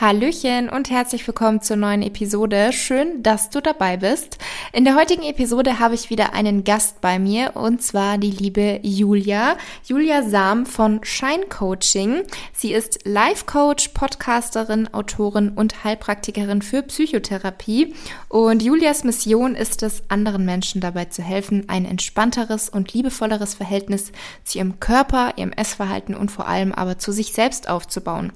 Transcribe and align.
Hallöchen 0.00 0.70
und 0.70 0.88
herzlich 0.88 1.24
willkommen 1.28 1.60
zur 1.60 1.76
neuen 1.76 2.02
Episode. 2.02 2.72
Schön, 2.72 3.22
dass 3.22 3.50
du 3.50 3.60
dabei 3.60 3.98
bist. 3.98 4.38
In 4.72 4.84
der 4.84 4.96
heutigen 4.96 5.22
Episode 5.22 5.78
habe 5.80 5.94
ich 5.94 6.08
wieder 6.08 6.32
einen 6.32 6.64
Gast 6.64 7.02
bei 7.02 7.18
mir 7.18 7.52
und 7.54 7.82
zwar 7.82 8.16
die 8.16 8.30
liebe 8.30 8.80
Julia. 8.82 9.56
Julia 9.84 10.22
Sam 10.22 10.64
von 10.64 11.04
Shine 11.04 11.44
Coaching. 11.46 12.22
Sie 12.54 12.72
ist 12.72 13.00
Life 13.04 13.44
Coach, 13.44 13.88
Podcasterin, 13.88 14.92
Autorin 14.94 15.50
und 15.50 15.84
Heilpraktikerin 15.84 16.62
für 16.62 16.82
Psychotherapie. 16.82 17.94
Und 18.28 18.62
Julias 18.62 19.04
Mission 19.04 19.54
ist 19.54 19.82
es, 19.82 20.04
anderen 20.08 20.46
Menschen 20.46 20.80
dabei 20.80 21.04
zu 21.04 21.22
helfen, 21.22 21.68
ein 21.68 21.84
entspannteres 21.84 22.70
und 22.70 22.94
liebevolleres 22.94 23.52
Verhältnis 23.54 24.10
zu 24.42 24.58
ihrem 24.58 24.80
Körper, 24.80 25.34
ihrem 25.36 25.52
Essverhalten 25.52 26.16
und 26.16 26.30
vor 26.30 26.48
allem 26.48 26.72
aber 26.72 26.98
zu 26.98 27.12
sich 27.12 27.34
selbst 27.34 27.68
aufzubauen. 27.68 28.32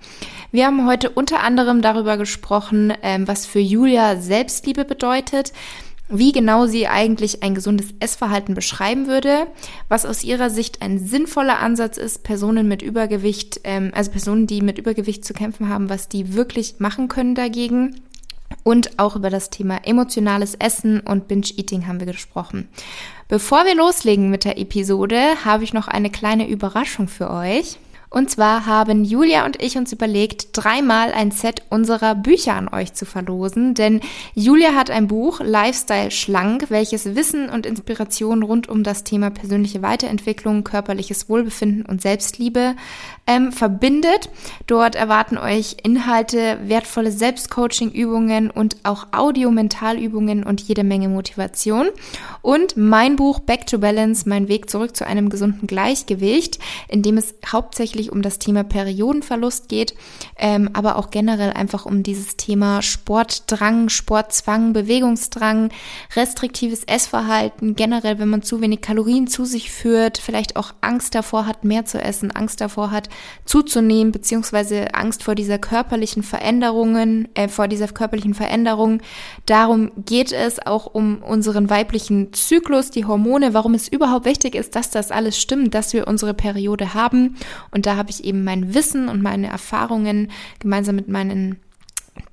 Wir 0.53 0.67
haben 0.67 0.87
heute 0.87 1.09
unter 1.09 1.46
anderem 1.47 1.81
darüber 1.81 2.17
gesprochen, 2.17 2.93
ähm, 3.03 3.27
was 3.27 3.47
für 3.47 3.61
Julia 3.61 4.17
Selbstliebe 4.17 4.85
bedeutet, 4.85 5.53
wie 6.09 6.33
genau 6.33 6.67
sie 6.67 6.87
eigentlich 6.87 7.43
ein 7.43 7.55
gesundes 7.55 7.95
Essverhalten 8.01 8.55
beschreiben 8.55 9.07
würde, 9.07 9.47
was 9.89 10.05
aus 10.07 10.23
ihrer 10.23 10.51
Sicht 10.51 10.83
ein 10.83 10.99
sinnvoller 10.99 11.59
Ansatz 11.59 11.97
ist, 11.97 12.23
Personen 12.23 12.69
mit 12.69 12.83
Übergewicht, 12.83 13.61
ähm, 13.65 13.93
also 13.95 14.11
Personen, 14.11 14.47
die 14.47 14.61
mit 14.61 14.79
Übergewicht 14.79 15.25
zu 15.25 15.33
kämpfen 15.33 15.69
haben, 15.69 15.89
was 15.89 16.09
die 16.09 16.35
wirklich 16.35 16.77
machen 16.79 17.09
können 17.09 17.35
dagegen. 17.35 18.01
Und 18.63 18.99
auch 18.99 19.17
über 19.17 19.31
das 19.31 19.51
Thema 19.51 19.79
emotionales 19.85 20.55
Essen 20.55 21.01
und 21.01 21.29
Binge-Eating 21.29 21.87
haben 21.87 22.01
wir 22.01 22.07
gesprochen. 22.07 22.69
Bevor 23.29 23.65
wir 23.65 23.75
loslegen 23.75 24.31
mit 24.31 24.45
der 24.45 24.59
Episode, 24.59 25.21
habe 25.45 25.65
ich 25.65 25.73
noch 25.73 25.89
eine 25.89 26.11
kleine 26.11 26.49
Überraschung 26.49 27.09
für 27.09 27.31
euch. 27.31 27.79
Und 28.17 28.31
zwar 28.31 28.65
haben 28.65 29.05
Julia 29.05 29.45
und 29.45 29.63
ich 29.63 29.77
uns 29.77 29.93
überlegt, 29.93 30.49
dreimal 30.55 31.13
ein 31.13 31.33
Set 31.33 31.61
unserer 31.69 32.15
Bücher 32.15 32.55
an 32.55 32.67
euch 32.73 32.95
zu 32.95 33.05
verlosen, 33.05 33.75
denn 33.75 34.01
Julia 34.35 34.75
hat 34.75 34.91
ein 34.91 35.07
Buch 35.07 35.41
Lifestyle 35.45 36.11
Schlank, 36.11 36.71
welches 36.71 37.15
Wissen 37.15 37.51
und 37.51 37.67
Inspiration 37.67 38.43
rund 38.43 38.71
um 38.71 38.85
das 38.85 39.05
Thema 39.05 39.29
persönliche 39.29 39.83
Weiterentwicklung, 39.83 40.65
körperliches 40.65 41.29
Wohlbefinden 41.29 41.85
und 41.85 42.01
Selbstliebe 42.01 42.75
ähm, 43.27 43.53
verbindet. 43.53 44.31
Dort 44.67 44.95
erwarten 44.95 45.37
euch 45.37 45.77
Inhalte, 45.83 46.59
wertvolle 46.65 47.11
Selbstcoaching-Übungen 47.11 48.51
und 48.51 48.77
auch 48.85 49.09
Audio-Mentalübungen 49.13 50.43
und 50.43 50.63
jede 50.63 50.85
Menge 50.85 51.11
Motivation. 51.11 51.89
Und 52.41 52.79
mein 52.79 53.17
Buch 53.17 53.41
Back 53.41 53.67
to 53.67 53.79
Balance, 53.79 54.27
mein 54.27 54.49
Weg 54.49 54.71
zurück 54.71 54.97
zu 54.97 55.07
einem 55.07 55.29
gesunden 55.29 55.67
Gleichgewicht, 55.67 56.59
in 56.89 57.03
dem 57.03 57.19
es 57.19 57.35
hauptsächlich 57.45 58.06
um 58.13 58.23
das 58.23 58.39
Thema 58.39 58.65
Periodenverlust 58.65 59.69
geht, 59.69 59.95
ähm, 60.39 60.71
aber 60.73 60.97
auch 60.97 61.11
generell 61.11 61.53
einfach 61.53 61.87
um 61.87 62.03
dieses 62.03 62.37
Thema 62.37 62.83
Sportdrang, 62.83 63.89
Sportzwang, 63.89 64.73
Bewegungsdrang, 64.73 65.71
restriktives 66.15 66.85
Essverhalten, 66.85 67.75
generell, 67.75 68.19
wenn 68.19 68.29
man 68.29 68.43
zu 68.43 68.61
wenig 68.61 68.81
Kalorien 68.81 69.27
zu 69.27 69.45
sich 69.45 69.71
führt, 69.71 70.19
vielleicht 70.19 70.57
auch 70.57 70.75
Angst 70.81 71.15
davor 71.15 71.47
hat, 71.47 71.65
mehr 71.65 71.85
zu 71.85 72.01
essen, 72.01 72.31
Angst 72.31 72.61
davor 72.61 72.91
hat, 72.91 73.09
zuzunehmen, 73.45 74.13
beziehungsweise 74.13 74.95
Angst 74.95 75.23
vor 75.23 75.35
dieser 75.35 75.59
körperlichen 75.59 76.23
Veränderungen, 76.23 77.29
äh, 77.35 77.49
vor 77.49 77.69
dieser 77.69 77.89
körperlichen 77.89 78.35
Veränderung. 78.35 79.01
Darum 79.47 79.93
geht 80.05 80.33
es 80.33 80.65
auch 80.65 80.87
um 80.87 81.23
unseren 81.23 81.71
weiblichen 81.71 82.33
Zyklus, 82.33 82.91
die 82.91 83.05
Hormone, 83.05 83.55
warum 83.55 83.75
es 83.75 83.89
überhaupt 83.89 84.27
wichtig 84.27 84.55
ist, 84.55 84.77
dass 84.77 84.91
das 84.91 85.11
alles 85.11 85.41
stimmt, 85.41 85.75
dass 85.75 85.93
wir 85.93 86.07
unsere 86.07 86.35
Periode 86.35 86.95
haben. 86.95 87.37
Und 87.71 87.86
da 87.87 87.97
habe 87.97 88.11
ich 88.11 88.25
eben 88.25 88.45
mein 88.45 88.75
Wissen 88.75 89.09
und 89.09 89.23
meine 89.23 89.47
Erfahrungen 89.47 90.31
gemeinsam 90.59 90.97
mit 90.97 91.09
meinen 91.09 91.61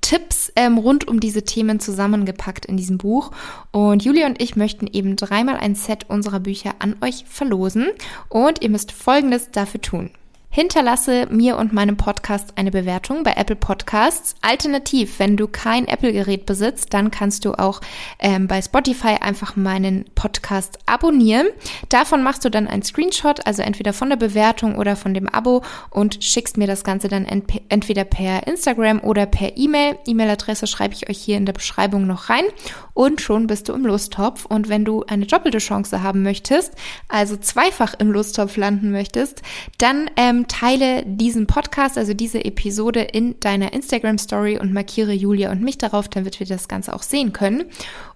Tipps 0.00 0.52
ähm, 0.56 0.78
rund 0.78 1.06
um 1.08 1.20
diese 1.20 1.42
Themen 1.42 1.80
zusammengepackt 1.80 2.66
in 2.66 2.76
diesem 2.76 2.98
Buch. 2.98 3.30
Und 3.70 4.04
Julia 4.04 4.26
und 4.26 4.40
ich 4.40 4.56
möchten 4.56 4.86
eben 4.86 5.16
dreimal 5.16 5.56
ein 5.56 5.74
Set 5.74 6.06
unserer 6.08 6.40
Bücher 6.40 6.74
an 6.78 6.96
euch 7.02 7.24
verlosen. 7.26 7.88
Und 8.28 8.62
ihr 8.62 8.70
müsst 8.70 8.92
Folgendes 8.92 9.50
dafür 9.50 9.80
tun. 9.80 10.10
Hinterlasse 10.56 11.26
mir 11.30 11.56
und 11.56 11.72
meinem 11.72 11.96
Podcast 11.96 12.52
eine 12.54 12.70
Bewertung 12.70 13.24
bei 13.24 13.32
Apple 13.32 13.56
Podcasts. 13.56 14.36
Alternativ, 14.40 15.18
wenn 15.18 15.36
du 15.36 15.48
kein 15.48 15.88
Apple-Gerät 15.88 16.46
besitzt, 16.46 16.94
dann 16.94 17.10
kannst 17.10 17.44
du 17.44 17.54
auch 17.54 17.80
ähm, 18.20 18.46
bei 18.46 18.62
Spotify 18.62 19.16
einfach 19.20 19.56
meinen 19.56 20.04
Podcast 20.14 20.78
abonnieren. 20.86 21.48
Davon 21.88 22.22
machst 22.22 22.44
du 22.44 22.50
dann 22.50 22.68
einen 22.68 22.84
Screenshot, 22.84 23.44
also 23.48 23.62
entweder 23.62 23.92
von 23.92 24.10
der 24.10 24.16
Bewertung 24.16 24.76
oder 24.76 24.94
von 24.94 25.12
dem 25.12 25.28
Abo 25.28 25.64
und 25.90 26.22
schickst 26.22 26.56
mir 26.56 26.68
das 26.68 26.84
Ganze 26.84 27.08
dann 27.08 27.24
ent 27.24 27.50
entweder 27.68 28.04
per 28.04 28.46
Instagram 28.46 29.00
oder 29.00 29.26
per 29.26 29.56
E-Mail. 29.56 29.98
E-Mail-Adresse 30.06 30.68
schreibe 30.68 30.94
ich 30.94 31.10
euch 31.10 31.18
hier 31.18 31.36
in 31.36 31.46
der 31.46 31.52
Beschreibung 31.52 32.06
noch 32.06 32.30
rein 32.30 32.44
und 32.92 33.20
schon 33.20 33.48
bist 33.48 33.68
du 33.68 33.72
im 33.72 33.84
Lusttopf. 33.84 34.44
Und 34.44 34.68
wenn 34.68 34.84
du 34.84 35.02
eine 35.02 35.26
doppelte 35.26 35.58
Chance 35.58 36.04
haben 36.04 36.22
möchtest, 36.22 36.74
also 37.08 37.36
zweifach 37.36 37.94
im 37.98 38.12
Lusttopf 38.12 38.56
landen 38.56 38.92
möchtest, 38.92 39.42
dann 39.78 40.08
ähm, 40.16 40.43
teile 40.48 41.02
diesen 41.06 41.46
Podcast, 41.46 41.98
also 41.98 42.14
diese 42.14 42.44
Episode 42.44 43.00
in 43.00 43.38
deiner 43.40 43.72
Instagram 43.72 44.18
Story 44.18 44.58
und 44.58 44.72
markiere 44.72 45.12
Julia 45.12 45.50
und 45.50 45.62
mich 45.62 45.78
darauf, 45.78 46.08
damit 46.08 46.40
wir 46.40 46.46
das 46.46 46.68
Ganze 46.68 46.94
auch 46.94 47.02
sehen 47.02 47.32
können. 47.32 47.64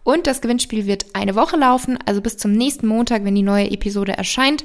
Und 0.04 0.26
das 0.26 0.40
Gewinnspiel 0.40 0.86
wird 0.86 1.06
eine 1.14 1.34
Woche 1.34 1.56
laufen, 1.56 1.98
also 2.06 2.20
bis 2.20 2.36
zum 2.36 2.52
nächsten 2.52 2.86
Montag, 2.86 3.24
wenn 3.24 3.34
die 3.34 3.42
neue 3.42 3.70
Episode 3.70 4.12
erscheint. 4.12 4.64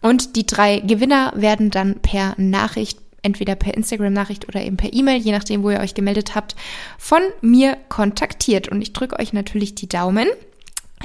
Und 0.00 0.36
die 0.36 0.46
drei 0.46 0.80
Gewinner 0.80 1.32
werden 1.34 1.70
dann 1.70 2.00
per 2.00 2.34
Nachricht 2.36 2.98
entweder 3.22 3.54
per 3.54 3.74
Instagram-Nachricht 3.74 4.46
oder 4.48 4.62
eben 4.62 4.76
per 4.76 4.92
E-Mail, 4.92 5.20
je 5.20 5.32
nachdem, 5.32 5.62
wo 5.62 5.70
ihr 5.70 5.80
euch 5.80 5.94
gemeldet 5.94 6.34
habt, 6.34 6.54
von 6.98 7.22
mir 7.40 7.76
kontaktiert. 7.88 8.68
Und 8.68 8.82
ich 8.82 8.92
drücke 8.92 9.18
euch 9.18 9.32
natürlich 9.32 9.74
die 9.74 9.88
Daumen 9.88 10.28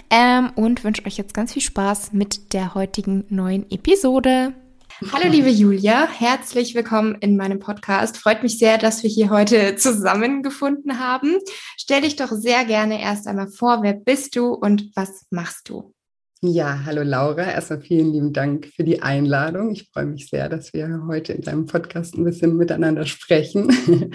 ähm, 0.10 0.52
und 0.56 0.84
wünsche 0.84 1.06
euch 1.06 1.18
jetzt 1.18 1.34
ganz 1.34 1.54
viel 1.54 1.62
Spaß 1.62 2.14
mit 2.14 2.54
der 2.54 2.76
heutigen 2.76 3.26
neuen 3.30 3.70
Episode. 3.72 4.54
Hallo 5.02 5.32
liebe 5.32 5.48
Julia, 5.48 6.10
herzlich 6.10 6.76
willkommen 6.76 7.16
in 7.22 7.38
meinem 7.38 7.60
Podcast. 7.60 8.18
Freut 8.18 8.44
mich 8.44 8.58
sehr, 8.60 8.78
dass 8.78 9.02
wir 9.02 9.10
hier 9.10 9.30
heute 9.30 9.78
zusammengefunden 9.78 11.00
haben. 11.00 11.38
Stell 11.78 12.02
dich 12.02 12.18
doch 12.18 12.32
sehr 12.32 12.66
gerne 12.66 13.02
erst 13.02 13.26
einmal 13.26 13.48
vor, 13.48 13.82
wer 13.82 13.94
bist 13.94 14.36
du 14.36 14.54
und 14.54 14.92
was 14.96 15.26
machst 15.30 15.70
du? 15.70 15.94
Ja, 16.42 16.82
hallo 16.86 17.04
Laura. 17.04 17.44
Erstmal 17.44 17.80
vielen 17.80 18.12
lieben 18.12 18.34
Dank 18.34 18.66
für 18.76 18.84
die 18.84 19.02
Einladung. 19.02 19.72
Ich 19.72 19.90
freue 19.90 20.06
mich 20.06 20.28
sehr, 20.28 20.50
dass 20.50 20.74
wir 20.74 21.04
heute 21.08 21.32
in 21.32 21.44
deinem 21.44 21.66
Podcast 21.66 22.16
ein 22.16 22.26
bisschen 22.26 22.58
miteinander 22.58 23.06
sprechen. 23.06 23.72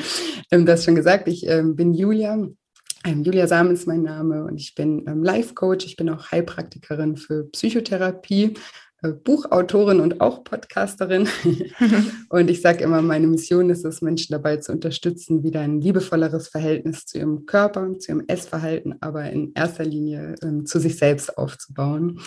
Ähm, 0.50 0.66
du 0.66 0.72
hast 0.72 0.84
schon 0.84 0.94
gesagt, 0.94 1.26
ich 1.26 1.48
ähm, 1.48 1.74
bin 1.74 1.94
Julia. 1.94 2.34
Ähm, 3.06 3.24
Julia 3.24 3.46
Sam 3.46 3.70
ist 3.70 3.86
mein 3.86 4.02
Name 4.02 4.44
und 4.44 4.58
ich 4.58 4.74
bin 4.74 5.02
Life 5.22 5.54
Coach. 5.54 5.86
Ich 5.86 5.96
bin 5.96 6.10
auch 6.10 6.30
Heilpraktikerin 6.30 7.16
für 7.16 7.44
Psychotherapie 7.44 8.54
Buchautorin 9.12 10.00
und 10.00 10.20
auch 10.20 10.44
Podcasterin. 10.44 11.28
und 12.28 12.50
ich 12.50 12.60
sage 12.60 12.84
immer, 12.84 13.02
meine 13.02 13.26
Mission 13.26 13.70
ist 13.70 13.84
es, 13.84 14.02
Menschen 14.02 14.32
dabei 14.32 14.56
zu 14.58 14.72
unterstützen, 14.72 15.42
wieder 15.42 15.60
ein 15.60 15.80
liebevolleres 15.80 16.48
Verhältnis 16.48 17.06
zu 17.06 17.18
ihrem 17.18 17.46
Körper, 17.46 17.98
zu 17.98 18.12
ihrem 18.12 18.24
Essverhalten, 18.26 18.96
aber 19.00 19.30
in 19.30 19.52
erster 19.54 19.84
Linie 19.84 20.34
ähm, 20.42 20.66
zu 20.66 20.78
sich 20.78 20.96
selbst 20.96 21.36
aufzubauen. 21.36 22.20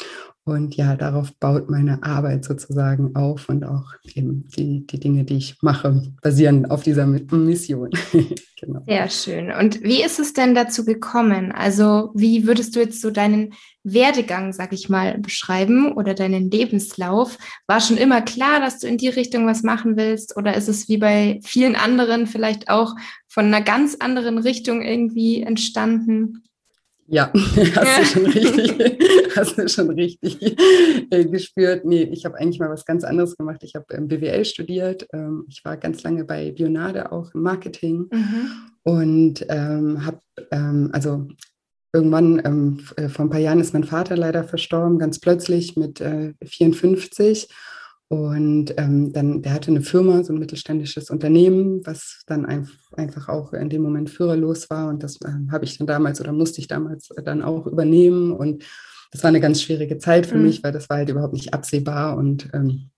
Und 0.47 0.77
ja, 0.77 0.95
darauf 0.95 1.33
baut 1.41 1.69
meine 1.69 2.01
Arbeit 2.03 2.45
sozusagen 2.45 3.17
auf 3.17 3.49
und 3.49 3.65
auch 3.65 3.83
eben 4.15 4.47
die, 4.55 4.88
die 4.88 4.97
Dinge, 4.97 5.25
die 5.25 5.35
ich 5.35 5.57
mache, 5.61 6.01
basieren 6.21 6.65
auf 6.67 6.83
dieser 6.83 7.05
Mission. 7.05 7.89
genau. 8.61 8.81
Sehr 8.88 9.09
schön. 9.09 9.51
Und 9.51 9.83
wie 9.83 10.01
ist 10.01 10.19
es 10.19 10.31
denn 10.31 10.55
dazu 10.55 10.85
gekommen? 10.85 11.51
Also, 11.51 12.11
wie 12.15 12.47
würdest 12.47 12.77
du 12.77 12.79
jetzt 12.79 13.01
so 13.01 13.11
deinen 13.11 13.55
Werdegang, 13.83 14.53
sag 14.53 14.71
ich 14.71 14.88
mal, 14.88 15.17
beschreiben 15.17 15.91
oder 15.91 16.13
deinen 16.13 16.49
Lebenslauf? 16.49 17.38
War 17.67 17.81
schon 17.81 17.97
immer 17.97 18.21
klar, 18.21 18.61
dass 18.61 18.79
du 18.79 18.88
in 18.88 18.97
die 18.97 19.09
Richtung 19.09 19.45
was 19.47 19.63
machen 19.63 19.97
willst? 19.97 20.38
Oder 20.38 20.55
ist 20.55 20.69
es 20.69 20.88
wie 20.88 20.97
bei 20.97 21.41
vielen 21.44 21.75
anderen 21.75 22.25
vielleicht 22.25 22.69
auch 22.69 22.95
von 23.27 23.47
einer 23.47 23.61
ganz 23.61 23.97
anderen 23.99 24.38
Richtung 24.38 24.81
irgendwie 24.81 25.44
entstanden? 25.44 26.44
Ja, 27.09 27.31
hast 27.75 28.00
du 28.00 28.06
schon 28.06 28.25
richtig, 28.25 29.00
hast 29.36 29.57
du 29.57 29.69
schon 29.69 29.89
richtig 29.92 30.38
äh, 31.09 31.25
gespürt. 31.25 31.86
Nee, 31.86 32.04
ich 32.04 32.25
habe 32.25 32.38
eigentlich 32.38 32.59
mal 32.59 32.69
was 32.69 32.86
ganz 32.86 33.04
anderes 33.06 33.38
gemacht. 33.38 33.63
Ich 33.63 33.75
habe 33.75 33.86
ähm, 33.92 34.09
BWL 34.09 34.44
studiert. 34.44 35.07
Ähm, 35.13 35.45
ich 35.48 35.63
war 35.63 35.77
ganz 35.77 36.04
lange 36.04 36.25
bei 36.25 36.51
Bionade 36.51 37.12
auch 37.12 37.33
im 37.33 37.42
Marketing 37.42 38.09
mhm. 38.12 38.51
und 38.83 39.45
ähm, 39.48 40.06
habe, 40.06 40.19
ähm, 40.51 40.89
also 40.92 41.27
irgendwann, 41.94 42.42
ähm, 42.44 42.80
äh, 42.98 43.07
vor 43.07 43.25
ein 43.25 43.30
paar 43.30 43.39
Jahren 43.39 43.62
ist 43.62 43.74
mein 43.74 43.86
Vater 43.86 44.18
leider 44.18 44.44
verstorben, 44.44 45.00
ganz 45.00 45.19
plötzlich 45.19 45.77
mit 45.77 46.01
äh, 46.01 46.33
54. 46.44 47.48
Und 48.09 48.74
ähm, 48.77 49.12
dann, 49.12 49.42
der 49.42 49.54
hatte 49.54 49.69
eine 49.69 49.81
Firma, 49.81 50.24
so 50.24 50.31
ein 50.31 50.39
mittelständisches 50.39 51.09
Unternehmen, 51.09 51.86
was 51.86 52.21
dann 52.25 52.45
ein, 52.45 52.69
einfach 52.94 53.27
auch 53.27 53.51
in 53.51 53.69
dem 53.69 53.81
Moment 53.81 54.09
führerlos 54.09 54.69
war. 54.69 54.88
Und 54.88 55.04
das 55.04 55.19
ähm, 55.25 55.51
habe 55.51 55.65
ich 55.65 55.77
dann 55.77 55.88
damals 55.88 56.21
oder 56.21 56.31
musste 56.31 56.62
ich 56.62 56.68
damals 56.68 57.09
dann 57.24 57.42
auch 57.42 57.68
übernehmen. 57.68 58.31
Und 58.31 58.63
das 59.12 59.24
war 59.24 59.27
eine 59.30 59.42
ganz 59.42 59.62
schwierige 59.62 59.98
Zeit 59.98 60.25
für 60.25 60.38
mhm. 60.38 60.44
mich, 60.44 60.63
weil 60.63 60.71
das 60.71 60.89
war 60.89 60.98
halt 60.98 61.09
überhaupt 61.09 61.33
nicht 61.33 61.54
absehbar 61.54 62.15
und 62.15 62.50
ähm, 62.54 62.92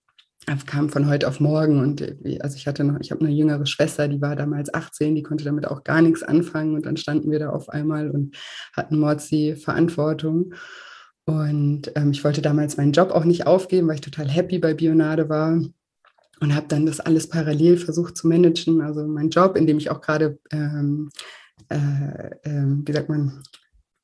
kam 0.66 0.88
von 0.88 1.08
heute 1.08 1.26
auf 1.26 1.40
morgen. 1.40 1.80
Und 1.80 2.00
äh, 2.00 2.38
also 2.40 2.56
ich 2.56 2.68
hatte 2.68 2.84
noch, 2.84 3.00
ich 3.00 3.10
habe 3.10 3.24
eine 3.24 3.34
jüngere 3.34 3.66
Schwester, 3.66 4.06
die 4.06 4.20
war 4.20 4.36
damals 4.36 4.72
18, 4.72 5.16
die 5.16 5.22
konnte 5.24 5.44
damit 5.44 5.66
auch 5.66 5.82
gar 5.82 6.02
nichts 6.02 6.22
anfangen. 6.22 6.74
Und 6.74 6.86
dann 6.86 6.96
standen 6.96 7.32
wir 7.32 7.40
da 7.40 7.50
auf 7.50 7.68
einmal 7.68 8.10
und 8.10 8.36
hatten 8.74 8.98
Mordsee 8.98 9.56
Verantwortung. 9.56 10.54
Und 11.30 11.92
ähm, 11.94 12.10
ich 12.10 12.24
wollte 12.24 12.42
damals 12.42 12.76
meinen 12.76 12.92
Job 12.92 13.12
auch 13.12 13.24
nicht 13.24 13.46
aufgeben, 13.46 13.86
weil 13.88 13.96
ich 13.96 14.00
total 14.00 14.28
happy 14.28 14.58
bei 14.58 14.74
Bionade 14.74 15.28
war 15.28 15.60
und 16.40 16.54
habe 16.54 16.66
dann 16.68 16.86
das 16.86 16.98
alles 16.98 17.28
parallel 17.28 17.76
versucht 17.76 18.16
zu 18.16 18.26
managen. 18.26 18.80
Also 18.80 19.06
mein 19.06 19.30
Job, 19.30 19.56
in 19.56 19.66
dem 19.66 19.78
ich 19.78 19.90
auch 19.90 20.00
gerade, 20.00 20.38
ähm, 20.50 21.10
äh, 21.68 21.76
äh, 22.42 22.64
wie 22.84 22.92
sagt 22.92 23.08
man, 23.08 23.42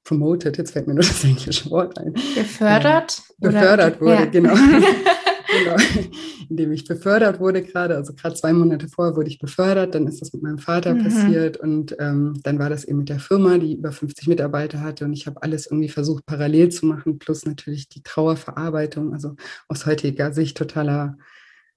promoted, 0.04 0.56
jetzt 0.56 0.70
fällt 0.72 0.86
mir 0.86 0.94
nur 0.94 1.02
das 1.02 1.24
englische 1.24 1.68
Wort 1.70 1.98
ein. 1.98 2.14
Gefördert? 2.34 3.22
Äh, 3.40 3.48
befördert 3.48 4.00
wurde, 4.00 4.12
ja. 4.14 4.24
genau. 4.26 4.54
genau, 5.46 5.76
indem 6.48 6.72
ich 6.72 6.84
befördert 6.84 7.40
wurde 7.40 7.62
gerade, 7.62 7.96
also 7.96 8.14
gerade 8.14 8.34
zwei 8.34 8.52
Monate 8.52 8.88
vorher 8.88 9.16
wurde 9.16 9.28
ich 9.28 9.38
befördert, 9.38 9.94
dann 9.94 10.06
ist 10.06 10.20
das 10.20 10.32
mit 10.32 10.42
meinem 10.42 10.58
Vater 10.58 10.94
mhm. 10.94 11.04
passiert 11.04 11.56
und 11.56 11.96
ähm, 11.98 12.34
dann 12.42 12.58
war 12.58 12.70
das 12.70 12.84
eben 12.84 12.98
mit 12.98 13.08
der 13.08 13.20
Firma, 13.20 13.58
die 13.58 13.74
über 13.74 13.92
50 13.92 14.28
Mitarbeiter 14.28 14.80
hatte 14.80 15.04
und 15.04 15.12
ich 15.12 15.26
habe 15.26 15.42
alles 15.42 15.66
irgendwie 15.66 15.88
versucht 15.88 16.26
parallel 16.26 16.70
zu 16.70 16.86
machen, 16.86 17.18
plus 17.18 17.46
natürlich 17.46 17.88
die 17.88 18.02
Trauerverarbeitung, 18.02 19.12
also 19.12 19.36
aus 19.68 19.86
heutiger 19.86 20.32
Sicht 20.32 20.56
totaler 20.56 21.16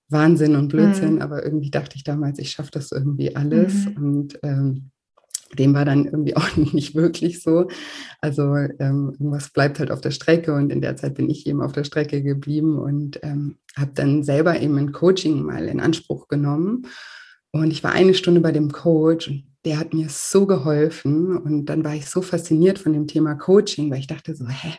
Wahnsinn 0.10 0.56
und 0.56 0.70
Blödsinn, 0.70 1.16
mhm. 1.16 1.22
aber 1.22 1.44
irgendwie 1.44 1.70
dachte 1.70 1.96
ich 1.96 2.04
damals, 2.04 2.40
ich 2.40 2.52
schaffe 2.52 2.72
das 2.72 2.92
irgendwie 2.92 3.36
alles 3.36 3.86
mhm. 3.86 3.98
und 3.98 4.40
ähm, 4.44 4.92
dem 5.58 5.74
war 5.74 5.86
dann 5.86 6.06
irgendwie 6.06 6.36
auch 6.38 6.56
nicht 6.56 6.96
wirklich 6.96 7.42
so. 7.42 7.68
Also 8.22 8.56
ähm, 8.56 9.12
irgendwas 9.14 9.50
bleibt 9.50 9.80
halt 9.80 9.92
auf 9.92 10.02
der 10.02 10.12
Strecke 10.12 10.54
und 10.54 10.72
in 10.72 10.82
der 10.82 10.96
Zeit 10.96 11.16
bin 11.16 11.30
ich 11.30 11.48
eben 11.48 11.62
auf 11.62 11.72
der 11.72 11.84
Strecke 11.84 12.22
geblieben 12.22 12.78
und 12.78 13.20
ähm, 13.24 13.58
habe 13.76 13.92
dann 13.96 14.24
selber 14.24 14.60
eben 14.60 14.78
ein 14.78 14.92
Coaching 14.92 15.42
mal 15.42 15.68
in 15.68 15.80
Anspruch 15.80 16.28
genommen. 16.28 16.88
Und 17.52 17.72
ich 17.72 17.84
war 17.84 17.94
eine 17.94 18.14
Stunde 18.14 18.42
bei 18.42 18.52
dem 18.52 18.72
Coach 18.72 19.28
und 19.28 19.44
der 19.66 19.80
hat 19.80 19.94
mir 19.94 20.08
so 20.10 20.46
geholfen. 20.46 21.36
Und 21.38 21.66
dann 21.66 21.84
war 21.84 21.96
ich 21.96 22.06
so 22.06 22.22
fasziniert 22.22 22.80
von 22.80 22.94
dem 22.94 23.08
Thema 23.08 23.36
Coaching, 23.36 23.92
weil 23.92 24.00
ich 24.00 24.08
dachte 24.08 24.36
so, 24.36 24.48
hä, 24.48 24.74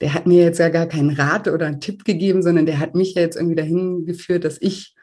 der 0.00 0.14
hat 0.14 0.26
mir 0.26 0.42
jetzt 0.42 0.58
ja 0.58 0.68
gar 0.68 0.86
keinen 0.86 1.10
Rat 1.10 1.48
oder 1.48 1.66
einen 1.66 1.80
Tipp 1.80 2.04
gegeben, 2.04 2.42
sondern 2.42 2.66
der 2.66 2.78
hat 2.78 2.94
mich 2.94 3.14
ja 3.14 3.22
jetzt 3.22 3.36
irgendwie 3.36 3.56
dahin 3.56 4.06
geführt, 4.06 4.44
dass 4.44 4.58
ich 4.60 4.93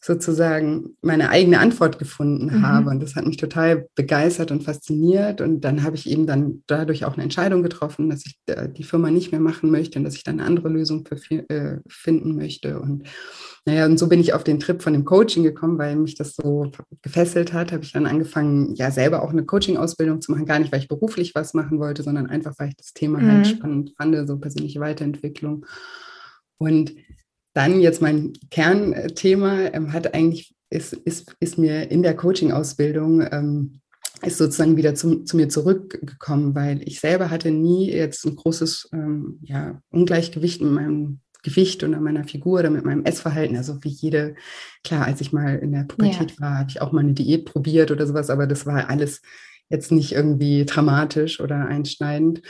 sozusagen 0.00 0.96
meine 1.02 1.30
eigene 1.30 1.58
Antwort 1.58 1.98
gefunden 1.98 2.58
mhm. 2.58 2.66
habe. 2.66 2.90
Und 2.90 3.02
das 3.02 3.16
hat 3.16 3.26
mich 3.26 3.36
total 3.36 3.88
begeistert 3.96 4.52
und 4.52 4.62
fasziniert. 4.62 5.40
Und 5.40 5.62
dann 5.62 5.82
habe 5.82 5.96
ich 5.96 6.08
eben 6.08 6.26
dann 6.26 6.62
dadurch 6.68 7.04
auch 7.04 7.14
eine 7.14 7.24
Entscheidung 7.24 7.64
getroffen, 7.64 8.08
dass 8.08 8.24
ich 8.24 8.38
äh, 8.46 8.68
die 8.68 8.84
Firma 8.84 9.10
nicht 9.10 9.32
mehr 9.32 9.40
machen 9.40 9.70
möchte 9.70 9.98
und 9.98 10.04
dass 10.04 10.14
ich 10.14 10.22
dann 10.22 10.38
eine 10.38 10.46
andere 10.46 10.68
Lösung 10.68 11.04
für, 11.04 11.16
äh, 11.50 11.80
finden 11.88 12.36
möchte. 12.36 12.80
Und 12.80 13.08
naja, 13.66 13.86
und 13.86 13.98
so 13.98 14.06
bin 14.06 14.20
ich 14.20 14.34
auf 14.34 14.44
den 14.44 14.60
Trip 14.60 14.80
von 14.82 14.92
dem 14.92 15.04
Coaching 15.04 15.42
gekommen, 15.42 15.78
weil 15.78 15.96
mich 15.96 16.14
das 16.14 16.36
so 16.36 16.70
gefesselt 17.02 17.52
hat, 17.52 17.72
habe 17.72 17.82
ich 17.82 17.92
dann 17.92 18.06
angefangen, 18.06 18.76
ja, 18.76 18.92
selber 18.92 19.22
auch 19.22 19.30
eine 19.30 19.44
Coaching-Ausbildung 19.44 20.20
zu 20.20 20.30
machen. 20.30 20.46
Gar 20.46 20.60
nicht, 20.60 20.70
weil 20.70 20.80
ich 20.80 20.88
beruflich 20.88 21.34
was 21.34 21.54
machen 21.54 21.80
wollte, 21.80 22.04
sondern 22.04 22.28
einfach, 22.28 22.54
weil 22.58 22.68
ich 22.68 22.76
das 22.76 22.92
Thema 22.92 23.18
halt 23.18 23.26
mhm. 23.26 23.32
halt 23.32 23.46
spannend 23.48 23.94
fand, 23.96 24.28
so 24.28 24.38
persönliche 24.38 24.78
Weiterentwicklung. 24.78 25.66
Und 26.56 26.92
dann 27.58 27.80
jetzt 27.80 28.00
mein 28.00 28.34
Kernthema 28.50 29.62
ähm, 29.72 29.92
hat 29.92 30.14
eigentlich, 30.14 30.54
ist, 30.70 30.92
ist, 30.92 31.34
ist 31.40 31.58
mir 31.58 31.90
in 31.90 32.04
der 32.04 32.14
Coaching-Ausbildung 32.14 33.26
ähm, 33.32 33.80
ist 34.22 34.38
sozusagen 34.38 34.76
wieder 34.76 34.94
zu, 34.94 35.24
zu, 35.24 35.36
mir 35.36 35.48
zurückgekommen, 35.48 36.54
weil 36.54 36.82
ich 36.86 37.00
selber 37.00 37.30
hatte 37.30 37.50
nie 37.50 37.90
jetzt 37.90 38.24
ein 38.24 38.36
großes 38.36 38.90
ähm, 38.92 39.40
ja, 39.42 39.80
Ungleichgewicht 39.90 40.60
in 40.60 40.72
meinem 40.72 41.20
Gewicht 41.42 41.82
oder 41.82 42.00
meiner 42.00 42.24
Figur 42.24 42.60
oder 42.60 42.70
mit 42.70 42.84
meinem 42.84 43.04
Essverhalten. 43.04 43.56
Also 43.56 43.82
wie 43.82 43.88
jede, 43.88 44.36
klar, 44.84 45.06
als 45.06 45.20
ich 45.20 45.32
mal 45.32 45.56
in 45.56 45.72
der 45.72 45.84
Pubertät 45.84 46.32
ja. 46.32 46.40
war, 46.40 46.58
habe 46.58 46.70
ich 46.70 46.80
auch 46.80 46.92
mal 46.92 47.00
eine 47.00 47.14
Diät 47.14 47.44
probiert 47.44 47.90
oder 47.90 48.06
sowas, 48.06 48.30
aber 48.30 48.46
das 48.46 48.66
war 48.66 48.88
alles 48.88 49.20
jetzt 49.68 49.90
nicht 49.90 50.12
irgendwie 50.12 50.64
dramatisch 50.64 51.40
oder 51.40 51.66
einschneidend. 51.66 52.42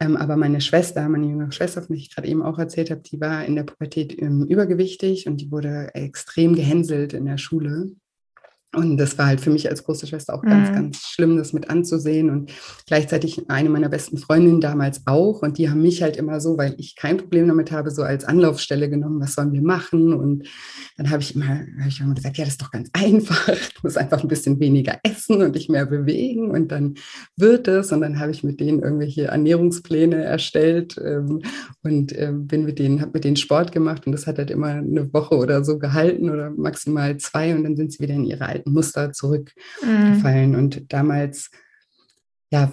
Ähm, 0.00 0.16
aber 0.16 0.36
meine 0.36 0.62
Schwester, 0.62 1.06
meine 1.08 1.26
jüngere 1.26 1.52
Schwester, 1.52 1.82
von 1.82 1.94
der 1.94 2.02
ich 2.02 2.14
gerade 2.14 2.26
eben 2.26 2.42
auch 2.42 2.58
erzählt 2.58 2.90
habe, 2.90 3.02
die 3.02 3.20
war 3.20 3.44
in 3.44 3.54
der 3.54 3.64
Pubertät 3.64 4.20
ähm, 4.20 4.46
übergewichtig 4.46 5.26
und 5.26 5.36
die 5.36 5.50
wurde 5.50 5.94
extrem 5.94 6.54
gehänselt 6.54 7.12
in 7.12 7.26
der 7.26 7.36
Schule. 7.36 7.92
Und 8.72 8.98
das 8.98 9.18
war 9.18 9.26
halt 9.26 9.40
für 9.40 9.50
mich 9.50 9.68
als 9.68 9.82
große 9.82 10.06
Schwester 10.06 10.32
auch 10.32 10.42
ganz, 10.42 10.70
mhm. 10.70 10.74
ganz 10.74 10.98
schlimm, 11.02 11.36
das 11.36 11.52
mit 11.52 11.68
anzusehen. 11.68 12.30
Und 12.30 12.52
gleichzeitig 12.86 13.50
eine 13.50 13.68
meiner 13.68 13.88
besten 13.88 14.16
Freundinnen 14.16 14.60
damals 14.60 15.02
auch. 15.06 15.42
Und 15.42 15.58
die 15.58 15.68
haben 15.68 15.82
mich 15.82 16.02
halt 16.02 16.16
immer 16.16 16.40
so, 16.40 16.56
weil 16.56 16.76
ich 16.78 16.94
kein 16.94 17.16
Problem 17.16 17.48
damit 17.48 17.72
habe, 17.72 17.90
so 17.90 18.02
als 18.02 18.24
Anlaufstelle 18.24 18.88
genommen, 18.88 19.20
was 19.20 19.34
sollen 19.34 19.52
wir 19.52 19.62
machen? 19.62 20.12
Und 20.12 20.46
dann 20.96 21.10
habe 21.10 21.20
ich 21.20 21.34
immer, 21.34 21.48
habe 21.48 21.88
ich 21.88 22.00
immer 22.00 22.14
gesagt, 22.14 22.38
ja, 22.38 22.44
das 22.44 22.54
ist 22.54 22.62
doch 22.62 22.70
ganz 22.70 22.90
einfach. 22.94 23.46
Du 23.46 23.80
musst 23.82 23.98
einfach 23.98 24.22
ein 24.22 24.28
bisschen 24.28 24.60
weniger 24.60 25.00
essen 25.02 25.42
und 25.42 25.56
dich 25.56 25.68
mehr 25.68 25.86
bewegen 25.86 26.52
und 26.52 26.70
dann 26.70 26.94
wird 27.36 27.66
es. 27.66 27.90
Und 27.90 28.02
dann 28.02 28.20
habe 28.20 28.30
ich 28.30 28.44
mit 28.44 28.60
denen 28.60 28.82
irgendwelche 28.82 29.24
Ernährungspläne 29.24 30.22
erstellt 30.22 30.96
ähm, 31.04 31.42
und 31.82 32.12
äh, 32.12 32.30
bin 32.32 32.64
mit 32.64 32.78
denen, 32.78 33.00
habe 33.00 33.12
mit 33.14 33.24
denen 33.24 33.36
Sport 33.36 33.72
gemacht. 33.72 34.06
Und 34.06 34.12
das 34.12 34.28
hat 34.28 34.38
halt 34.38 34.52
immer 34.52 34.68
eine 34.68 35.12
Woche 35.12 35.34
oder 35.36 35.64
so 35.64 35.80
gehalten 35.80 36.30
oder 36.30 36.50
maximal 36.50 37.16
zwei. 37.16 37.52
Und 37.52 37.64
dann 37.64 37.74
sind 37.74 37.92
sie 37.92 37.98
wieder 37.98 38.14
in 38.14 38.24
ihre 38.24 38.46
alten 38.46 38.59
Muster 38.66 39.12
zurückgefallen. 39.12 40.50
Mhm. 40.50 40.58
Und 40.58 40.92
damals, 40.92 41.50
ja, 42.50 42.72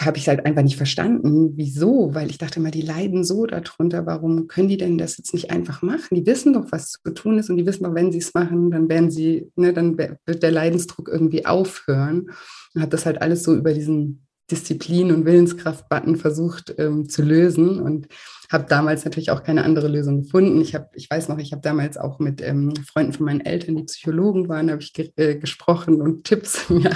habe 0.00 0.18
ich 0.18 0.28
halt 0.28 0.44
einfach 0.44 0.62
nicht 0.62 0.76
verstanden, 0.76 1.52
wieso, 1.56 2.14
weil 2.14 2.30
ich 2.30 2.38
dachte 2.38 2.58
immer, 2.58 2.70
die 2.70 2.82
leiden 2.82 3.24
so 3.24 3.46
darunter, 3.46 4.06
warum 4.06 4.48
können 4.48 4.68
die 4.68 4.76
denn 4.76 4.98
das 4.98 5.18
jetzt 5.18 5.32
nicht 5.34 5.50
einfach 5.50 5.82
machen? 5.82 6.16
Die 6.16 6.26
wissen 6.26 6.52
doch, 6.52 6.66
was 6.70 6.92
zu 6.92 7.14
tun 7.14 7.38
ist 7.38 7.50
und 7.50 7.56
die 7.56 7.66
wissen 7.66 7.84
doch, 7.84 7.94
wenn 7.94 8.10
sie 8.10 8.18
es 8.18 8.34
machen, 8.34 8.70
dann 8.70 8.88
werden 8.88 9.10
sie, 9.10 9.50
ne, 9.56 9.72
dann 9.72 9.96
wird 9.98 10.42
der 10.42 10.50
Leidensdruck 10.50 11.08
irgendwie 11.08 11.46
aufhören. 11.46 12.30
Und 12.74 12.80
habe 12.80 12.90
das 12.90 13.06
halt 13.06 13.22
alles 13.22 13.44
so 13.44 13.54
über 13.54 13.72
diesen 13.72 14.26
Disziplin- 14.50 15.12
und 15.12 15.24
Willenskraft-Button 15.24 16.16
versucht 16.16 16.74
ähm, 16.78 17.08
zu 17.08 17.22
lösen 17.22 17.80
und 17.80 18.08
habe 18.52 18.66
damals 18.68 19.04
natürlich 19.04 19.30
auch 19.30 19.42
keine 19.42 19.64
andere 19.64 19.88
Lösung 19.88 20.22
gefunden. 20.22 20.60
Ich 20.60 20.74
habe, 20.74 20.88
ich 20.94 21.08
weiß 21.10 21.28
noch, 21.28 21.38
ich 21.38 21.52
habe 21.52 21.62
damals 21.62 21.96
auch 21.96 22.18
mit 22.18 22.42
ähm, 22.42 22.74
Freunden 22.86 23.12
von 23.12 23.26
meinen 23.26 23.40
Eltern, 23.40 23.76
die 23.76 23.84
Psychologen 23.84 24.48
waren, 24.48 24.70
habe 24.70 24.82
ich 24.82 24.92
ge 24.92 25.10
äh, 25.16 25.36
gesprochen 25.36 26.00
und 26.02 26.24
Tipps 26.24 26.68
mir 26.68 26.90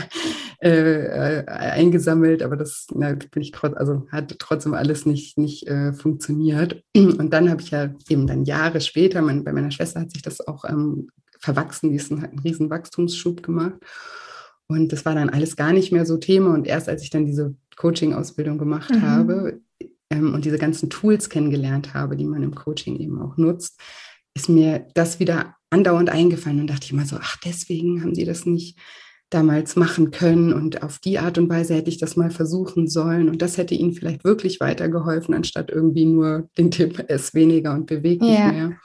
äh, 0.61 1.45
eingesammelt, 1.47 2.43
aber 2.43 2.57
das 2.57 2.87
na, 2.93 3.13
bin 3.15 3.43
ich 3.43 3.53
trotz, 3.53 3.77
also 3.77 4.07
hat 4.11 4.39
trotzdem 4.39 4.75
alles 4.75 5.07
nicht 5.07 5.39
nicht 5.39 5.67
äh, 5.69 5.93
funktioniert. 5.93 6.83
Und 6.97 7.33
dann 7.33 7.49
habe 7.49 7.63
ich 7.63 7.71
ja 7.71 7.95
eben 8.09 8.27
dann 8.27 8.45
Jahre 8.45 8.81
später, 8.81 9.23
mein, 9.23 9.45
bei 9.45 9.53
meiner 9.53 9.71
Schwester 9.71 10.01
hat 10.01 10.11
sich 10.11 10.23
das 10.23 10.47
auch 10.47 10.65
ähm, 10.65 11.09
verwachsen, 11.41 11.91
die 11.91 11.97
ist 11.97 12.11
hat 12.11 12.31
einen 12.31 12.41
riesen 12.41 12.71
Wachstumsschub 12.71 13.43
gemacht. 13.43 13.75
Und 14.69 14.93
das 14.93 15.05
war 15.05 15.15
dann 15.15 15.31
alles 15.31 15.57
gar 15.57 15.73
nicht 15.73 15.93
mehr 15.93 16.05
so 16.05 16.19
Thema. 16.19 16.55
Und 16.55 16.67
erst 16.67 16.89
als 16.89 17.03
ich 17.03 17.11
dann 17.11 17.27
diese 17.27 17.55
Coaching-Ausbildung 17.77 18.59
gemacht 18.59 18.91
mhm. 18.91 19.03
habe, 19.03 19.61
ähm, 20.11 20.35
und 20.35 20.45
diese 20.45 20.59
ganzen 20.59 20.91
Tools 20.91 21.29
kennengelernt 21.29 21.95
habe, 21.95 22.17
die 22.17 22.25
man 22.25 22.43
im 22.43 22.55
Coaching 22.55 22.97
eben 22.97 23.21
auch 23.21 23.37
nutzt, 23.37 23.81
ist 24.35 24.49
mir 24.49 24.87
das 24.95 25.21
wieder 25.21 25.55
andauernd 25.71 26.11
eingefallen 26.11 26.61
und 26.61 26.69
dachte 26.69 26.85
ich 26.85 26.93
immer 26.93 27.05
so, 27.05 27.17
ach, 27.21 27.37
deswegen 27.45 28.03
haben 28.03 28.15
die 28.15 28.25
das 28.25 28.47
nicht 28.47 28.79
damals 29.31 29.77
machen 29.77 30.11
können 30.11 30.55
und 30.55 30.83
auf 30.83 30.99
die 31.01 31.19
Art 31.19 31.37
und 31.37 31.51
Weise 31.51 31.75
hätte 31.75 31.91
ich 31.91 31.99
das 31.99 32.17
mal 32.17 32.31
versuchen 32.31 32.89
sollen 32.89 33.29
und 33.29 33.43
das 33.43 33.59
hätte 33.59 33.75
ihnen 33.75 33.93
vielleicht 33.93 34.25
wirklich 34.25 34.59
weitergeholfen, 34.59 35.35
anstatt 35.35 35.71
irgendwie 35.71 36.07
nur 36.07 36.49
den 36.57 36.71
Tipp, 36.71 37.05
ess 37.09 37.35
weniger 37.35 37.75
und 37.75 37.87
beweg 37.87 38.21
dich 38.21 38.31
ja. 38.31 38.51
mehr. 38.51 38.79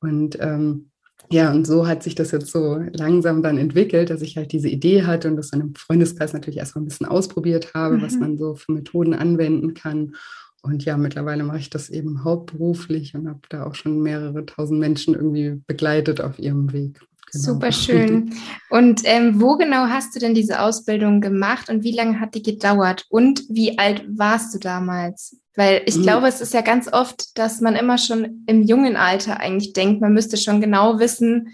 Und 0.00 0.38
ähm, 0.40 0.91
ja, 1.32 1.52
und 1.52 1.66
so 1.66 1.86
hat 1.86 2.02
sich 2.02 2.14
das 2.14 2.30
jetzt 2.30 2.52
so 2.52 2.76
langsam 2.92 3.42
dann 3.42 3.58
entwickelt, 3.58 4.10
dass 4.10 4.22
ich 4.22 4.36
halt 4.36 4.52
diese 4.52 4.68
Idee 4.68 5.04
hatte 5.04 5.28
und 5.28 5.36
das 5.36 5.52
in 5.52 5.60
einem 5.60 5.74
Freundeskreis 5.74 6.32
natürlich 6.32 6.58
erstmal 6.58 6.82
ein 6.82 6.88
bisschen 6.88 7.06
ausprobiert 7.06 7.74
habe, 7.74 7.96
mhm. 7.96 8.02
was 8.02 8.16
man 8.16 8.38
so 8.38 8.54
für 8.54 8.72
Methoden 8.72 9.14
anwenden 9.14 9.74
kann. 9.74 10.14
Und 10.62 10.84
ja, 10.84 10.96
mittlerweile 10.96 11.42
mache 11.42 11.58
ich 11.58 11.70
das 11.70 11.90
eben 11.90 12.22
hauptberuflich 12.22 13.14
und 13.14 13.28
habe 13.28 13.40
da 13.48 13.64
auch 13.64 13.74
schon 13.74 14.00
mehrere 14.00 14.46
tausend 14.46 14.78
Menschen 14.78 15.14
irgendwie 15.14 15.60
begleitet 15.66 16.20
auf 16.20 16.38
ihrem 16.38 16.72
Weg. 16.72 17.00
Genau. 17.32 17.44
Super 17.44 17.72
schön. 17.72 18.34
Und 18.68 19.02
ähm, 19.04 19.40
wo 19.40 19.56
genau 19.56 19.86
hast 19.86 20.14
du 20.14 20.20
denn 20.20 20.34
diese 20.34 20.60
Ausbildung 20.60 21.22
gemacht 21.22 21.70
und 21.70 21.82
wie 21.82 21.92
lange 21.92 22.20
hat 22.20 22.34
die 22.34 22.42
gedauert? 22.42 23.06
Und 23.08 23.44
wie 23.48 23.78
alt 23.78 24.04
warst 24.06 24.54
du 24.54 24.58
damals? 24.58 25.38
Weil 25.56 25.82
ich 25.86 25.96
mhm. 25.96 26.02
glaube, 26.02 26.28
es 26.28 26.42
ist 26.42 26.52
ja 26.52 26.60
ganz 26.60 26.92
oft, 26.92 27.38
dass 27.38 27.62
man 27.62 27.74
immer 27.74 27.96
schon 27.96 28.44
im 28.46 28.62
jungen 28.62 28.96
Alter 28.96 29.40
eigentlich 29.40 29.72
denkt, 29.72 30.02
man 30.02 30.12
müsste 30.12 30.36
schon 30.36 30.60
genau 30.60 30.98
wissen, 30.98 31.48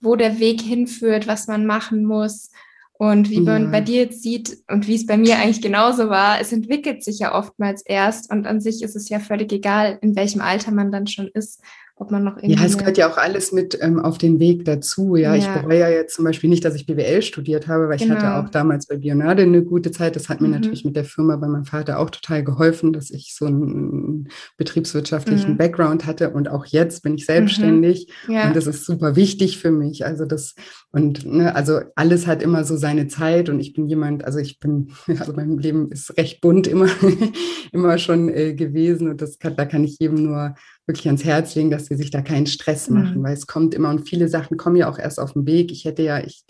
wo 0.00 0.16
der 0.16 0.40
Weg 0.40 0.60
hinführt, 0.62 1.28
was 1.28 1.46
man 1.46 1.64
machen 1.64 2.04
muss. 2.04 2.50
Und 2.94 3.30
wie 3.30 3.40
man 3.40 3.70
bei 3.70 3.80
dir 3.80 4.02
jetzt 4.02 4.22
sieht 4.22 4.58
und 4.68 4.86
wie 4.86 4.94
es 4.94 5.06
bei 5.06 5.16
mir 5.16 5.38
eigentlich 5.38 5.62
genauso 5.62 6.10
war, 6.10 6.38
es 6.38 6.52
entwickelt 6.52 7.02
sich 7.02 7.18
ja 7.18 7.34
oftmals 7.34 7.80
erst 7.86 8.30
und 8.30 8.46
an 8.46 8.60
sich 8.60 8.82
ist 8.82 8.94
es 8.94 9.08
ja 9.08 9.20
völlig 9.20 9.50
egal, 9.52 9.98
in 10.02 10.16
welchem 10.16 10.42
Alter 10.42 10.70
man 10.70 10.92
dann 10.92 11.06
schon 11.06 11.28
ist 11.32 11.62
ob 12.00 12.10
man 12.10 12.24
noch 12.24 12.38
irgendwie. 12.38 12.54
Ja, 12.54 12.64
es 12.64 12.78
gehört 12.78 12.96
ja 12.96 13.10
auch 13.10 13.18
alles 13.18 13.52
mit 13.52 13.78
ähm, 13.80 14.00
auf 14.00 14.16
den 14.16 14.40
Weg 14.40 14.64
dazu. 14.64 15.16
Ja, 15.16 15.34
ja. 15.34 15.36
ich 15.36 15.60
bereue 15.60 15.80
ja 15.80 15.90
jetzt 15.90 16.16
zum 16.16 16.24
Beispiel 16.24 16.48
nicht, 16.48 16.64
dass 16.64 16.74
ich 16.74 16.86
BWL 16.86 17.20
studiert 17.20 17.68
habe, 17.68 17.90
weil 17.90 17.98
genau. 17.98 18.14
ich 18.14 18.18
hatte 18.18 18.32
genau. 18.32 18.40
auch 18.40 18.48
damals 18.48 18.86
bei 18.86 18.96
Bionade 18.96 19.42
eine 19.42 19.62
gute 19.62 19.90
Zeit. 19.90 20.16
Das 20.16 20.30
hat 20.30 20.40
mir 20.40 20.48
mhm. 20.48 20.54
natürlich 20.54 20.86
mit 20.86 20.96
der 20.96 21.04
Firma 21.04 21.36
bei 21.36 21.46
meinem 21.46 21.66
Vater 21.66 21.98
auch 21.98 22.08
total 22.08 22.42
geholfen, 22.42 22.94
dass 22.94 23.10
ich 23.10 23.34
so 23.36 23.44
einen 23.44 24.28
betriebswirtschaftlichen 24.56 25.52
mhm. 25.52 25.56
Background 25.58 26.06
hatte. 26.06 26.30
Und 26.30 26.48
auch 26.48 26.64
jetzt 26.64 27.02
bin 27.02 27.16
ich 27.16 27.26
selbstständig. 27.26 28.10
Mhm. 28.26 28.34
Ja. 28.34 28.48
Und 28.48 28.56
das 28.56 28.66
ist 28.66 28.86
super 28.86 29.14
wichtig 29.14 29.58
für 29.58 29.70
mich. 29.70 30.06
Also 30.06 30.24
das, 30.24 30.54
und 30.92 31.26
ne, 31.26 31.54
also 31.54 31.80
alles 31.96 32.26
hat 32.26 32.42
immer 32.42 32.64
so 32.64 32.78
seine 32.78 33.08
Zeit. 33.08 33.50
Und 33.50 33.60
ich 33.60 33.74
bin 33.74 33.84
jemand, 33.86 34.24
also 34.24 34.38
ich 34.38 34.58
bin, 34.58 34.92
also 35.18 35.34
mein 35.34 35.58
Leben 35.58 35.90
ist 35.90 36.16
recht 36.16 36.40
bunt 36.40 36.66
immer, 36.66 36.88
immer 37.72 37.98
schon 37.98 38.30
äh, 38.30 38.54
gewesen. 38.54 39.10
Und 39.10 39.20
das 39.20 39.38
kann, 39.38 39.54
da 39.54 39.66
kann 39.66 39.84
ich 39.84 39.98
jedem 39.98 40.24
nur 40.24 40.54
wirklich 40.90 41.06
ans 41.06 41.24
Herz 41.24 41.54
legen, 41.54 41.70
dass 41.70 41.86
sie 41.86 41.94
sich 41.94 42.10
da 42.10 42.20
keinen 42.20 42.46
Stress 42.46 42.90
mhm. 42.90 42.98
machen, 42.98 43.18
mhm. 43.18 43.22
weil 43.22 43.34
es 43.34 43.46
kommt 43.46 43.74
immer 43.74 43.90
und 43.90 44.08
viele 44.08 44.28
Sachen 44.28 44.56
kommen 44.56 44.76
ja 44.76 44.90
auch 44.90 44.98
erst 44.98 45.20
auf 45.20 45.32
den 45.32 45.46
Weg. 45.46 45.72
Ich 45.72 45.84
hätte 45.84 46.02
ja, 46.02 46.18
ich 46.18 46.44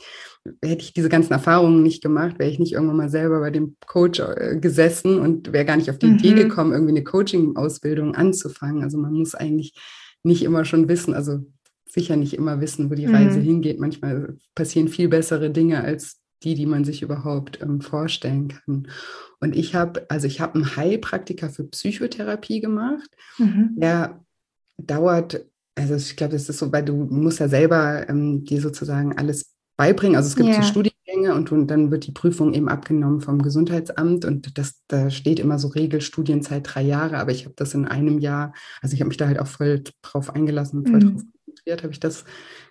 hätte 0.64 0.82
ich 0.82 0.92
diese 0.92 1.08
ganzen 1.08 1.32
Erfahrungen 1.32 1.82
nicht 1.82 2.02
gemacht, 2.02 2.38
wäre 2.38 2.50
ich 2.50 2.58
nicht 2.58 2.72
irgendwann 2.72 2.96
mal 2.96 3.10
selber 3.10 3.40
bei 3.40 3.50
dem 3.50 3.76
Coach 3.86 4.20
äh, 4.20 4.58
gesessen 4.60 5.18
und 5.20 5.52
wäre 5.52 5.64
gar 5.64 5.76
nicht 5.76 5.90
auf 5.90 5.98
die 5.98 6.06
mhm. 6.06 6.16
Idee 6.16 6.34
gekommen, 6.34 6.72
irgendwie 6.72 6.92
eine 6.92 7.04
Coaching-Ausbildung 7.04 8.14
anzufangen. 8.14 8.82
Also 8.82 8.98
man 8.98 9.12
muss 9.12 9.34
eigentlich 9.34 9.74
nicht 10.22 10.42
immer 10.42 10.64
schon 10.64 10.88
wissen, 10.88 11.14
also 11.14 11.40
sicher 11.86 12.16
nicht 12.16 12.34
immer 12.34 12.60
wissen, 12.60 12.90
wo 12.90 12.94
die 12.94 13.06
Reise 13.06 13.38
mhm. 13.38 13.44
hingeht. 13.44 13.80
Manchmal 13.80 14.36
passieren 14.54 14.88
viel 14.88 15.08
bessere 15.08 15.50
Dinge 15.50 15.82
als 15.82 16.20
die, 16.42 16.54
die 16.54 16.66
man 16.66 16.84
sich 16.84 17.02
überhaupt 17.02 17.60
ähm, 17.60 17.80
vorstellen 17.80 18.48
kann. 18.48 18.88
Und 19.40 19.56
ich 19.56 19.74
habe, 19.74 20.06
also 20.08 20.26
ich 20.26 20.40
habe 20.40 20.54
einen 20.54 20.76
Heilpraktiker 20.76 21.50
für 21.50 21.64
Psychotherapie 21.64 22.60
gemacht. 22.60 23.08
Mhm. 23.38 23.74
Der 23.76 24.24
dauert, 24.86 25.44
also 25.74 25.94
ich 25.94 26.16
glaube, 26.16 26.32
das 26.32 26.48
ist 26.48 26.58
so, 26.58 26.72
weil 26.72 26.84
du 26.84 26.94
musst 26.94 27.40
ja 27.40 27.48
selber 27.48 28.08
ähm, 28.08 28.44
dir 28.44 28.60
sozusagen 28.60 29.16
alles 29.16 29.54
beibringen. 29.76 30.16
Also 30.16 30.28
es 30.28 30.36
gibt 30.36 30.48
yeah. 30.48 30.62
so 30.62 30.68
Studiengänge 30.68 31.34
und, 31.34 31.50
und, 31.52 31.68
dann 31.68 31.90
wird 31.90 32.06
die 32.06 32.12
Prüfung 32.12 32.52
eben 32.52 32.68
abgenommen 32.68 33.22
vom 33.22 33.40
Gesundheitsamt 33.40 34.26
und 34.26 34.58
das, 34.58 34.82
da 34.88 35.10
steht 35.10 35.40
immer 35.40 35.58
so 35.58 35.68
Regelstudienzeit 35.68 36.66
drei 36.66 36.82
Jahre, 36.82 37.16
aber 37.18 37.30
ich 37.30 37.46
habe 37.46 37.54
das 37.56 37.72
in 37.72 37.86
einem 37.86 38.18
Jahr, 38.18 38.52
also 38.82 38.94
ich 38.94 39.00
habe 39.00 39.08
mich 39.08 39.16
da 39.16 39.26
halt 39.26 39.38
auch 39.38 39.46
voll 39.46 39.82
drauf 40.02 40.34
eingelassen, 40.34 40.84
voll 40.84 41.00
mhm. 41.00 41.00
drauf 41.00 41.22
konzentriert, 41.46 41.82
habe 41.82 41.92
ich 41.94 42.00
das 42.00 42.24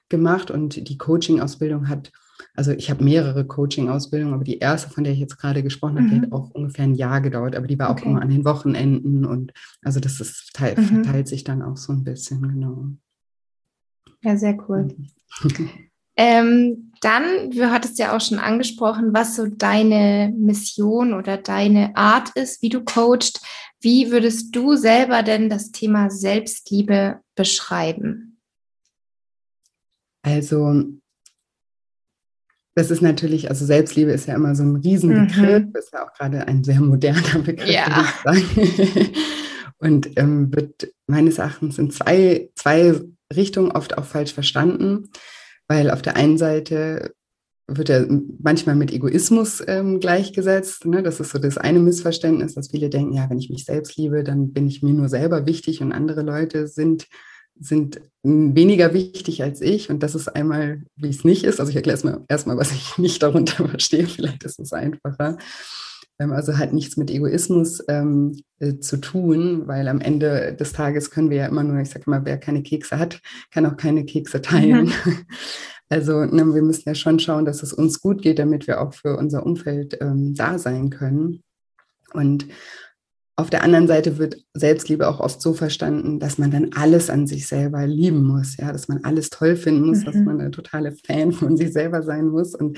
gemacht 0.08 0.52
und 0.52 0.88
die 0.88 0.98
Coaching-Ausbildung 0.98 1.90
hat 1.90 2.12
also 2.60 2.74
ich 2.74 2.90
habe 2.90 3.06
mehrere 3.06 3.46
Coaching-Ausbildungen, 3.46 4.34
aber 4.34 4.44
die 4.44 4.58
erste, 4.58 4.90
von 4.90 5.06
der 5.06 5.14
ich 5.14 5.20
jetzt 5.20 5.38
gerade 5.38 5.64
gesprochen 5.64 5.96
habe, 5.96 6.08
mhm. 6.08 6.10
die 6.10 6.22
hat 6.24 6.32
auch 6.34 6.50
ungefähr 6.52 6.84
ein 6.84 6.94
Jahr 6.94 7.22
gedauert, 7.22 7.56
aber 7.56 7.68
die 7.68 7.80
war 7.80 7.90
okay. 7.90 8.02
auch 8.02 8.06
immer 8.06 8.22
an 8.22 8.28
den 8.28 8.44
Wochenenden 8.44 9.24
und 9.24 9.54
also 9.82 10.02
das 10.02 10.20
ist, 10.20 10.52
teil, 10.54 10.76
mhm. 10.76 11.06
verteilt 11.06 11.30
sich 11.30 11.46
dann 11.46 11.62
auch 11.62 11.78
so 11.78 11.94
ein 11.94 12.04
bisschen, 12.04 12.42
genau. 12.42 12.90
Ja, 14.22 14.36
sehr 14.36 14.58
cool. 14.68 14.90
Mhm. 15.42 15.70
ähm, 16.18 16.92
dann, 17.00 17.50
du 17.52 17.72
hattest 17.72 17.98
ja 17.98 18.14
auch 18.14 18.20
schon 18.20 18.40
angesprochen, 18.40 19.14
was 19.14 19.38
so 19.38 19.48
deine 19.48 20.34
Mission 20.38 21.14
oder 21.14 21.38
deine 21.38 21.96
Art 21.96 22.32
ist, 22.36 22.62
wie 22.62 22.68
du 22.68 22.84
coachst. 22.84 23.40
Wie 23.80 24.12
würdest 24.12 24.54
du 24.54 24.76
selber 24.76 25.24
denn 25.24 25.50
das 25.50 25.72
Thema 25.72 26.10
Selbstliebe 26.10 27.22
beschreiben? 27.36 28.38
Also 30.24 31.00
das 32.80 32.92
ist 32.92 33.02
natürlich, 33.02 33.50
also 33.50 33.66
Selbstliebe 33.66 34.12
ist 34.12 34.26
ja 34.26 34.36
immer 34.36 34.56
so 34.56 34.64
ein 34.64 34.78
Riesenbegriff, 34.78 35.66
mhm. 35.66 35.74
ist 35.78 35.92
ja 35.92 36.06
auch 36.06 36.14
gerade 36.14 36.48
ein 36.48 36.64
sehr 36.64 36.80
moderner 36.80 37.40
Begriff, 37.44 37.70
ja. 37.70 38.06
würde 38.24 38.40
ich 38.40 38.54
sagen. 38.56 39.10
Und 39.80 40.18
ähm, 40.18 40.54
wird 40.54 40.90
meines 41.06 41.40
Erachtens 41.40 41.78
in 41.78 41.92
zwei, 41.92 42.50
zwei 42.56 42.96
Richtungen 43.36 43.72
oft 43.72 43.98
auch 43.98 44.06
falsch 44.06 44.34
verstanden, 44.34 45.10
weil 45.68 45.92
auf 45.92 46.02
der 46.02 46.16
einen 46.16 46.38
Seite 46.38 47.14
wird 47.68 47.90
er 47.90 48.08
manchmal 48.42 48.76
mit 48.76 48.94
Egoismus 48.94 49.62
ähm, 49.68 50.00
gleichgesetzt. 50.00 50.86
Ne? 50.86 51.04
Das 51.04 51.20
ist 51.20 51.32
so 51.32 51.38
das 51.40 51.58
eine 51.58 51.80
Missverständnis, 51.80 52.56
dass 52.56 52.72
viele 52.72 52.90
denken, 52.90 53.14
ja, 53.14 53.30
wenn 53.30 53.40
ich 53.40 53.50
mich 53.50 53.66
selbst 53.66 53.98
liebe, 53.98 54.24
dann 54.24 54.54
bin 54.54 54.68
ich 54.68 54.82
mir 54.82 54.94
nur 54.94 55.10
selber 55.10 55.46
wichtig 55.46 55.82
und 55.82 55.92
andere 55.92 56.22
Leute 56.22 56.68
sind 56.68 57.08
sind 57.60 58.02
weniger 58.24 58.94
wichtig 58.94 59.44
als 59.44 59.62
ich. 59.62 59.90
Und 59.90 60.04
das 60.04 60.16
ist 60.16 60.28
einmal, 60.28 60.84
wie 60.96 61.10
es 61.10 61.24
nicht 61.24 61.44
ist. 61.44 61.60
Also 61.60 61.70
ich 61.70 61.76
erkläre 61.76 61.96
erstmal, 61.96 62.22
erstmal, 62.28 62.58
was 62.58 62.72
ich 62.72 62.98
nicht 62.98 63.22
darunter 63.22 63.68
verstehe. 63.70 64.08
Vielleicht 64.08 64.44
ist 64.44 64.60
es 64.60 64.74
einfacher. 64.74 65.38
Ähm, 66.20 66.32
also 66.32 66.58
hat 66.58 66.74
nichts 66.74 66.98
mit 66.98 67.10
Egoismus 67.10 67.84
ähm, 67.88 68.40
äh, 68.60 68.78
zu 68.80 68.98
tun, 68.98 69.68
weil 69.68 69.88
am 69.88 70.02
Ende 70.02 70.54
des 70.54 70.74
Tages 70.74 71.12
können 71.12 71.30
wir 71.30 71.38
ja 71.38 71.48
immer 71.48 71.64
nur, 71.64 71.80
ich 71.80 71.90
sage 71.90 72.10
mal, 72.10 72.26
wer 72.26 72.38
keine 72.38 72.62
Kekse 72.62 73.00
hat, 73.00 73.22
kann 73.52 73.66
auch 73.66 73.78
keine 73.78 74.06
Kekse 74.06 74.42
teilen. 74.42 74.92
Mhm. 75.06 75.18
Also 75.92 76.24
ne, 76.24 76.54
wir 76.54 76.62
müssen 76.62 76.88
ja 76.88 76.94
schon 76.94 77.18
schauen, 77.18 77.46
dass 77.46 77.64
es 77.64 77.74
uns 77.74 78.00
gut 78.00 78.22
geht, 78.22 78.38
damit 78.38 78.68
wir 78.68 78.80
auch 78.80 78.94
für 78.94 79.18
unser 79.18 79.44
Umfeld 79.44 79.98
ähm, 80.02 80.36
da 80.36 80.60
sein 80.60 80.92
können. 80.92 81.42
Und 82.14 82.46
auf 83.40 83.50
der 83.50 83.64
anderen 83.64 83.88
Seite 83.88 84.18
wird 84.18 84.38
Selbstliebe 84.54 85.08
auch 85.08 85.22
oft 85.22 85.42
so 85.42 85.54
verstanden, 85.54 86.20
dass 86.20 86.38
man 86.38 86.52
dann 86.52 86.72
alles 86.76 87.10
an 87.10 87.26
sich 87.26 87.48
selber 87.48 87.88
lieben 87.88 88.24
muss, 88.24 88.58
ja, 88.58 88.72
dass 88.72 88.90
man 88.90 89.04
alles 89.04 89.30
toll 89.30 89.56
finden 89.56 89.88
muss, 89.88 90.02
mhm. 90.02 90.06
dass 90.06 90.16
man 90.16 90.42
eine 90.42 90.52
totale 90.52 90.92
Fan 90.92 91.32
von 91.32 91.56
sich 91.56 91.72
selber 91.72 92.04
sein 92.04 92.28
muss. 92.28 92.54
Und 92.54 92.78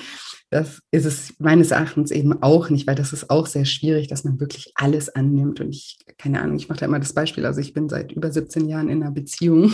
das 0.52 0.80
ist 0.92 1.06
es 1.06 1.34
meines 1.40 1.72
Erachtens 1.72 2.12
eben 2.12 2.44
auch 2.44 2.70
nicht, 2.70 2.86
weil 2.86 2.96
das 2.96 3.14
ist 3.14 3.30
auch 3.30 3.48
sehr 3.48 3.66
schwierig, 3.66 4.08
dass 4.08 4.24
man 4.24 4.40
wirklich 4.40 4.72
alles 4.76 5.10
annimmt. 5.10 5.60
Und 5.62 5.70
ich, 5.70 5.98
keine 6.18 6.42
Ahnung, 6.42 6.58
ich 6.58 6.70
mache 6.70 6.82
da 6.82 6.86
immer 6.86 7.00
das 7.00 7.14
Beispiel, 7.14 7.46
also 7.46 7.60
ich 7.60 7.74
bin 7.74 7.90
seit 7.90 8.12
über 8.12 8.32
17 8.32 8.68
Jahren 8.68 8.90
in 8.90 9.02
einer 9.02 9.12
Beziehung 9.12 9.74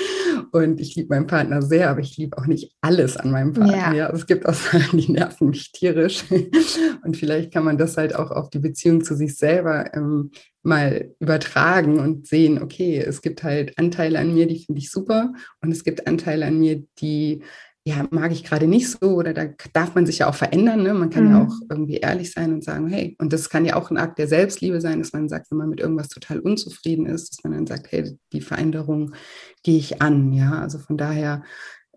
und 0.52 0.80
ich 0.80 0.96
liebe 0.96 1.14
meinen 1.14 1.26
Partner 1.26 1.62
sehr, 1.62 1.90
aber 1.90 2.00
ich 2.00 2.16
liebe 2.16 2.36
auch 2.38 2.46
nicht 2.46 2.72
alles 2.80 3.16
an 3.16 3.30
meinem 3.30 3.52
Partner. 3.52 3.76
Ja. 3.76 3.92
ja. 3.92 4.10
Es 4.10 4.26
gibt 4.26 4.46
auch 4.46 4.54
Sachen, 4.54 4.98
die 4.98 5.12
nerven 5.12 5.50
mich 5.50 5.70
tierisch. 5.72 6.24
Und 7.04 7.16
vielleicht 7.16 7.52
kann 7.52 7.64
man 7.64 7.76
das 7.76 7.96
halt 7.96 8.14
auch 8.14 8.30
auf 8.30 8.48
die 8.48 8.58
Beziehung 8.58 9.04
zu 9.04 9.14
sich 9.14 9.36
selber 9.36 9.94
ähm, 9.94 10.23
mal 10.62 11.14
übertragen 11.20 11.98
und 11.98 12.26
sehen, 12.26 12.62
okay, 12.62 12.98
es 12.98 13.22
gibt 13.22 13.42
halt 13.42 13.78
Anteile 13.78 14.18
an 14.18 14.34
mir, 14.34 14.46
die 14.46 14.64
finde 14.64 14.80
ich 14.80 14.90
super 14.90 15.32
und 15.60 15.70
es 15.70 15.84
gibt 15.84 16.06
Anteile 16.06 16.46
an 16.46 16.58
mir, 16.58 16.84
die 16.98 17.42
ja, 17.86 18.06
mag 18.10 18.32
ich 18.32 18.44
gerade 18.44 18.66
nicht 18.66 18.88
so 18.88 19.10
oder 19.10 19.34
da 19.34 19.44
darf 19.74 19.94
man 19.94 20.06
sich 20.06 20.18
ja 20.18 20.28
auch 20.28 20.34
verändern. 20.34 20.82
Ne? 20.82 20.94
Man 20.94 21.10
kann 21.10 21.26
mhm. 21.26 21.30
ja 21.30 21.44
auch 21.44 21.54
irgendwie 21.68 21.96
ehrlich 21.96 22.32
sein 22.32 22.54
und 22.54 22.64
sagen, 22.64 22.88
hey, 22.88 23.14
und 23.20 23.34
das 23.34 23.50
kann 23.50 23.66
ja 23.66 23.76
auch 23.76 23.90
ein 23.90 23.98
Akt 23.98 24.18
der 24.18 24.26
Selbstliebe 24.26 24.80
sein, 24.80 25.00
dass 25.00 25.12
man 25.12 25.28
sagt, 25.28 25.50
wenn 25.50 25.58
man 25.58 25.68
mit 25.68 25.80
irgendwas 25.80 26.08
total 26.08 26.40
unzufrieden 26.40 27.04
ist, 27.04 27.30
dass 27.30 27.44
man 27.44 27.52
dann 27.52 27.66
sagt, 27.66 27.92
hey, 27.92 28.18
die 28.32 28.40
Veränderung 28.40 29.14
gehe 29.62 29.76
ich 29.76 30.00
an. 30.00 30.32
Ja, 30.32 30.60
also 30.60 30.78
von 30.78 30.96
daher, 30.96 31.42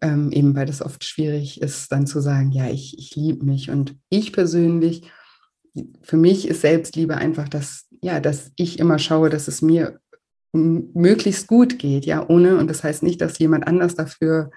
ähm, 0.01 0.29
eben 0.33 0.55
weil 0.55 0.65
das 0.65 0.81
oft 0.81 1.05
schwierig 1.05 1.61
ist, 1.61 1.89
dann 1.89 2.05
zu 2.05 2.19
sagen, 2.19 2.51
ja, 2.51 2.69
ich, 2.69 2.99
ich 2.99 3.15
liebe 3.15 3.45
mich. 3.45 3.69
Und 3.69 3.95
ich 4.09 4.33
persönlich, 4.33 5.09
für 6.01 6.17
mich 6.17 6.49
ist 6.49 6.61
Selbstliebe 6.61 7.15
einfach 7.15 7.47
das, 7.47 7.86
ja, 8.01 8.19
dass 8.19 8.51
ich 8.55 8.79
immer 8.79 8.99
schaue, 8.99 9.29
dass 9.29 9.47
es 9.47 9.61
mir 9.61 9.99
möglichst 10.53 11.47
gut 11.47 11.77
geht, 11.77 12.05
ja, 12.05 12.27
ohne, 12.27 12.57
und 12.57 12.69
das 12.69 12.83
heißt 12.83 13.03
nicht, 13.03 13.21
dass 13.21 13.39
jemand 13.39 13.67
anders 13.67 13.95
dafür 13.95 14.49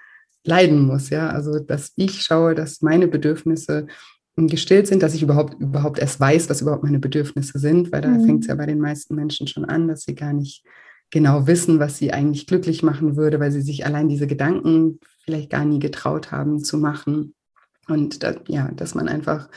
leiden 0.43 0.85
muss, 0.85 1.09
ja. 1.09 1.29
Also 1.29 1.59
dass 1.59 1.91
ich 1.95 2.21
schaue, 2.21 2.55
dass 2.55 2.81
meine 2.81 3.07
Bedürfnisse 3.07 3.87
gestillt 4.35 4.87
sind, 4.87 5.03
dass 5.03 5.13
ich 5.13 5.23
überhaupt, 5.23 5.59
überhaupt 5.59 5.99
erst 5.99 6.19
weiß, 6.19 6.49
was 6.49 6.61
überhaupt 6.61 6.83
meine 6.83 6.99
Bedürfnisse 6.99 7.59
sind, 7.59 7.91
weil 7.91 8.01
da 8.01 8.09
mhm. 8.09 8.25
fängt 8.25 8.43
es 8.43 8.47
ja 8.47 8.55
bei 8.55 8.65
den 8.65 8.79
meisten 8.79 9.15
Menschen 9.15 9.47
schon 9.47 9.65
an, 9.65 9.87
dass 9.87 10.03
sie 10.03 10.15
gar 10.15 10.33
nicht 10.33 10.63
genau 11.11 11.45
wissen, 11.47 11.79
was 11.79 11.97
sie 11.97 12.13
eigentlich 12.13 12.47
glücklich 12.47 12.81
machen 12.81 13.17
würde, 13.17 13.39
weil 13.39 13.51
sie 13.51 13.61
sich 13.61 13.85
allein 13.85 14.07
diese 14.07 14.27
Gedanken 14.27 14.99
vielleicht 15.23 15.49
gar 15.49 15.65
nie 15.65 15.79
getraut 15.79 16.31
haben 16.31 16.63
zu 16.63 16.77
machen. 16.77 17.35
Und 17.87 18.23
da, 18.23 18.35
ja, 18.47 18.71
dass 18.71 18.95
man 18.95 19.09
einfach 19.09 19.49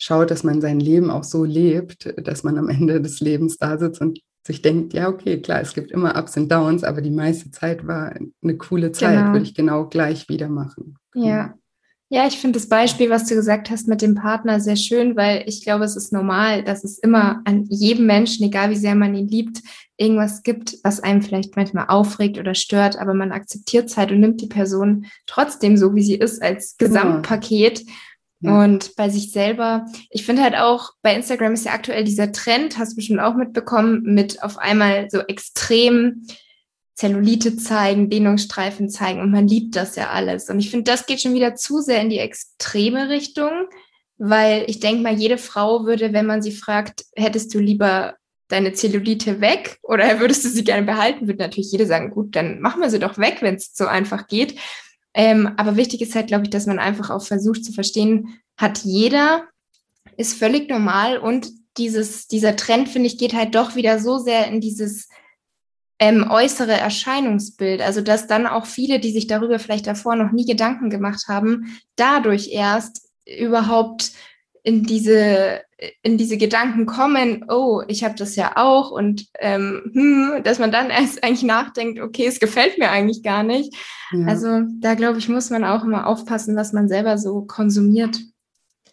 schaut, 0.00 0.30
dass 0.30 0.42
man 0.42 0.60
sein 0.60 0.80
Leben 0.80 1.10
auch 1.10 1.24
so 1.24 1.44
lebt, 1.44 2.12
dass 2.26 2.42
man 2.42 2.58
am 2.58 2.68
Ende 2.68 3.00
des 3.00 3.20
Lebens 3.20 3.58
da 3.58 3.78
sitzt 3.78 4.00
und 4.00 4.20
sich 4.44 4.62
denkt, 4.62 4.94
ja, 4.94 5.08
okay, 5.08 5.40
klar, 5.40 5.60
es 5.60 5.74
gibt 5.74 5.90
immer 5.90 6.18
Ups 6.18 6.36
und 6.36 6.50
Downs, 6.50 6.82
aber 6.82 7.02
die 7.02 7.10
meiste 7.10 7.50
Zeit 7.50 7.86
war 7.86 8.14
eine 8.42 8.56
coole 8.56 8.90
Zeit, 8.90 9.18
genau. 9.18 9.32
würde 9.32 9.44
ich 9.44 9.54
genau 9.54 9.86
gleich 9.86 10.28
wieder 10.28 10.48
machen. 10.48 10.96
Ja. 11.14 11.54
Ja, 12.12 12.26
ich 12.26 12.38
finde 12.38 12.58
das 12.58 12.68
Beispiel, 12.68 13.08
was 13.08 13.26
du 13.26 13.36
gesagt 13.36 13.70
hast 13.70 13.86
mit 13.86 14.02
dem 14.02 14.16
Partner, 14.16 14.58
sehr 14.58 14.74
schön, 14.74 15.14
weil 15.14 15.44
ich 15.46 15.62
glaube, 15.62 15.84
es 15.84 15.94
ist 15.94 16.12
normal, 16.12 16.64
dass 16.64 16.82
es 16.82 16.98
immer 16.98 17.40
an 17.44 17.66
jedem 17.68 18.06
Menschen, 18.06 18.44
egal 18.44 18.70
wie 18.70 18.76
sehr 18.76 18.96
man 18.96 19.14
ihn 19.14 19.28
liebt, 19.28 19.60
irgendwas 19.96 20.42
gibt, 20.42 20.76
was 20.82 20.98
einem 20.98 21.22
vielleicht 21.22 21.54
manchmal 21.54 21.86
aufregt 21.86 22.36
oder 22.36 22.56
stört, 22.56 22.98
aber 22.98 23.14
man 23.14 23.30
akzeptiert 23.30 23.90
es 23.90 23.96
halt 23.96 24.10
und 24.10 24.18
nimmt 24.18 24.40
die 24.40 24.48
Person 24.48 25.06
trotzdem 25.26 25.76
so, 25.76 25.94
wie 25.94 26.02
sie 26.02 26.16
ist, 26.16 26.42
als 26.42 26.76
genau. 26.78 27.22
Und 28.42 28.96
bei 28.96 29.10
sich 29.10 29.32
selber, 29.32 29.86
ich 30.08 30.24
finde 30.24 30.42
halt 30.42 30.54
auch, 30.54 30.92
bei 31.02 31.14
Instagram 31.14 31.52
ist 31.52 31.66
ja 31.66 31.72
aktuell 31.72 32.04
dieser 32.04 32.32
Trend, 32.32 32.78
hast 32.78 32.92
du 32.92 32.96
bestimmt 32.96 33.20
auch 33.20 33.34
mitbekommen, 33.34 34.02
mit 34.02 34.42
auf 34.42 34.56
einmal 34.56 35.10
so 35.10 35.18
extrem 35.20 36.26
Zellulite 36.94 37.56
zeigen, 37.56 38.10
Dehnungsstreifen 38.10 38.90
zeigen 38.90 39.20
und 39.20 39.30
man 39.30 39.48
liebt 39.48 39.76
das 39.76 39.96
ja 39.96 40.10
alles. 40.10 40.48
Und 40.48 40.58
ich 40.58 40.70
finde, 40.70 40.90
das 40.90 41.06
geht 41.06 41.20
schon 41.20 41.34
wieder 41.34 41.54
zu 41.54 41.80
sehr 41.80 42.00
in 42.00 42.10
die 42.10 42.18
extreme 42.18 43.08
Richtung, 43.08 43.50
weil 44.18 44.64
ich 44.66 44.80
denke 44.80 45.02
mal, 45.02 45.14
jede 45.14 45.38
Frau 45.38 45.86
würde, 45.86 46.12
wenn 46.12 46.26
man 46.26 46.42
sie 46.42 46.52
fragt, 46.52 47.04
hättest 47.16 47.54
du 47.54 47.58
lieber 47.58 48.16
deine 48.48 48.72
Zellulite 48.74 49.40
weg 49.40 49.78
oder 49.82 50.20
würdest 50.20 50.44
du 50.44 50.48
sie 50.48 50.64
gerne 50.64 50.84
behalten, 50.84 51.26
würde 51.26 51.42
natürlich 51.42 51.72
jeder 51.72 51.86
sagen, 51.86 52.10
gut, 52.10 52.36
dann 52.36 52.60
machen 52.60 52.82
wir 52.82 52.90
sie 52.90 52.98
doch 52.98 53.16
weg, 53.16 53.38
wenn 53.40 53.54
es 53.54 53.74
so 53.74 53.86
einfach 53.86 54.26
geht. 54.26 54.58
Ähm, 55.14 55.54
aber 55.56 55.76
wichtig 55.76 56.02
ist 56.02 56.14
halt, 56.14 56.28
glaube 56.28 56.44
ich, 56.44 56.50
dass 56.50 56.66
man 56.66 56.78
einfach 56.78 57.10
auch 57.10 57.24
versucht 57.24 57.64
zu 57.64 57.72
verstehen, 57.72 58.40
hat 58.56 58.78
jeder, 58.78 59.44
ist 60.16 60.38
völlig 60.38 60.68
normal 60.68 61.18
und 61.18 61.50
dieses, 61.76 62.26
dieser 62.26 62.56
Trend, 62.56 62.88
finde 62.88 63.06
ich, 63.06 63.18
geht 63.18 63.34
halt 63.34 63.54
doch 63.54 63.74
wieder 63.74 63.98
so 63.98 64.18
sehr 64.18 64.46
in 64.46 64.60
dieses 64.60 65.08
ähm, 65.98 66.28
äußere 66.30 66.72
Erscheinungsbild. 66.72 67.80
Also, 67.80 68.00
dass 68.00 68.26
dann 68.26 68.46
auch 68.46 68.66
viele, 68.66 69.00
die 69.00 69.12
sich 69.12 69.26
darüber 69.26 69.58
vielleicht 69.58 69.86
davor 69.86 70.16
noch 70.16 70.32
nie 70.32 70.46
Gedanken 70.46 70.90
gemacht 70.90 71.24
haben, 71.28 71.80
dadurch 71.96 72.50
erst 72.52 73.08
überhaupt 73.26 74.12
in 74.62 74.84
diese 74.84 75.60
in 76.02 76.18
diese 76.18 76.36
Gedanken 76.36 76.84
kommen, 76.84 77.46
oh, 77.48 77.82
ich 77.88 78.04
habe 78.04 78.14
das 78.14 78.36
ja 78.36 78.52
auch 78.56 78.90
und 78.90 79.26
ähm, 79.38 79.80
hm, 79.92 80.42
dass 80.44 80.58
man 80.58 80.70
dann 80.70 80.90
erst 80.90 81.24
eigentlich 81.24 81.42
nachdenkt, 81.42 82.00
okay, 82.00 82.26
es 82.26 82.38
gefällt 82.38 82.78
mir 82.78 82.90
eigentlich 82.90 83.22
gar 83.22 83.42
nicht. 83.42 83.74
Ja. 84.12 84.26
Also 84.26 84.60
da 84.80 84.94
glaube 84.94 85.18
ich, 85.18 85.28
muss 85.28 85.50
man 85.50 85.64
auch 85.64 85.84
immer 85.84 86.06
aufpassen, 86.06 86.56
was 86.56 86.72
man 86.72 86.88
selber 86.88 87.16
so 87.16 87.42
konsumiert. 87.42 88.18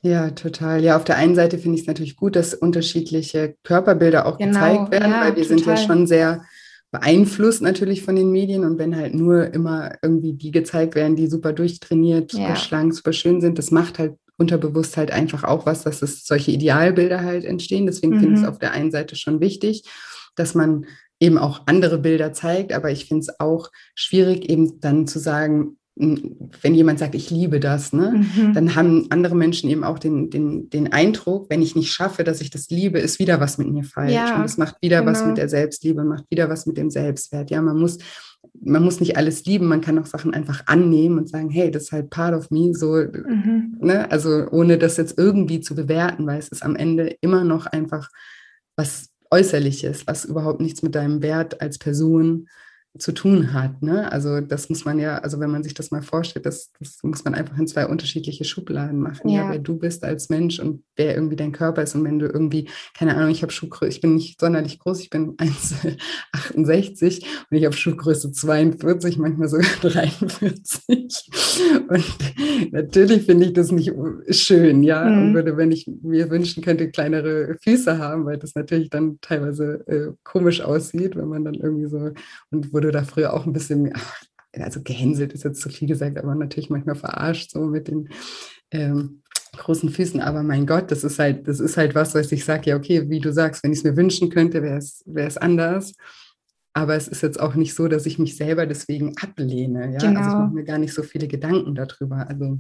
Ja, 0.02 0.30
total. 0.30 0.84
Ja, 0.84 0.96
auf 0.96 1.04
der 1.04 1.18
einen 1.18 1.36
Seite 1.36 1.58
finde 1.58 1.76
ich 1.76 1.82
es 1.82 1.88
natürlich 1.88 2.16
gut, 2.16 2.36
dass 2.36 2.54
unterschiedliche 2.54 3.56
Körperbilder 3.64 4.26
auch 4.26 4.38
genau, 4.38 4.54
gezeigt 4.54 4.92
werden, 4.92 5.12
ja, 5.12 5.22
weil 5.22 5.36
wir 5.36 5.44
total. 5.44 5.58
sind 5.58 5.66
ja 5.66 5.78
schon 5.78 6.08
sehr 6.08 6.46
beeinflusst 6.92 7.62
natürlich 7.62 8.04
von 8.04 8.16
den 8.16 8.32
Medien 8.32 8.64
und 8.64 8.78
wenn 8.78 8.96
halt 8.96 9.14
nur 9.14 9.54
immer 9.54 9.96
irgendwie 10.02 10.34
die 10.34 10.52
gezeigt 10.52 10.96
werden, 10.96 11.18
die 11.18 11.28
super 11.28 11.52
durchtrainiert, 11.52 12.32
ja. 12.32 12.40
super 12.40 12.56
schlank, 12.56 12.94
super 12.94 13.12
schön 13.12 13.42
sind, 13.42 13.58
das 13.58 13.72
macht 13.72 14.00
halt 14.00 14.16
unterbewusst 14.38 14.98
halt 14.98 15.12
einfach 15.12 15.44
auch 15.44 15.66
was, 15.66 15.84
dass 15.84 16.02
es 16.02 16.26
solche 16.26 16.52
Idealbilder 16.52 17.22
halt 17.24 17.46
entstehen. 17.46 17.86
Deswegen 17.86 18.16
mhm. 18.16 18.20
finde 18.20 18.36
ich 18.36 18.42
es 18.42 18.48
auf 18.48 18.60
der 18.60 18.72
einen 18.72 18.92
Seite 18.92 19.16
schon 19.16 19.40
wichtig, 19.40 19.84
dass 20.36 20.56
man 20.56 20.86
eben 21.20 21.38
auch 21.38 21.62
andere 21.66 21.98
Bilder 21.98 22.32
zeigt, 22.34 22.74
aber 22.74 22.92
ich 22.92 23.06
finde 23.06 23.22
es 23.22 23.40
auch 23.40 23.72
schwierig, 23.96 24.50
eben 24.50 24.80
dann 24.80 25.08
zu 25.08 25.20
sagen, 25.20 25.77
wenn 26.00 26.76
jemand 26.76 27.00
sagt, 27.00 27.16
ich 27.16 27.32
liebe 27.32 27.60
das, 27.60 27.92
ne, 27.92 28.24
mhm. 28.36 28.54
dann 28.54 28.76
haben 28.76 29.08
andere 29.10 29.36
Menschen 29.36 29.70
eben 29.70 29.84
auch 29.84 29.98
den, 29.98 30.30
den, 30.30 30.70
den 30.70 30.94
Eindruck, 30.94 31.50
wenn 31.50 31.62
ich 31.62 31.76
nicht 31.76 31.92
schaffe, 31.92 32.24
dass 32.24 32.42
ich 32.42 32.50
das 32.50 32.70
liebe, 32.70 33.00
ist 33.00 33.20
wieder 33.20 33.40
was 33.40 33.58
mit 33.58 33.70
mir 33.70 33.84
falsch. 33.84 34.14
Ja, 34.14 34.38
und 34.38 34.46
es 34.46 34.58
macht 34.58 34.76
wieder 34.82 35.00
genau. 35.00 35.12
was 35.12 35.26
mit 35.26 35.38
der 35.38 35.50
Selbstliebe, 35.50 36.04
macht 36.04 36.26
wieder 36.30 36.50
was 36.50 36.66
mit 36.66 36.78
dem 36.78 36.90
Selbstwert. 36.90 37.50
Ja, 37.50 37.62
man 37.62 37.80
muss 37.80 37.98
man 38.60 38.84
muss 38.84 39.00
nicht 39.00 39.18
alles 39.18 39.46
lieben, 39.46 39.68
man 39.68 39.82
kann 39.82 40.00
auch 40.00 40.06
Sachen 40.06 40.34
einfach 40.34 40.64
annehmen 40.68 41.20
und 41.20 41.30
sagen, 41.30 41.50
hey, 41.50 41.70
das 41.70 41.84
ist 41.84 41.92
halt 41.92 42.10
part 42.10 42.34
of 42.34 42.50
me, 42.50 42.74
so, 42.74 42.96
mhm. 42.96 43.78
ne? 43.80 44.10
also 44.10 44.48
ohne 44.52 44.78
das 44.78 44.98
jetzt 44.98 45.18
irgendwie 45.18 45.60
zu 45.60 45.76
bewerten, 45.76 46.26
weil 46.26 46.40
es 46.40 46.50
ist 46.50 46.64
am 46.64 46.76
Ende 46.76 47.16
immer 47.22 47.44
noch 47.44 47.66
einfach 47.66 48.10
was 48.76 49.10
Äußerliches, 49.30 50.08
was 50.08 50.26
überhaupt 50.26 50.62
nichts 50.62 50.82
mit 50.82 50.96
deinem 50.96 51.22
Wert 51.22 51.62
als 51.62 51.78
Person 51.78 52.48
zu 52.98 53.12
tun 53.12 53.54
hat. 53.54 53.82
Ne? 53.82 54.12
Also 54.12 54.42
das 54.42 54.70
muss 54.70 54.86
man 54.86 55.00
ja, 55.00 55.18
also 55.20 55.40
wenn 55.40 55.52
man 55.52 55.64
sich 55.64 55.74
das 55.74 55.92
mal 55.92 56.02
vorstellt, 56.02 56.46
das, 56.46 56.72
das 56.80 57.00
muss 57.04 57.24
man 57.24 57.34
einfach 57.34 57.58
in 57.58 57.68
zwei 57.68 57.88
unterschiedliche 57.88 58.44
Schubladen 58.44 59.00
machen, 59.00 59.30
ja. 59.30 59.44
ja. 59.44 59.52
wer 59.52 59.60
du 59.60 59.78
bist 59.78 60.04
als 60.04 60.30
Mensch 60.30 60.60
und 60.60 60.84
wer 60.96 61.16
irgendwie 61.16 61.36
dein 61.36 61.52
Körper 61.52 61.84
ist. 61.84 61.96
Und 61.96 62.04
wenn 62.04 62.20
du 62.20 62.28
irgendwie, 62.28 62.70
keine 62.98 63.16
Ahnung, 63.16 63.30
ich 63.30 63.42
habe 63.42 63.52
Schuhgröße, 63.52 63.90
ich 63.90 64.02
bin 64.02 64.16
nicht 64.16 64.40
sonderlich 64.40 64.80
groß, 64.80 65.02
ich 65.02 65.10
bin 65.10 65.36
1,68 65.38 67.24
und 67.50 67.58
ich 67.58 67.66
habe 67.66 67.76
Schuhgröße 67.76 68.32
42, 68.32 69.18
manchmal 69.18 69.48
sogar 69.48 69.70
43. 69.82 71.30
Und 71.88 72.72
natürlich 72.72 73.24
finde 73.24 73.46
ich 73.46 73.54
das 73.54 73.72
nicht 73.72 73.94
schön, 74.30 74.84
ja. 74.84 75.06
Mhm. 75.06 75.18
Und 75.18 75.34
würde, 75.36 75.58
wenn 75.58 75.72
ich 75.72 75.90
mir 76.02 76.30
wünschen 76.30 76.64
könnte, 76.64 76.90
kleinere 76.90 77.58
Füße 77.62 77.98
haben, 77.98 78.26
weil 78.26 78.38
das 78.38 78.56
natürlich 78.56 78.90
dann 78.90 79.20
teilweise 79.22 79.86
äh, 79.88 80.14
komisch 80.24 80.62
aussieht, 80.62 81.16
wenn 81.16 81.28
man 81.28 81.46
dann 81.46 81.56
irgendwie 81.56 81.88
so 81.88 82.12
und 82.52 82.74
wurde 82.74 82.87
da 82.92 83.04
früher 83.04 83.34
auch 83.34 83.46
ein 83.46 83.54
bisschen, 83.54 83.94
also 84.54 84.82
gehänselt 84.84 85.34
ist 85.34 85.44
jetzt 85.44 85.62
zu 85.62 85.70
viel 85.70 85.88
gesagt, 85.88 86.18
aber 86.18 86.36
natürlich 86.36 86.70
manchmal 86.70 86.96
verarscht 86.96 87.52
so 87.52 87.62
mit 87.62 87.88
den 87.88 88.10
ähm, 88.72 89.22
großen 89.56 89.90
Füßen. 89.90 90.22
Aber 90.22 90.44
mein 90.44 90.66
Gott, 90.66 90.92
das 90.92 91.04
ist 91.04 91.20
halt, 91.20 91.48
das 91.48 91.60
ist 91.60 91.78
halt 91.78 91.96
was, 91.96 92.16
was 92.16 92.32
ich 92.32 92.46
sage, 92.46 92.70
ja, 92.70 92.78
okay, 92.78 93.10
wie 93.10 93.20
du 93.20 93.32
sagst, 93.32 93.64
wenn 93.64 93.72
ich 93.72 93.80
es 93.80 93.84
mir 93.84 93.98
wünschen 93.98 94.30
könnte, 94.30 94.62
wäre 94.62 94.78
es, 94.78 95.04
wäre 95.06 95.28
es 95.28 95.38
anders. 95.38 95.94
Aber 96.74 96.96
es 96.96 97.08
ist 97.08 97.24
jetzt 97.24 97.40
auch 97.40 97.56
nicht 97.56 97.74
so, 97.74 97.88
dass 97.88 98.06
ich 98.06 98.20
mich 98.20 98.38
selber 98.38 98.68
deswegen 98.68 99.18
ablehne. 99.18 99.94
Ja? 99.94 99.98
Genau. 99.98 100.20
Also 100.20 100.20
ich 100.20 100.26
genau. 100.28 100.40
mache 100.40 100.54
mir 100.54 100.64
gar 100.64 100.78
nicht 100.78 100.94
so 100.94 101.02
viele 101.02 101.28
Gedanken 101.28 101.74
darüber. 101.74 102.30
Also 102.30 102.60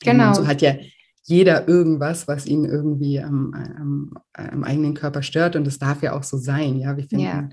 genau. 0.00 0.34
so 0.34 0.46
hat 0.46 0.62
ja 0.62 0.76
jeder 1.24 1.68
irgendwas, 1.68 2.28
was 2.28 2.46
ihn 2.46 2.64
irgendwie 2.64 3.20
am, 3.20 3.52
am, 3.52 4.12
am, 4.34 4.64
eigenen 4.64 4.94
Körper 4.94 5.22
stört. 5.22 5.56
Und 5.56 5.66
das 5.66 5.78
darf 5.78 6.02
ja 6.02 6.12
auch 6.12 6.22
so 6.22 6.36
sein. 6.36 6.76
Ja, 6.78 6.96
wir 6.96 7.04
finden 7.04 7.24
ja. 7.24 7.48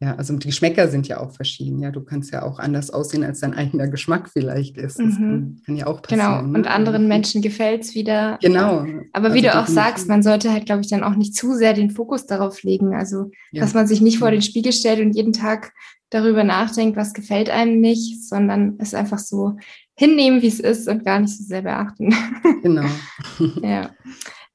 Ja, 0.00 0.14
also 0.14 0.36
die 0.36 0.46
Geschmäcker 0.46 0.86
sind 0.88 1.08
ja 1.08 1.18
auch 1.18 1.32
verschieden. 1.32 1.80
Ja, 1.80 1.90
du 1.90 2.00
kannst 2.02 2.32
ja 2.32 2.42
auch 2.42 2.60
anders 2.60 2.90
aussehen, 2.90 3.24
als 3.24 3.40
dein 3.40 3.54
eigener 3.54 3.88
Geschmack 3.88 4.28
vielleicht 4.28 4.76
ist. 4.76 5.00
Das 5.00 5.18
mhm. 5.18 5.18
kann, 5.18 5.62
kann, 5.66 5.76
ja 5.76 5.86
auch 5.88 6.02
genau, 6.02 6.22
passieren. 6.22 6.44
Genau, 6.44 6.58
und 6.58 6.64
ne? 6.66 6.70
anderen 6.70 7.08
Menschen 7.08 7.42
gefällt 7.42 7.82
es 7.82 7.94
wieder. 7.96 8.38
Genau. 8.40 8.86
Aber 9.12 9.34
wie 9.34 9.48
also 9.48 9.58
du 9.58 9.64
auch 9.64 9.66
sagst, 9.66 10.08
man 10.08 10.22
sollte 10.22 10.52
halt, 10.52 10.66
glaube 10.66 10.82
ich, 10.82 10.88
dann 10.88 11.02
auch 11.02 11.16
nicht 11.16 11.34
zu 11.34 11.54
sehr 11.54 11.72
den 11.72 11.90
Fokus 11.90 12.26
darauf 12.26 12.62
legen. 12.62 12.94
Also, 12.94 13.32
ja. 13.50 13.62
dass 13.62 13.74
man 13.74 13.88
sich 13.88 14.00
nicht 14.00 14.18
vor 14.18 14.30
den 14.30 14.42
Spiegel 14.42 14.72
stellt 14.72 15.00
und 15.00 15.16
jeden 15.16 15.32
Tag 15.32 15.72
darüber 16.10 16.44
nachdenkt, 16.44 16.96
was 16.96 17.12
gefällt 17.12 17.50
einem 17.50 17.80
nicht, 17.80 18.22
sondern 18.28 18.76
es 18.78 18.94
einfach 18.94 19.18
so 19.18 19.56
hinnehmen, 19.96 20.42
wie 20.42 20.48
es 20.48 20.60
ist 20.60 20.88
und 20.88 21.04
gar 21.04 21.18
nicht 21.18 21.36
so 21.36 21.42
sehr 21.42 21.62
beachten. 21.62 22.14
Genau. 22.62 22.86
ja. 23.62 23.90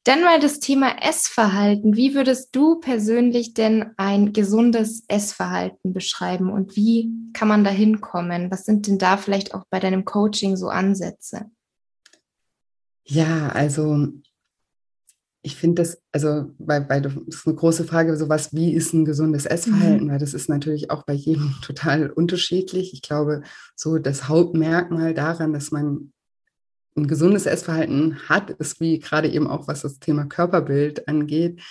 Dann 0.04 0.22
mal 0.22 0.40
das 0.40 0.60
Thema 0.60 1.02
Essverhalten. 1.02 1.96
Wie 1.96 2.14
würdest 2.14 2.54
du 2.56 2.80
persönlich 2.80 3.54
denn 3.54 3.92
ein 3.96 4.34
gesundes 4.34 5.04
Essverhalten 5.08 5.94
beschreiben 5.94 6.52
und 6.52 6.76
wie 6.76 7.10
kann 7.32 7.48
man 7.48 7.64
da 7.64 7.70
hinkommen? 7.70 8.52
Was 8.52 8.66
sind 8.66 8.88
denn 8.88 8.98
da 8.98 9.16
vielleicht 9.16 9.54
auch 9.54 9.64
bei 9.70 9.80
deinem 9.80 10.04
Coaching 10.04 10.58
so 10.58 10.68
Ansätze? 10.68 11.46
Ja, 13.06 13.50
also 13.50 14.10
ich 15.46 15.58
finde 15.58 15.82
das, 15.82 16.02
also 16.14 16.52
weil, 16.58 16.88
weil 16.90 17.02
das 17.02 17.14
ist 17.28 17.46
eine 17.46 17.56
große 17.56 17.84
Frage, 17.84 18.16
so 18.16 18.30
was, 18.30 18.54
wie 18.54 18.74
ist 18.74 18.94
ein 18.94 19.04
gesundes 19.04 19.46
Essverhalten? 19.46 20.08
Mhm. 20.08 20.12
Weil 20.12 20.20
das 20.20 20.34
ist 20.34 20.48
natürlich 20.48 20.90
auch 20.90 21.04
bei 21.04 21.14
jedem 21.14 21.54
total 21.62 22.10
unterschiedlich. 22.10 22.94
Ich 22.94 23.02
glaube, 23.02 23.44
so 23.76 23.98
das 23.98 24.30
Hauptmerkmal 24.30 25.14
daran, 25.14 25.52
dass 25.52 25.72
man 25.72 26.13
ein 26.96 27.08
gesundes 27.08 27.46
Essverhalten 27.46 28.18
hat, 28.30 28.52
ist 28.52 28.80
wie 28.80 29.00
gerade 29.00 29.30
eben 29.30 29.48
auch, 29.48 29.68
was 29.68 29.82
das 29.82 30.00
Thema 30.00 30.26
Körperbild 30.26 31.08
angeht, 31.08 31.62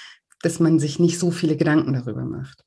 dass 0.42 0.60
man 0.60 0.78
sich 0.78 0.98
nicht 0.98 1.18
so 1.18 1.30
viele 1.30 1.56
Gedanken 1.56 1.92
darüber 1.92 2.24
macht. 2.24 2.64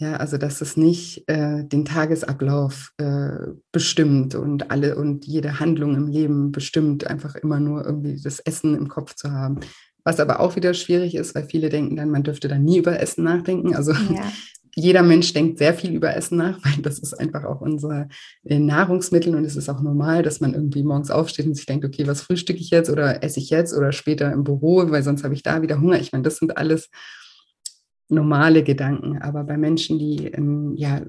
Ja, 0.00 0.16
also 0.16 0.38
dass 0.38 0.60
es 0.60 0.76
nicht 0.76 1.28
äh, 1.28 1.64
den 1.64 1.84
Tagesablauf 1.84 2.92
äh, 2.98 3.48
bestimmt 3.72 4.36
und 4.36 4.70
alle 4.70 4.94
und 4.94 5.26
jede 5.26 5.58
Handlung 5.58 5.96
im 5.96 6.06
Leben 6.06 6.52
bestimmt, 6.52 7.08
einfach 7.08 7.34
immer 7.34 7.58
nur 7.58 7.84
irgendwie 7.84 8.20
das 8.22 8.38
Essen 8.38 8.76
im 8.76 8.88
Kopf 8.88 9.16
zu 9.16 9.32
haben. 9.32 9.58
Was 10.04 10.20
aber 10.20 10.38
auch 10.38 10.54
wieder 10.54 10.72
schwierig 10.72 11.16
ist, 11.16 11.34
weil 11.34 11.48
viele 11.48 11.68
denken 11.68 11.96
dann, 11.96 12.10
man 12.10 12.22
dürfte 12.22 12.46
dann 12.46 12.62
nie 12.62 12.78
über 12.78 13.00
Essen 13.00 13.24
nachdenken. 13.24 13.74
Also 13.74 13.92
ja. 13.92 14.32
Jeder 14.78 15.02
Mensch 15.02 15.32
denkt 15.32 15.58
sehr 15.58 15.74
viel 15.74 15.94
über 15.94 16.14
Essen 16.14 16.38
nach, 16.38 16.58
weil 16.64 16.82
das 16.82 16.98
ist 16.98 17.14
einfach 17.14 17.44
auch 17.44 17.60
unser 17.60 18.08
äh, 18.44 18.58
Nahrungsmittel 18.58 19.34
und 19.34 19.44
es 19.44 19.56
ist 19.56 19.68
auch 19.68 19.82
normal, 19.82 20.22
dass 20.22 20.40
man 20.40 20.54
irgendwie 20.54 20.82
morgens 20.82 21.10
aufsteht 21.10 21.46
und 21.46 21.54
sich 21.54 21.66
denkt, 21.66 21.84
okay, 21.84 22.06
was 22.06 22.22
frühstücke 22.22 22.60
ich 22.60 22.70
jetzt 22.70 22.90
oder 22.90 23.22
esse 23.22 23.40
ich 23.40 23.50
jetzt 23.50 23.74
oder 23.74 23.92
später 23.92 24.32
im 24.32 24.44
Büro, 24.44 24.90
weil 24.90 25.02
sonst 25.02 25.24
habe 25.24 25.34
ich 25.34 25.42
da 25.42 25.62
wieder 25.62 25.80
Hunger. 25.80 26.00
Ich 26.00 26.12
meine, 26.12 26.22
das 26.22 26.36
sind 26.36 26.56
alles 26.56 26.90
normale 28.10 28.62
Gedanken, 28.62 29.18
aber 29.18 29.44
bei 29.44 29.58
Menschen, 29.58 29.98
die 29.98 30.28
ähm, 30.28 30.74
ja 30.76 31.02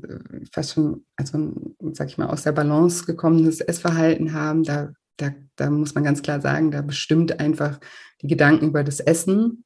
fast 0.52 0.74
schon, 0.74 1.06
also 1.16 1.54
sag 1.94 2.10
ich 2.10 2.18
mal, 2.18 2.28
aus 2.28 2.44
der 2.44 2.52
Balance 2.52 3.06
gekommenes 3.06 3.62
Essverhalten 3.62 4.34
haben, 4.34 4.64
da, 4.64 4.92
da, 5.16 5.32
da 5.56 5.70
muss 5.70 5.96
man 5.96 6.04
ganz 6.04 6.22
klar 6.22 6.42
sagen, 6.42 6.72
da 6.72 6.82
bestimmt 6.82 7.40
einfach 7.40 7.80
die 8.22 8.28
Gedanken 8.28 8.68
über 8.68 8.84
das 8.84 9.00
Essen 9.00 9.64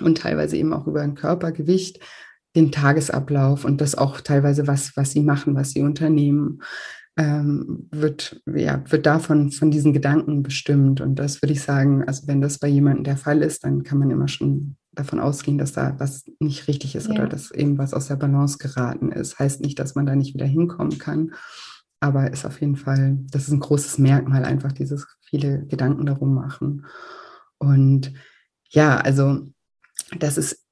und 0.00 0.18
teilweise 0.18 0.56
eben 0.56 0.72
auch 0.72 0.88
über 0.88 1.02
ein 1.02 1.14
Körpergewicht 1.14 2.00
den 2.56 2.72
Tagesablauf 2.72 3.64
und 3.64 3.80
das 3.80 3.94
auch 3.94 4.20
teilweise 4.20 4.66
was, 4.66 4.96
was 4.96 5.12
sie 5.12 5.22
machen, 5.22 5.54
was 5.54 5.70
sie 5.70 5.82
unternehmen, 5.82 6.60
ähm, 7.16 7.88
wird, 7.90 8.40
ja, 8.46 8.82
wird 8.88 9.04
davon, 9.04 9.50
von 9.50 9.70
diesen 9.70 9.92
Gedanken 9.92 10.42
bestimmt. 10.42 11.00
Und 11.00 11.16
das 11.16 11.42
würde 11.42 11.52
ich 11.52 11.62
sagen, 11.62 12.04
also 12.04 12.26
wenn 12.28 12.40
das 12.40 12.58
bei 12.58 12.68
jemandem 12.68 13.04
der 13.04 13.16
Fall 13.16 13.42
ist, 13.42 13.64
dann 13.64 13.82
kann 13.82 13.98
man 13.98 14.10
immer 14.10 14.28
schon 14.28 14.76
davon 14.92 15.20
ausgehen, 15.20 15.58
dass 15.58 15.72
da 15.72 15.96
was 15.98 16.24
nicht 16.38 16.68
richtig 16.68 16.94
ist 16.94 17.08
ja. 17.08 17.14
oder 17.14 17.26
dass 17.26 17.50
eben 17.50 17.76
was 17.76 17.92
aus 17.92 18.06
der 18.06 18.16
Balance 18.16 18.58
geraten 18.58 19.10
ist. 19.10 19.38
Heißt 19.38 19.60
nicht, 19.60 19.78
dass 19.78 19.94
man 19.94 20.06
da 20.06 20.14
nicht 20.14 20.34
wieder 20.34 20.46
hinkommen 20.46 20.98
kann, 20.98 21.32
aber 22.00 22.32
ist 22.32 22.46
auf 22.46 22.60
jeden 22.60 22.76
Fall, 22.76 23.18
das 23.30 23.48
ist 23.48 23.52
ein 23.52 23.60
großes 23.60 23.98
Merkmal, 23.98 24.44
einfach 24.44 24.72
dieses 24.72 25.06
viele 25.22 25.66
Gedanken 25.66 26.06
darum 26.06 26.34
machen. 26.34 26.86
Und 27.58 28.12
ja, 28.70 28.98
also 28.98 29.40
das 30.18 30.38
ist 30.38 30.67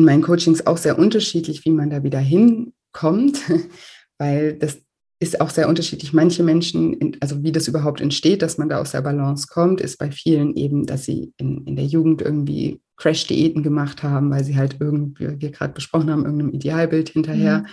in 0.00 0.06
meinen 0.06 0.22
Coachings 0.22 0.66
auch 0.66 0.78
sehr 0.78 0.98
unterschiedlich, 0.98 1.64
wie 1.64 1.70
man 1.70 1.90
da 1.90 2.02
wieder 2.02 2.18
hinkommt, 2.18 3.40
weil 4.18 4.54
das 4.54 4.78
ist 5.22 5.40
auch 5.40 5.50
sehr 5.50 5.68
unterschiedlich. 5.68 6.14
Manche 6.14 6.42
Menschen, 6.42 7.16
also 7.20 7.42
wie 7.42 7.52
das 7.52 7.68
überhaupt 7.68 8.00
entsteht, 8.00 8.40
dass 8.40 8.56
man 8.56 8.70
da 8.70 8.80
aus 8.80 8.92
der 8.92 9.02
Balance 9.02 9.46
kommt, 9.48 9.82
ist 9.82 9.98
bei 9.98 10.10
vielen 10.10 10.56
eben, 10.56 10.86
dass 10.86 11.04
sie 11.04 11.32
in, 11.36 11.66
in 11.66 11.76
der 11.76 11.84
Jugend 11.84 12.22
irgendwie 12.22 12.80
Crash-Diäten 12.96 13.62
gemacht 13.62 14.02
haben, 14.02 14.30
weil 14.30 14.44
sie 14.44 14.56
halt 14.56 14.76
irgendwie, 14.80 15.28
wie 15.28 15.40
wir 15.40 15.50
gerade 15.50 15.74
besprochen 15.74 16.10
haben, 16.10 16.24
irgendeinem 16.24 16.54
Idealbild 16.54 17.10
hinterher 17.10 17.60
mhm. 17.60 17.66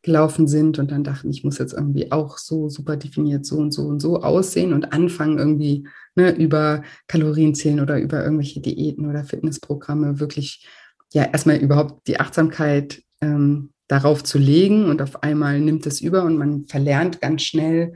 gelaufen 0.00 0.48
sind 0.48 0.78
und 0.78 0.90
dann 0.90 1.04
dachten, 1.04 1.30
ich 1.30 1.44
muss 1.44 1.58
jetzt 1.58 1.74
irgendwie 1.74 2.10
auch 2.10 2.38
so 2.38 2.70
super 2.70 2.96
definiert 2.96 3.44
so 3.44 3.58
und 3.58 3.72
so 3.72 3.82
und 3.82 4.00
so 4.00 4.22
aussehen 4.22 4.72
und 4.72 4.94
anfangen 4.94 5.38
irgendwie 5.38 5.86
ne, 6.14 6.34
über 6.34 6.82
Kalorienzählen 7.06 7.80
oder 7.80 8.00
über 8.00 8.24
irgendwelche 8.24 8.60
Diäten 8.60 9.06
oder 9.08 9.24
Fitnessprogramme 9.24 10.20
wirklich 10.20 10.66
ja 11.14 11.24
erstmal 11.24 11.56
überhaupt 11.56 12.06
die 12.06 12.20
Achtsamkeit 12.20 13.02
ähm, 13.20 13.70
darauf 13.88 14.24
zu 14.24 14.38
legen 14.38 14.86
und 14.86 15.00
auf 15.00 15.22
einmal 15.22 15.60
nimmt 15.60 15.86
es 15.86 16.00
über 16.00 16.24
und 16.24 16.36
man 16.36 16.66
verlernt 16.66 17.20
ganz 17.20 17.42
schnell 17.42 17.94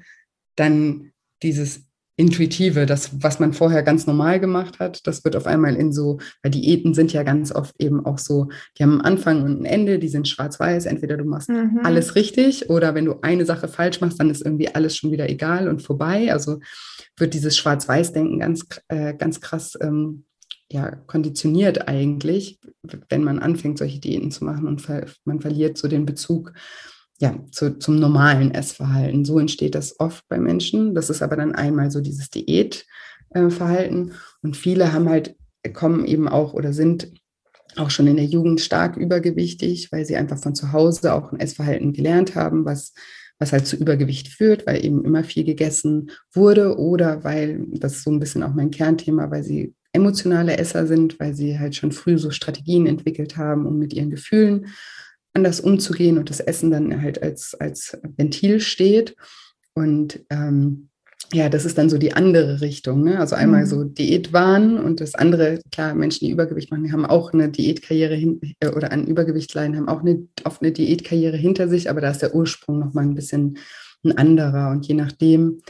dann 0.56 1.12
dieses 1.42 1.88
Intuitive, 2.18 2.84
das, 2.84 3.22
was 3.22 3.38
man 3.38 3.52
vorher 3.52 3.84
ganz 3.84 4.08
normal 4.08 4.40
gemacht 4.40 4.80
hat, 4.80 5.06
das 5.06 5.24
wird 5.24 5.36
auf 5.36 5.46
einmal 5.46 5.76
in 5.76 5.92
so, 5.92 6.18
weil 6.42 6.50
Diäten 6.50 6.92
sind 6.92 7.12
ja 7.12 7.22
ganz 7.22 7.52
oft 7.52 7.80
eben 7.80 8.04
auch 8.04 8.18
so, 8.18 8.48
die 8.76 8.82
haben 8.82 8.94
einen 8.94 9.02
Anfang 9.02 9.44
und 9.44 9.60
ein 9.60 9.64
Ende, 9.64 10.00
die 10.00 10.08
sind 10.08 10.26
schwarz-weiß, 10.26 10.86
entweder 10.86 11.16
du 11.16 11.24
machst 11.24 11.48
mhm. 11.48 11.78
alles 11.84 12.16
richtig 12.16 12.70
oder 12.70 12.96
wenn 12.96 13.04
du 13.04 13.20
eine 13.22 13.46
Sache 13.46 13.68
falsch 13.68 14.00
machst, 14.00 14.18
dann 14.18 14.30
ist 14.30 14.44
irgendwie 14.44 14.74
alles 14.74 14.96
schon 14.96 15.12
wieder 15.12 15.28
egal 15.28 15.68
und 15.68 15.80
vorbei. 15.80 16.32
Also 16.32 16.58
wird 17.16 17.34
dieses 17.34 17.56
Schwarz-Weiß-Denken 17.56 18.40
ganz, 18.40 18.66
äh, 18.88 19.14
ganz 19.14 19.40
krass 19.40 19.78
ähm, 19.80 20.24
ja, 20.70 20.90
konditioniert 21.06 21.88
eigentlich, 21.88 22.60
wenn 23.08 23.24
man 23.24 23.38
anfängt, 23.38 23.78
solche 23.78 24.00
Diäten 24.00 24.30
zu 24.30 24.44
machen 24.44 24.66
und 24.66 24.82
ver 24.82 25.06
man 25.24 25.40
verliert 25.40 25.78
so 25.78 25.88
den 25.88 26.04
Bezug 26.04 26.52
ja, 27.20 27.34
zu, 27.50 27.78
zum 27.78 27.98
normalen 27.98 28.52
Essverhalten. 28.52 29.24
So 29.24 29.38
entsteht 29.38 29.74
das 29.74 29.98
oft 29.98 30.26
bei 30.28 30.38
Menschen. 30.38 30.94
Das 30.94 31.10
ist 31.10 31.22
aber 31.22 31.36
dann 31.36 31.54
einmal 31.54 31.90
so 31.90 32.00
dieses 32.00 32.30
Diätverhalten. 32.30 34.10
Äh, 34.10 34.14
und 34.42 34.56
viele 34.56 34.92
haben 34.92 35.08
halt, 35.08 35.34
kommen 35.72 36.04
eben 36.04 36.28
auch 36.28 36.54
oder 36.54 36.72
sind 36.72 37.12
auch 37.76 37.90
schon 37.90 38.06
in 38.06 38.16
der 38.16 38.24
Jugend 38.24 38.60
stark 38.60 38.96
übergewichtig, 38.96 39.90
weil 39.92 40.04
sie 40.04 40.16
einfach 40.16 40.38
von 40.38 40.54
zu 40.54 40.72
Hause 40.72 41.12
auch 41.12 41.32
ein 41.32 41.40
Essverhalten 41.40 41.92
gelernt 41.92 42.34
haben, 42.34 42.64
was, 42.64 42.92
was 43.38 43.52
halt 43.52 43.66
zu 43.66 43.76
Übergewicht 43.76 44.28
führt, 44.28 44.66
weil 44.66 44.84
eben 44.84 45.04
immer 45.04 45.24
viel 45.24 45.44
gegessen 45.44 46.10
wurde 46.32 46.78
oder 46.78 47.24
weil, 47.24 47.64
das 47.72 47.96
ist 47.96 48.04
so 48.04 48.10
ein 48.10 48.20
bisschen 48.20 48.42
auch 48.42 48.54
mein 48.54 48.70
Kernthema, 48.70 49.30
weil 49.30 49.42
sie 49.42 49.74
emotionale 49.92 50.58
Esser 50.58 50.86
sind, 50.86 51.18
weil 51.18 51.34
sie 51.34 51.58
halt 51.58 51.74
schon 51.74 51.92
früh 51.92 52.18
so 52.18 52.30
Strategien 52.30 52.86
entwickelt 52.86 53.36
haben, 53.36 53.66
um 53.66 53.78
mit 53.78 53.92
ihren 53.92 54.10
Gefühlen 54.10 54.66
anders 55.34 55.60
umzugehen 55.60 56.18
und 56.18 56.30
das 56.30 56.40
Essen 56.40 56.70
dann 56.70 57.02
halt 57.02 57.22
als, 57.22 57.54
als 57.54 57.98
Ventil 58.16 58.60
steht. 58.60 59.16
Und 59.74 60.24
ähm, 60.30 60.88
ja, 61.32 61.48
das 61.48 61.64
ist 61.64 61.76
dann 61.76 61.90
so 61.90 61.98
die 61.98 62.14
andere 62.14 62.60
Richtung. 62.60 63.02
Ne? 63.02 63.18
Also 63.18 63.36
einmal 63.36 63.62
mhm. 63.62 63.66
so 63.66 63.84
Diätwahn 63.84 64.78
und 64.78 65.00
das 65.00 65.14
andere, 65.14 65.60
klar, 65.70 65.94
Menschen, 65.94 66.26
die 66.26 66.32
Übergewicht 66.32 66.70
machen, 66.70 66.84
die 66.84 66.92
haben 66.92 67.04
auch 67.04 67.32
eine 67.32 67.50
Diätkarriere 67.50 68.14
hin, 68.14 68.40
äh, 68.60 68.68
oder 68.68 68.92
an 68.92 69.06
Übergewicht 69.06 69.52
leiden, 69.54 69.76
haben 69.76 69.88
auch 69.88 70.00
eine, 70.00 70.26
oft 70.44 70.62
eine 70.62 70.72
Diätkarriere 70.72 71.36
hinter 71.36 71.68
sich, 71.68 71.90
aber 71.90 72.00
da 72.00 72.10
ist 72.10 72.22
der 72.22 72.34
Ursprung 72.34 72.78
nochmal 72.78 73.04
ein 73.04 73.14
bisschen 73.14 73.58
ein 74.04 74.16
anderer. 74.16 74.70
Und 74.70 74.86
je 74.86 74.94
nachdem, 74.94 75.60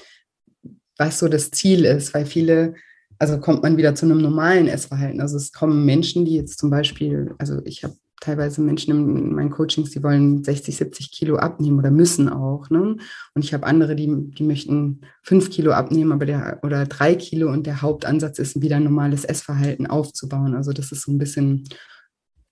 was 0.97 1.19
so 1.19 1.29
das 1.29 1.51
Ziel 1.51 1.85
ist, 1.85 2.15
weil 2.15 2.27
viele 2.27 2.75
also 3.19 3.39
kommt 3.39 3.63
man 3.63 3.77
wieder 3.77 3.95
zu 3.95 4.07
einem 4.07 4.21
normalen 4.21 4.69
Essverhalten. 4.69 5.21
Also 5.21 5.37
es 5.37 5.53
kommen 5.53 5.85
Menschen, 5.85 6.25
die 6.25 6.37
jetzt 6.37 6.59
zum 6.59 6.71
Beispiel, 6.71 7.35
also 7.39 7.61
ich 7.65 7.85
habe 7.85 7.95
teilweise 8.21 8.61
Menschen 8.61 8.93
in 8.93 9.35
meinen 9.35 9.51
Coachings, 9.51 9.91
die 9.91 10.03
wollen 10.03 10.43
60, 10.43 10.77
70 10.77 11.13
Kilo 11.13 11.37
abnehmen 11.37 11.79
oder 11.79 11.91
müssen 11.91 12.29
auch. 12.29 12.69
Ne? 12.71 12.97
Und 13.35 13.45
ich 13.45 13.55
habe 13.55 13.67
andere, 13.67 13.95
die, 13.97 14.31
die 14.31 14.43
möchten 14.43 15.03
fünf 15.23 15.51
Kilo 15.51 15.73
abnehmen, 15.73 16.13
aber 16.13 16.27
der 16.27 16.61
oder 16.63 16.87
drei 16.87 17.15
Kilo 17.15 17.51
und 17.51 17.67
der 17.67 17.83
Hauptansatz 17.83 18.39
ist, 18.39 18.61
wieder 18.61 18.77
ein 18.77 18.85
normales 18.85 19.25
Essverhalten 19.25 19.87
aufzubauen. 19.87 20.55
Also 20.55 20.73
das 20.73 20.93
ist 20.93 21.03
so 21.03 21.13
ein 21.13 21.19
bisschen 21.19 21.65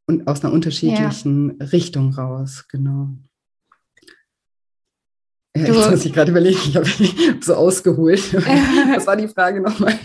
und 0.09 0.29
aus 0.29 0.45
einer 0.45 0.53
unterschiedlichen 0.53 1.57
ja. 1.59 1.67
Richtung 1.67 2.15
raus, 2.15 2.67
genau. 2.69 3.09
Ja, 5.57 5.67
jetzt 5.67 5.91
muss 5.91 6.05
ich 6.05 6.13
gerade 6.13 6.31
überlegen, 6.31 6.59
ich 6.69 6.77
habe 6.77 6.89
so 7.41 7.55
ausgeholt. 7.55 8.35
Was 8.95 9.07
war 9.07 9.17
die 9.17 9.29
Frage 9.29 9.61
nochmal? 9.61 9.99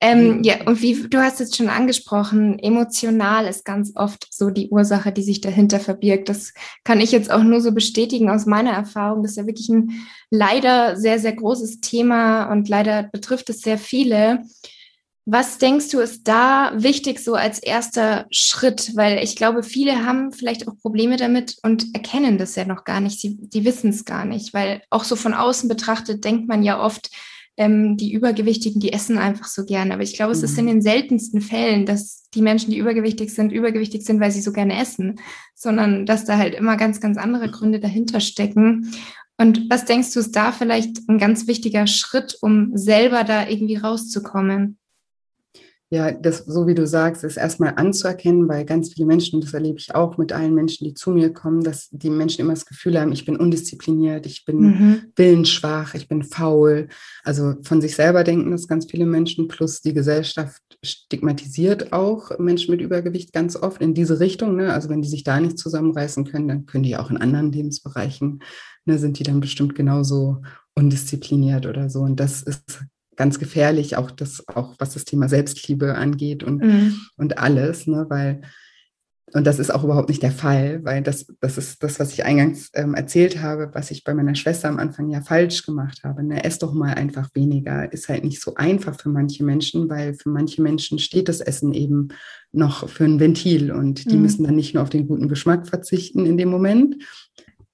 Ähm, 0.00 0.44
ja, 0.44 0.64
und 0.64 0.80
wie 0.80 1.08
du 1.08 1.18
hast 1.18 1.40
es 1.40 1.56
schon 1.56 1.68
angesprochen, 1.68 2.58
emotional 2.60 3.46
ist 3.46 3.64
ganz 3.64 3.92
oft 3.96 4.28
so 4.30 4.50
die 4.50 4.68
Ursache, 4.68 5.10
die 5.10 5.24
sich 5.24 5.40
dahinter 5.40 5.80
verbirgt. 5.80 6.28
Das 6.28 6.54
kann 6.84 7.00
ich 7.00 7.10
jetzt 7.10 7.32
auch 7.32 7.42
nur 7.42 7.60
so 7.60 7.72
bestätigen 7.72 8.30
aus 8.30 8.46
meiner 8.46 8.70
Erfahrung. 8.70 9.22
Das 9.22 9.32
ist 9.32 9.38
ja 9.38 9.46
wirklich 9.46 9.68
ein 9.68 10.06
leider 10.30 10.96
sehr, 10.96 11.18
sehr 11.18 11.32
großes 11.32 11.80
Thema 11.80 12.44
und 12.52 12.68
leider 12.68 13.04
betrifft 13.04 13.50
es 13.50 13.60
sehr 13.60 13.78
viele. 13.78 14.44
Was 15.30 15.58
denkst 15.58 15.90
du, 15.90 16.00
ist 16.00 16.26
da 16.26 16.72
wichtig 16.74 17.20
so 17.20 17.34
als 17.34 17.58
erster 17.58 18.26
Schritt? 18.30 18.92
Weil 18.94 19.22
ich 19.22 19.36
glaube, 19.36 19.62
viele 19.62 20.06
haben 20.06 20.32
vielleicht 20.32 20.66
auch 20.66 20.78
Probleme 20.80 21.18
damit 21.18 21.56
und 21.62 21.94
erkennen 21.94 22.38
das 22.38 22.56
ja 22.56 22.64
noch 22.64 22.84
gar 22.84 23.00
nicht. 23.00 23.20
Sie, 23.20 23.36
die 23.38 23.66
wissen 23.66 23.90
es 23.90 24.06
gar 24.06 24.24
nicht, 24.24 24.54
weil 24.54 24.80
auch 24.88 25.04
so 25.04 25.16
von 25.16 25.34
außen 25.34 25.68
betrachtet 25.68 26.24
denkt 26.24 26.48
man 26.48 26.62
ja 26.62 26.82
oft, 26.82 27.10
ähm, 27.58 27.98
die 27.98 28.10
Übergewichtigen, 28.10 28.80
die 28.80 28.94
essen 28.94 29.18
einfach 29.18 29.48
so 29.48 29.66
gerne. 29.66 29.92
Aber 29.92 30.02
ich 30.02 30.14
glaube, 30.14 30.32
es 30.32 30.42
ist 30.42 30.56
in 30.56 30.64
mhm. 30.64 30.68
den 30.68 30.82
seltensten 30.82 31.42
Fällen, 31.42 31.84
dass 31.84 32.26
die 32.32 32.40
Menschen, 32.40 32.70
die 32.70 32.78
übergewichtig 32.78 33.34
sind, 33.34 33.52
übergewichtig 33.52 34.06
sind, 34.06 34.20
weil 34.20 34.30
sie 34.30 34.40
so 34.40 34.52
gerne 34.52 34.80
essen, 34.80 35.20
sondern 35.54 36.06
dass 36.06 36.24
da 36.24 36.38
halt 36.38 36.54
immer 36.54 36.78
ganz, 36.78 37.02
ganz 37.02 37.18
andere 37.18 37.50
Gründe 37.50 37.80
dahinter 37.80 38.20
stecken. 38.20 38.94
Und 39.36 39.68
was 39.68 39.84
denkst 39.84 40.14
du, 40.14 40.20
ist 40.20 40.34
da 40.34 40.52
vielleicht 40.52 41.06
ein 41.06 41.18
ganz 41.18 41.46
wichtiger 41.46 41.86
Schritt, 41.86 42.38
um 42.40 42.70
selber 42.74 43.24
da 43.24 43.46
irgendwie 43.46 43.76
rauszukommen? 43.76 44.77
Ja, 45.90 46.12
das, 46.12 46.38
so 46.38 46.66
wie 46.66 46.74
du 46.74 46.86
sagst, 46.86 47.24
ist 47.24 47.38
erstmal 47.38 47.72
anzuerkennen, 47.76 48.46
weil 48.46 48.66
ganz 48.66 48.92
viele 48.92 49.06
Menschen, 49.06 49.36
und 49.36 49.44
das 49.44 49.54
erlebe 49.54 49.78
ich 49.78 49.94
auch 49.94 50.18
mit 50.18 50.32
allen 50.32 50.54
Menschen, 50.54 50.84
die 50.84 50.92
zu 50.92 51.12
mir 51.12 51.32
kommen, 51.32 51.64
dass 51.64 51.88
die 51.90 52.10
Menschen 52.10 52.42
immer 52.42 52.52
das 52.52 52.66
Gefühl 52.66 53.00
haben, 53.00 53.10
ich 53.10 53.24
bin 53.24 53.36
undiszipliniert, 53.36 54.26
ich 54.26 54.44
bin 54.44 54.60
mhm. 54.60 55.02
willensschwach, 55.16 55.94
ich 55.94 56.06
bin 56.06 56.24
faul. 56.24 56.88
Also 57.24 57.54
von 57.62 57.80
sich 57.80 57.96
selber 57.96 58.22
denken 58.22 58.50
das 58.50 58.68
ganz 58.68 58.84
viele 58.90 59.06
Menschen, 59.06 59.48
plus 59.48 59.80
die 59.80 59.94
Gesellschaft 59.94 60.60
stigmatisiert 60.84 61.90
auch 61.90 62.38
Menschen 62.38 62.72
mit 62.72 62.82
Übergewicht 62.82 63.32
ganz 63.32 63.56
oft 63.56 63.80
in 63.80 63.94
diese 63.94 64.20
Richtung. 64.20 64.56
Ne? 64.56 64.74
Also 64.74 64.90
wenn 64.90 65.00
die 65.00 65.08
sich 65.08 65.24
da 65.24 65.40
nicht 65.40 65.58
zusammenreißen 65.58 66.26
können, 66.26 66.48
dann 66.48 66.66
können 66.66 66.84
die 66.84 66.98
auch 66.98 67.10
in 67.10 67.16
anderen 67.16 67.50
Lebensbereichen, 67.50 68.40
ne, 68.84 68.98
sind 68.98 69.18
die 69.18 69.22
dann 69.22 69.40
bestimmt 69.40 69.74
genauso 69.74 70.42
undiszipliniert 70.74 71.64
oder 71.64 71.88
so. 71.88 72.00
Und 72.00 72.20
das 72.20 72.42
ist 72.42 72.84
ganz 73.18 73.38
gefährlich, 73.38 73.96
auch 73.96 74.10
das, 74.10 74.46
auch 74.48 74.76
was 74.78 74.94
das 74.94 75.04
Thema 75.04 75.28
Selbstliebe 75.28 75.96
angeht 75.96 76.44
und, 76.44 76.62
mhm. 76.62 76.96
und 77.16 77.36
alles, 77.38 77.86
ne? 77.86 78.06
weil 78.08 78.40
und 79.34 79.46
das 79.46 79.58
ist 79.58 79.70
auch 79.70 79.84
überhaupt 79.84 80.08
nicht 80.08 80.22
der 80.22 80.32
Fall, 80.32 80.82
weil 80.84 81.02
das, 81.02 81.26
das 81.40 81.58
ist 81.58 81.82
das, 81.82 82.00
was 82.00 82.14
ich 82.14 82.24
eingangs 82.24 82.70
ähm, 82.72 82.94
erzählt 82.94 83.42
habe, 83.42 83.70
was 83.74 83.90
ich 83.90 84.02
bei 84.02 84.14
meiner 84.14 84.34
Schwester 84.34 84.68
am 84.68 84.78
Anfang 84.78 85.10
ja 85.10 85.20
falsch 85.20 85.66
gemacht 85.66 86.00
habe. 86.02 86.22
Ne? 86.22 86.44
Ess 86.44 86.58
doch 86.58 86.72
mal 86.72 86.94
einfach 86.94 87.28
weniger. 87.34 87.92
Ist 87.92 88.08
halt 88.08 88.24
nicht 88.24 88.40
so 88.40 88.54
einfach 88.54 88.98
für 88.98 89.10
manche 89.10 89.44
Menschen, 89.44 89.90
weil 89.90 90.14
für 90.14 90.30
manche 90.30 90.62
Menschen 90.62 90.98
steht 90.98 91.28
das 91.28 91.40
Essen 91.40 91.74
eben 91.74 92.08
noch 92.52 92.88
für 92.88 93.04
ein 93.04 93.20
Ventil 93.20 93.70
und 93.70 94.10
die 94.10 94.16
mhm. 94.16 94.22
müssen 94.22 94.44
dann 94.44 94.56
nicht 94.56 94.72
nur 94.72 94.82
auf 94.82 94.90
den 94.90 95.06
guten 95.06 95.28
Geschmack 95.28 95.68
verzichten 95.68 96.24
in 96.24 96.38
dem 96.38 96.48
Moment, 96.48 96.96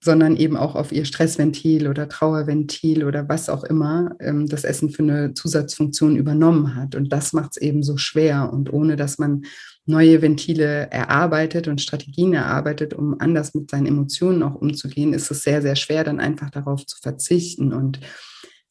sondern 0.04 0.36
eben 0.36 0.56
auch 0.58 0.74
auf 0.74 0.92
ihr 0.92 1.06
Stressventil 1.06 1.88
oder 1.88 2.10
Trauerventil 2.10 3.04
oder 3.04 3.26
was 3.28 3.48
auch 3.48 3.64
immer 3.64 4.14
ähm, 4.20 4.46
das 4.46 4.64
Essen 4.64 4.90
für 4.90 5.02
eine 5.02 5.32
Zusatzfunktion 5.32 6.16
übernommen 6.16 6.76
hat. 6.76 6.94
Und 6.94 7.10
das 7.10 7.32
macht 7.32 7.52
es 7.52 7.56
eben 7.56 7.82
so 7.82 7.96
schwer. 7.96 8.52
Und 8.52 8.70
ohne 8.70 8.96
dass 8.96 9.18
man 9.18 9.46
neue 9.86 10.20
Ventile 10.20 10.90
erarbeitet 10.90 11.68
und 11.68 11.80
Strategien 11.80 12.34
erarbeitet, 12.34 12.92
um 12.92 13.18
anders 13.18 13.54
mit 13.54 13.70
seinen 13.70 13.86
Emotionen 13.86 14.42
auch 14.42 14.54
umzugehen, 14.54 15.14
ist 15.14 15.30
es 15.30 15.42
sehr, 15.42 15.62
sehr 15.62 15.76
schwer, 15.76 16.04
dann 16.04 16.20
einfach 16.20 16.50
darauf 16.50 16.84
zu 16.84 16.98
verzichten. 17.00 17.72
Und 17.72 18.00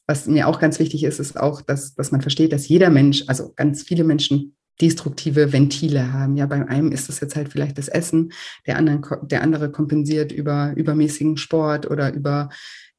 was 0.05 0.27
mir 0.27 0.47
auch 0.47 0.59
ganz 0.59 0.77
wichtig 0.77 1.03
ist, 1.03 1.19
ist 1.19 1.39
auch, 1.39 1.61
dass, 1.61 1.95
dass 1.95 2.11
man 2.11 2.21
versteht, 2.21 2.53
dass 2.53 2.67
jeder 2.67 2.91
Mensch, 2.91 3.23
also 3.25 3.53
ganz 3.55 3.81
viele 3.81 4.03
Menschen 4.03 4.55
destruktive 4.81 5.53
Ventile 5.53 6.13
haben. 6.13 6.35
Ja, 6.35 6.45
bei 6.45 6.67
einem 6.67 6.91
ist 6.91 7.09
es 7.09 7.19
jetzt 7.19 7.35
halt 7.35 7.49
vielleicht 7.49 7.77
das 7.77 7.87
Essen, 7.87 8.33
der, 8.65 8.77
anderen, 8.77 9.03
der 9.23 9.41
andere 9.43 9.71
kompensiert 9.71 10.31
über 10.31 10.73
übermäßigen 10.75 11.37
Sport 11.37 11.89
oder 11.89 12.13
über 12.13 12.49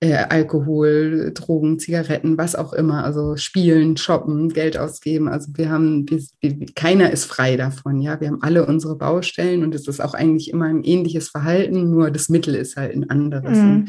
äh, 0.01 0.27
Alkohol, 0.29 1.33
Drogen, 1.35 1.79
Zigaretten, 1.79 2.37
was 2.37 2.57
auch 2.57 2.73
immer, 2.73 3.05
also 3.05 3.37
spielen, 3.37 3.97
shoppen, 3.97 4.51
Geld 4.51 4.77
ausgeben. 4.77 5.29
Also 5.29 5.53
wir 5.55 5.71
haben, 5.71 6.09
wir, 6.09 6.23
wir, 6.41 6.67
keiner 6.75 7.11
ist 7.11 7.25
frei 7.25 7.57
davon. 7.57 8.01
Ja, 8.01 8.21
wir 8.21 8.29
haben 8.29 8.43
alle 8.43 8.67
unsere 8.67 8.97
Baustellen 8.97 9.63
und 9.65 9.75
es 9.75 9.89
ist 9.89 10.01
auch 10.01 10.15
eigentlich 10.15 10.51
immer 10.51 10.67
ein 10.67 10.85
ähnliches 10.85 11.29
Verhalten, 11.29 11.91
nur 11.91 12.11
das 12.11 12.29
Mittel 12.29 12.55
ist 12.55 12.77
halt 12.77 12.95
ein 12.95 13.09
anderes. 13.09 13.57
Mhm. 13.57 13.89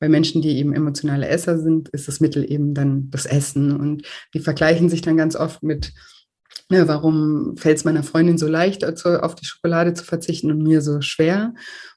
Bei 0.00 0.08
Menschen, 0.08 0.42
die 0.42 0.58
eben 0.58 0.72
emotionale 0.72 1.28
Esser 1.28 1.60
sind, 1.60 1.88
ist 1.90 2.08
das 2.08 2.18
Mittel 2.18 2.50
eben 2.50 2.74
dann 2.74 3.08
das 3.10 3.24
Essen. 3.24 3.76
Und 3.76 4.02
die 4.34 4.40
vergleichen 4.40 4.88
sich 4.88 5.00
dann 5.00 5.16
ganz 5.16 5.36
oft 5.36 5.62
mit 5.62 5.92
Ne, 6.72 6.88
warum 6.88 7.54
fällt 7.58 7.76
es 7.76 7.84
meiner 7.84 8.02
Freundin 8.02 8.38
so 8.38 8.48
leicht, 8.48 8.82
auf 8.82 9.34
die 9.34 9.44
Schokolade 9.44 9.92
zu 9.92 10.04
verzichten 10.04 10.50
und 10.50 10.62
mir 10.62 10.80
so 10.80 11.02
schwer? 11.02 11.52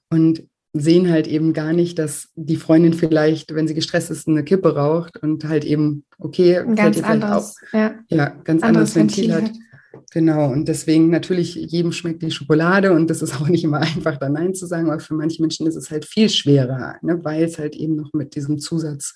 Und 0.10 0.44
sehen 0.74 1.10
halt 1.10 1.28
eben 1.28 1.54
gar 1.54 1.72
nicht, 1.72 1.98
dass 1.98 2.28
die 2.36 2.58
Freundin 2.58 2.94
vielleicht, 2.94 3.56
wenn 3.56 3.70
sie 3.70 3.74
gestresst 3.74 4.12
ist, 4.12 4.28
eine 4.28 4.44
Kippe 4.44 4.76
raucht 4.76 5.18
und 5.24 5.46
halt 5.46 5.64
eben, 5.64 6.04
okay, 6.20 6.58
ein 6.58 6.76
ganz 6.76 7.02
anderes, 7.02 7.56
auch, 7.56 7.74
ja, 7.74 7.96
ja, 8.10 8.26
ganz 8.44 8.64
anderes, 8.64 8.64
anderes 8.64 8.96
Ventil, 8.98 9.30
Ventil 9.30 9.50
hat. 9.50 10.06
Genau, 10.12 10.52
und 10.52 10.68
deswegen 10.68 11.10
natürlich 11.10 11.56
jedem 11.56 11.94
schmeckt 11.94 12.22
die 12.22 12.30
Schokolade 12.30 12.92
und 12.92 13.10
das 13.10 13.22
ist 13.22 13.40
auch 13.40 13.48
nicht 13.48 13.64
immer 13.64 13.80
einfach, 13.96 14.18
da 14.18 14.28
Nein 14.28 14.56
zu 14.56 14.66
sagen, 14.66 14.90
aber 14.90 15.00
für 15.00 15.14
manche 15.14 15.42
Menschen 15.42 15.68
ist 15.68 15.78
es 15.78 15.90
halt 15.90 16.04
viel 16.04 16.28
schwerer, 16.28 16.98
ne, 17.02 17.24
weil 17.24 17.46
es 17.46 17.58
halt 17.58 17.78
eben 17.78 17.96
noch 17.96 18.12
mit 18.12 18.36
diesem 18.36 18.60
Zusatz 18.60 19.14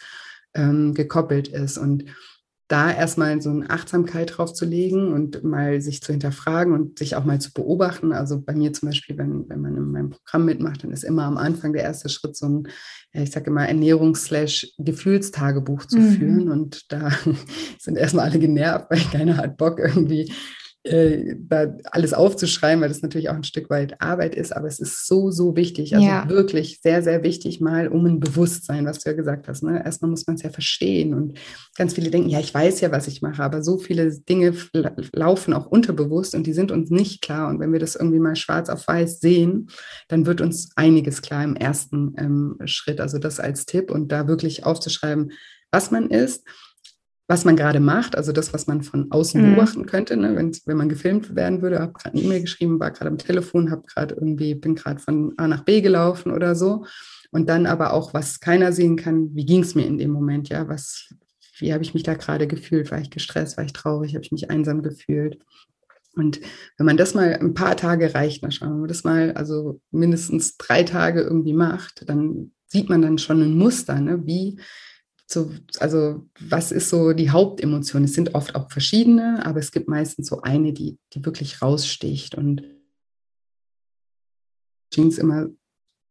ähm, 0.54 0.94
gekoppelt 0.94 1.50
ist. 1.50 1.78
Und 1.78 2.06
da 2.70 2.90
erstmal 2.92 3.42
so 3.42 3.50
eine 3.50 3.70
Achtsamkeit 3.70 4.38
drauf 4.38 4.54
zu 4.54 4.64
legen 4.64 5.12
und 5.12 5.44
mal 5.44 5.82
sich 5.82 6.02
zu 6.04 6.14
hinterfragen 6.14 6.74
und 6.74 7.00
sich 7.00 7.16
auch 7.16 7.26
mal 7.26 7.42
zu 7.42 7.52
beobachten. 7.52 8.14
Also 8.14 8.40
bei 8.40 8.54
mir 8.54 8.72
zum 8.74 8.90
Beispiel, 8.90 9.18
wenn, 9.18 9.50
wenn 9.50 9.60
man 9.60 9.76
in 9.76 9.92
meinem 9.92 10.12
Programm 10.12 10.46
mitmacht, 10.46 10.84
dann 10.84 10.92
ist 10.92 11.04
immer 11.04 11.24
am 11.24 11.38
Anfang 11.38 11.74
der 11.74 11.82
erste 11.82 12.10
Schritt 12.10 12.38
so 12.38 12.48
ein, 12.48 12.68
ich 13.12 13.32
sage 13.32 13.50
immer, 13.50 13.68
Ernährungs-Gefühlstagebuch 13.68 15.88
zu 15.88 15.98
mhm. 15.98 16.12
führen. 16.12 16.52
Und 16.52 16.92
da 16.92 17.10
sind 17.80 17.98
erstmal 17.98 18.30
alle 18.30 18.38
genervt, 18.38 18.86
weil 18.92 19.00
keiner 19.00 19.38
hat 19.38 19.58
Bock 19.58 19.80
irgendwie 19.80 20.32
äh, 20.90 21.36
da 21.40 21.76
alles 21.86 22.14
aufzuschreiben, 22.14 22.82
weil 22.82 22.90
das 22.90 23.02
natürlich 23.02 23.30
auch 23.30 23.36
ein 23.36 23.44
Stück 23.44 23.70
weit 23.70 24.02
Arbeit 24.02 24.36
ist, 24.36 24.56
aber 24.56 24.68
es 24.68 24.80
ist 24.80 25.08
so, 25.08 25.32
so 25.32 25.56
wichtig. 25.56 25.96
Also 25.96 26.06
ja. 26.06 26.28
wirklich 26.28 26.80
sehr, 26.82 27.04
sehr 27.04 27.24
wichtig, 27.24 27.62
mal 27.62 27.88
um 27.88 28.06
ein 28.06 28.20
Bewusstsein, 28.20 28.86
was 28.86 29.00
du 29.00 29.10
ja 29.10 29.16
gesagt 29.16 29.48
hast. 29.48 29.64
Ne? 29.64 29.84
Erstmal 29.84 30.12
muss 30.12 30.28
man 30.28 30.36
es 30.36 30.44
ja 30.44 30.50
verstehen 30.50 31.14
und 31.14 31.38
ganz 31.78 31.94
viele 31.94 32.10
denken, 32.10 32.30
ja, 32.30 32.40
ich 32.40 32.54
weiß 32.54 32.82
ja, 32.82 32.92
was 32.92 33.08
ich 33.08 33.22
mache, 33.22 33.44
aber 33.44 33.64
so 33.64 33.78
viele 33.78 34.12
Dinge 34.12 34.54
laufen 35.14 35.54
auch 35.54 35.68
unterbewusst 35.68 36.36
und 36.36 36.48
die 36.48 36.54
sind 36.54 36.72
uns 36.72 36.90
nicht 36.90 37.22
klar. 37.22 37.50
Und 37.50 37.60
wenn 37.60 37.72
wir 37.72 37.80
das 37.80 37.96
irgendwie 37.96 38.20
mal 38.20 38.36
schwarz 38.36 38.70
auf 38.70 38.88
weiß 38.88 39.20
sehen, 39.20 39.70
dann 40.08 40.26
wird 40.26 40.42
uns 40.42 40.72
einiges 40.76 41.22
klar 41.22 41.44
im 41.44 41.56
ersten 41.56 42.16
ähm, 42.18 42.58
Schritt. 42.66 43.00
Also 43.00 43.20
das 43.20 43.40
als 43.40 43.66
Tipp 43.66 43.92
und 43.92 44.12
da 44.12 44.28
wirklich 44.28 44.66
aufzuschreiben, 44.66 45.32
was 45.72 45.92
man 45.92 46.10
ist 46.10 46.44
was 47.30 47.46
man 47.46 47.56
gerade 47.56 47.80
macht, 47.80 48.18
also 48.18 48.32
das, 48.32 48.54
was 48.54 48.66
man 48.66 48.82
von 48.82 49.12
außen 49.12 49.40
mhm. 49.40 49.54
beobachten 49.54 49.86
könnte, 49.86 50.18
ne? 50.18 50.36
wenn, 50.36 50.52
wenn 50.66 50.78
man 50.78 50.90
gefilmt 50.90 51.36
werden 51.36 51.62
würde, 51.62 51.80
habe 51.80 51.94
gerade 51.94 52.16
eine 52.16 52.26
E-Mail 52.26 52.42
geschrieben, 52.42 52.80
war 52.80 52.90
gerade 52.90 53.12
am 53.12 53.20
Telefon, 53.20 53.70
habe 53.70 53.84
gerade 53.86 54.16
irgendwie, 54.16 54.56
bin 54.56 54.74
gerade 54.74 55.00
von 55.00 55.34
A 55.38 55.48
nach 55.48 55.64
B 55.64 55.82
gelaufen 55.82 56.32
oder 56.32 56.56
so. 56.56 56.86
Und 57.30 57.48
dann 57.48 57.68
aber 57.68 57.94
auch, 57.94 58.16
was 58.16 58.40
keiner 58.40 58.74
sehen 58.74 58.96
kann, 58.96 59.36
wie 59.36 59.46
ging 59.46 59.62
es 59.62 59.76
mir 59.76 59.86
in 59.86 60.00
dem 60.00 60.10
Moment, 60.10 60.50
ja, 60.50 60.68
was, 60.68 61.14
wie 61.60 61.72
habe 61.72 61.84
ich 61.84 61.94
mich 61.94 62.02
da 62.02 62.16
gerade 62.16 62.48
gefühlt? 62.48 62.90
War 62.90 63.00
ich 63.00 63.12
gestresst, 63.12 63.58
war 63.58 63.64
ich 63.64 63.74
traurig, 63.74 64.16
habe 64.16 64.26
ich 64.26 64.32
mich 64.32 64.50
einsam 64.50 64.82
gefühlt? 64.82 65.38
Und 66.16 66.42
wenn 66.78 66.88
man 66.88 66.98
das 66.98 67.14
mal 67.14 67.36
ein 67.36 67.54
paar 67.54 67.78
Tage 67.78 68.16
reicht, 68.16 68.42
mal 68.42 68.52
schauen, 68.52 68.72
wenn 68.72 68.80
man 68.80 68.88
das 68.88 69.04
mal 69.04 69.34
also 69.34 69.80
mindestens 69.92 70.58
drei 70.58 70.82
Tage 70.82 71.22
irgendwie 71.22 71.54
macht, 71.54 72.10
dann 72.10 72.54
sieht 72.66 72.90
man 72.90 73.04
dann 73.04 73.20
schon 73.20 73.44
ein 73.44 73.56
Muster, 73.56 74.02
ne? 74.02 74.26
wie, 74.26 74.60
so, 75.32 75.52
also 75.80 76.26
was 76.40 76.72
ist 76.72 76.90
so 76.90 77.14
die 77.14 77.30
Hauptemotion? 77.30 78.04
Es 78.04 78.14
sind 78.14 78.34
oft 78.34 78.56
auch 78.56 78.72
verschiedene, 78.72 79.46
aber 79.46 79.60
es 79.60 79.72
gibt 79.72 79.88
meistens 79.88 80.28
so 80.28 80.42
eine, 80.42 80.74
die, 80.74 80.98
die 81.14 81.24
wirklich 81.24 81.62
raussticht. 81.62 82.34
Und 82.34 82.64
ging 84.92 85.08
es 85.08 85.20
immer 85.20 85.48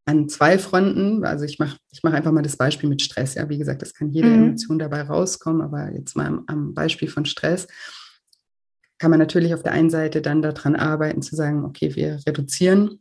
an 0.04 0.28
zwei 0.28 0.56
Fronten. 0.56 1.24
Also 1.24 1.44
ich 1.44 1.58
mache 1.58 1.78
ich 1.90 2.02
mach 2.04 2.12
einfach 2.12 2.30
mal 2.30 2.42
das 2.42 2.56
Beispiel 2.56 2.88
mit 2.88 3.02
Stress. 3.02 3.34
Ja, 3.34 3.48
wie 3.48 3.58
gesagt, 3.58 3.82
es 3.82 3.92
kann 3.92 4.10
jede 4.10 4.28
mhm. 4.28 4.44
Emotion 4.44 4.78
dabei 4.78 5.02
rauskommen, 5.02 5.62
aber 5.62 5.92
jetzt 5.92 6.16
mal 6.16 6.26
am, 6.26 6.44
am 6.46 6.74
Beispiel 6.74 7.08
von 7.08 7.24
Stress 7.24 7.66
kann 8.98 9.10
man 9.10 9.18
natürlich 9.18 9.54
auf 9.54 9.62
der 9.62 9.72
einen 9.72 9.90
Seite 9.90 10.22
dann 10.22 10.42
daran 10.42 10.76
arbeiten, 10.76 11.22
zu 11.22 11.36
sagen, 11.36 11.64
okay, 11.64 11.94
wir 11.94 12.20
reduzieren. 12.26 13.00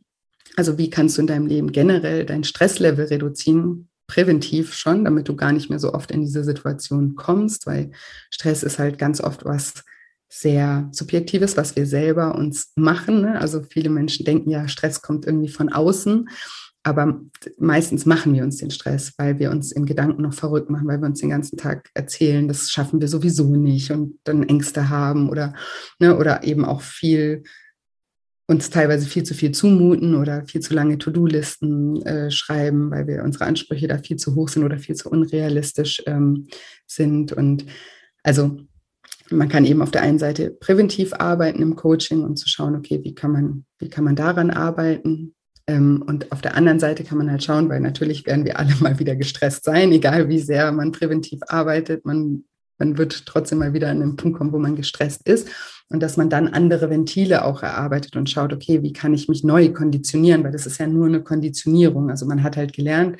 Also 0.56 0.78
wie 0.78 0.90
kannst 0.90 1.16
du 1.16 1.22
in 1.22 1.26
deinem 1.26 1.46
Leben 1.46 1.72
generell 1.72 2.24
dein 2.24 2.44
Stresslevel 2.44 3.06
reduzieren? 3.06 3.88
Präventiv 4.08 4.74
schon, 4.74 5.04
damit 5.04 5.28
du 5.28 5.36
gar 5.36 5.52
nicht 5.52 5.70
mehr 5.70 5.78
so 5.78 5.94
oft 5.94 6.10
in 6.10 6.22
diese 6.22 6.42
Situation 6.42 7.14
kommst, 7.14 7.66
weil 7.66 7.92
Stress 8.30 8.64
ist 8.64 8.80
halt 8.80 8.98
ganz 8.98 9.20
oft 9.20 9.44
was 9.44 9.84
sehr 10.28 10.88
Subjektives, 10.92 11.56
was 11.56 11.76
wir 11.76 11.86
selber 11.86 12.34
uns 12.34 12.72
machen. 12.74 13.22
Ne? 13.22 13.40
Also 13.40 13.62
viele 13.62 13.90
Menschen 13.90 14.24
denken 14.24 14.50
ja, 14.50 14.66
Stress 14.68 15.00
kommt 15.00 15.26
irgendwie 15.26 15.48
von 15.48 15.70
außen. 15.70 16.28
Aber 16.84 17.20
meistens 17.58 18.06
machen 18.06 18.32
wir 18.32 18.44
uns 18.44 18.56
den 18.56 18.70
Stress, 18.70 19.12
weil 19.18 19.38
wir 19.38 19.50
uns 19.50 19.72
in 19.72 19.84
Gedanken 19.84 20.22
noch 20.22 20.32
verrückt 20.32 20.70
machen, 20.70 20.86
weil 20.86 21.00
wir 21.00 21.06
uns 21.06 21.20
den 21.20 21.30
ganzen 21.30 21.58
Tag 21.58 21.90
erzählen, 21.92 22.48
das 22.48 22.70
schaffen 22.70 23.00
wir 23.00 23.08
sowieso 23.08 23.44
nicht 23.56 23.90
und 23.90 24.18
dann 24.24 24.42
Ängste 24.42 24.88
haben 24.88 25.28
oder, 25.28 25.54
ne, 25.98 26.16
oder 26.16 26.44
eben 26.44 26.64
auch 26.64 26.80
viel 26.80 27.42
uns 28.48 28.70
teilweise 28.70 29.06
viel 29.06 29.24
zu 29.24 29.34
viel 29.34 29.52
zumuten 29.52 30.14
oder 30.14 30.42
viel 30.46 30.62
zu 30.62 30.72
lange 30.72 30.96
To-Do-Listen 30.96 32.02
äh, 32.02 32.30
schreiben, 32.30 32.90
weil 32.90 33.06
wir 33.06 33.22
unsere 33.22 33.44
Ansprüche 33.44 33.88
da 33.88 33.98
viel 33.98 34.16
zu 34.16 34.34
hoch 34.34 34.48
sind 34.48 34.64
oder 34.64 34.78
viel 34.78 34.96
zu 34.96 35.10
unrealistisch 35.10 36.02
ähm, 36.06 36.48
sind. 36.86 37.32
Und 37.32 37.66
also 38.22 38.58
man 39.30 39.50
kann 39.50 39.66
eben 39.66 39.82
auf 39.82 39.90
der 39.90 40.00
einen 40.00 40.18
Seite 40.18 40.50
präventiv 40.50 41.12
arbeiten 41.12 41.60
im 41.60 41.76
Coaching 41.76 42.24
und 42.24 42.38
zu 42.38 42.48
schauen, 42.48 42.74
okay, 42.74 43.00
wie 43.04 43.14
kann 43.14 43.32
man, 43.32 43.64
wie 43.78 43.90
kann 43.90 44.04
man 44.04 44.16
daran 44.16 44.50
arbeiten? 44.50 45.34
Ähm, 45.66 46.02
und 46.06 46.32
auf 46.32 46.40
der 46.40 46.56
anderen 46.56 46.80
Seite 46.80 47.04
kann 47.04 47.18
man 47.18 47.30
halt 47.30 47.44
schauen, 47.44 47.68
weil 47.68 47.80
natürlich 47.80 48.24
werden 48.24 48.46
wir 48.46 48.58
alle 48.58 48.74
mal 48.80 48.98
wieder 48.98 49.14
gestresst 49.14 49.64
sein, 49.64 49.92
egal 49.92 50.30
wie 50.30 50.40
sehr 50.40 50.72
man 50.72 50.92
präventiv 50.92 51.40
arbeitet. 51.48 52.06
Man, 52.06 52.44
man 52.78 52.96
wird 52.96 53.26
trotzdem 53.26 53.58
mal 53.58 53.74
wieder 53.74 53.90
an 53.90 54.00
den 54.00 54.16
Punkt 54.16 54.38
kommen, 54.38 54.52
wo 54.52 54.58
man 54.58 54.74
gestresst 54.74 55.28
ist 55.28 55.48
und 55.90 56.00
dass 56.02 56.16
man 56.16 56.28
dann 56.30 56.48
andere 56.48 56.90
Ventile 56.90 57.44
auch 57.44 57.62
erarbeitet 57.62 58.16
und 58.16 58.28
schaut, 58.28 58.52
okay, 58.52 58.82
wie 58.82 58.92
kann 58.92 59.14
ich 59.14 59.28
mich 59.28 59.44
neu 59.44 59.72
konditionieren, 59.72 60.44
weil 60.44 60.52
das 60.52 60.66
ist 60.66 60.78
ja 60.78 60.86
nur 60.86 61.06
eine 61.06 61.22
Konditionierung. 61.22 62.10
Also 62.10 62.26
man 62.26 62.42
hat 62.42 62.56
halt 62.56 62.72
gelernt, 62.74 63.16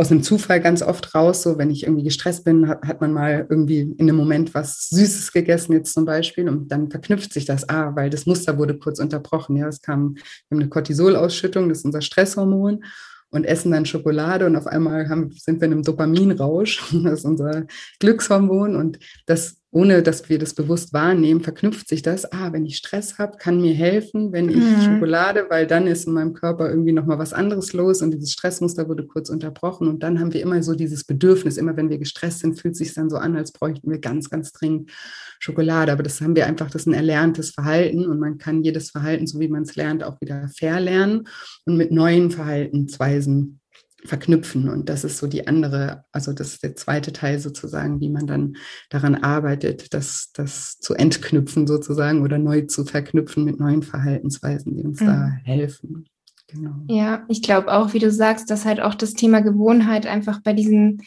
aus 0.00 0.10
einem 0.10 0.22
Zufall 0.22 0.60
ganz 0.60 0.80
oft 0.80 1.14
raus, 1.14 1.42
so 1.42 1.58
wenn 1.58 1.70
ich 1.70 1.82
irgendwie 1.82 2.04
gestresst 2.04 2.44
bin, 2.44 2.68
hat, 2.68 2.82
hat 2.86 3.02
man 3.02 3.12
mal 3.12 3.46
irgendwie 3.50 3.80
in 3.80 4.00
einem 4.00 4.16
Moment 4.16 4.54
was 4.54 4.88
Süßes 4.88 5.30
gegessen, 5.30 5.74
jetzt 5.74 5.92
zum 5.92 6.06
Beispiel, 6.06 6.48
und 6.48 6.72
dann 6.72 6.90
verknüpft 6.90 7.34
sich 7.34 7.44
das, 7.44 7.68
ah, 7.68 7.94
weil 7.94 8.08
das 8.08 8.24
Muster 8.24 8.56
wurde 8.56 8.78
kurz 8.78 8.98
unterbrochen. 8.98 9.56
Ja, 9.56 9.68
es 9.68 9.82
kam 9.82 10.16
eine 10.48 10.70
Cortisolausschüttung, 10.70 11.68
das 11.68 11.78
ist 11.78 11.84
unser 11.84 12.00
Stresshormon 12.00 12.82
und 13.28 13.44
essen 13.44 13.72
dann 13.72 13.84
Schokolade 13.84 14.46
und 14.46 14.56
auf 14.56 14.66
einmal 14.66 15.10
haben, 15.10 15.32
sind 15.32 15.60
wir 15.60 15.66
in 15.66 15.72
einem 15.72 15.82
Dopaminrausch, 15.82 16.82
das 17.04 17.20
ist 17.20 17.24
unser 17.26 17.66
Glückshormon 17.98 18.76
und 18.76 18.98
das 19.26 19.59
ohne 19.72 20.02
dass 20.02 20.28
wir 20.28 20.38
das 20.38 20.54
bewusst 20.54 20.92
wahrnehmen, 20.92 21.42
verknüpft 21.42 21.88
sich 21.88 22.02
das, 22.02 22.30
ah, 22.32 22.52
wenn 22.52 22.66
ich 22.66 22.76
Stress 22.76 23.18
habe, 23.18 23.36
kann 23.36 23.60
mir 23.60 23.72
helfen, 23.72 24.32
wenn 24.32 24.48
ich 24.48 24.56
mhm. 24.56 24.80
Schokolade, 24.80 25.46
weil 25.48 25.66
dann 25.66 25.86
ist 25.86 26.08
in 26.08 26.12
meinem 26.12 26.34
Körper 26.34 26.68
irgendwie 26.68 26.92
nochmal 26.92 27.18
was 27.18 27.32
anderes 27.32 27.72
los 27.72 28.02
und 28.02 28.10
dieses 28.10 28.32
Stressmuster 28.32 28.88
wurde 28.88 29.06
kurz 29.06 29.30
unterbrochen 29.30 29.86
und 29.86 30.02
dann 30.02 30.18
haben 30.18 30.32
wir 30.32 30.42
immer 30.42 30.60
so 30.64 30.74
dieses 30.74 31.04
Bedürfnis, 31.04 31.56
immer 31.56 31.76
wenn 31.76 31.88
wir 31.88 31.98
gestresst 31.98 32.40
sind, 32.40 32.58
fühlt 32.58 32.72
es 32.72 32.78
sich 32.78 32.94
dann 32.94 33.10
so 33.10 33.16
an, 33.16 33.36
als 33.36 33.52
bräuchten 33.52 33.88
wir 33.88 33.98
ganz, 33.98 34.28
ganz 34.28 34.52
dringend 34.52 34.90
Schokolade, 35.38 35.92
aber 35.92 36.02
das 36.02 36.20
haben 36.20 36.34
wir 36.34 36.46
einfach, 36.46 36.68
das 36.68 36.82
ist 36.82 36.88
ein 36.88 36.94
erlerntes 36.94 37.50
Verhalten 37.50 38.06
und 38.06 38.18
man 38.18 38.38
kann 38.38 38.64
jedes 38.64 38.90
Verhalten, 38.90 39.28
so 39.28 39.38
wie 39.38 39.48
man 39.48 39.62
es 39.62 39.76
lernt, 39.76 40.02
auch 40.02 40.20
wieder 40.20 40.48
verlernen 40.48 41.28
und 41.64 41.76
mit 41.76 41.92
neuen 41.92 42.32
Verhaltensweisen 42.32 43.59
verknüpfen. 44.04 44.68
Und 44.68 44.88
das 44.88 45.04
ist 45.04 45.18
so 45.18 45.26
die 45.26 45.46
andere, 45.46 46.04
also 46.12 46.32
das 46.32 46.54
ist 46.54 46.62
der 46.62 46.76
zweite 46.76 47.12
Teil 47.12 47.38
sozusagen, 47.38 48.00
wie 48.00 48.08
man 48.08 48.26
dann 48.26 48.56
daran 48.88 49.14
arbeitet, 49.14 49.92
das, 49.94 50.30
das 50.34 50.78
zu 50.78 50.94
entknüpfen 50.94 51.66
sozusagen 51.66 52.22
oder 52.22 52.38
neu 52.38 52.62
zu 52.62 52.84
verknüpfen 52.84 53.44
mit 53.44 53.60
neuen 53.60 53.82
Verhaltensweisen, 53.82 54.76
die 54.76 54.84
uns 54.84 55.00
mhm. 55.00 55.06
da 55.06 55.32
helfen. 55.44 56.06
Genau. 56.48 56.74
Ja, 56.88 57.24
ich 57.28 57.42
glaube 57.42 57.72
auch, 57.72 57.94
wie 57.94 58.00
du 58.00 58.10
sagst, 58.10 58.50
dass 58.50 58.64
halt 58.64 58.80
auch 58.80 58.94
das 58.94 59.14
Thema 59.14 59.40
Gewohnheit 59.40 60.06
einfach 60.06 60.40
bei 60.42 60.52
diesen 60.52 61.02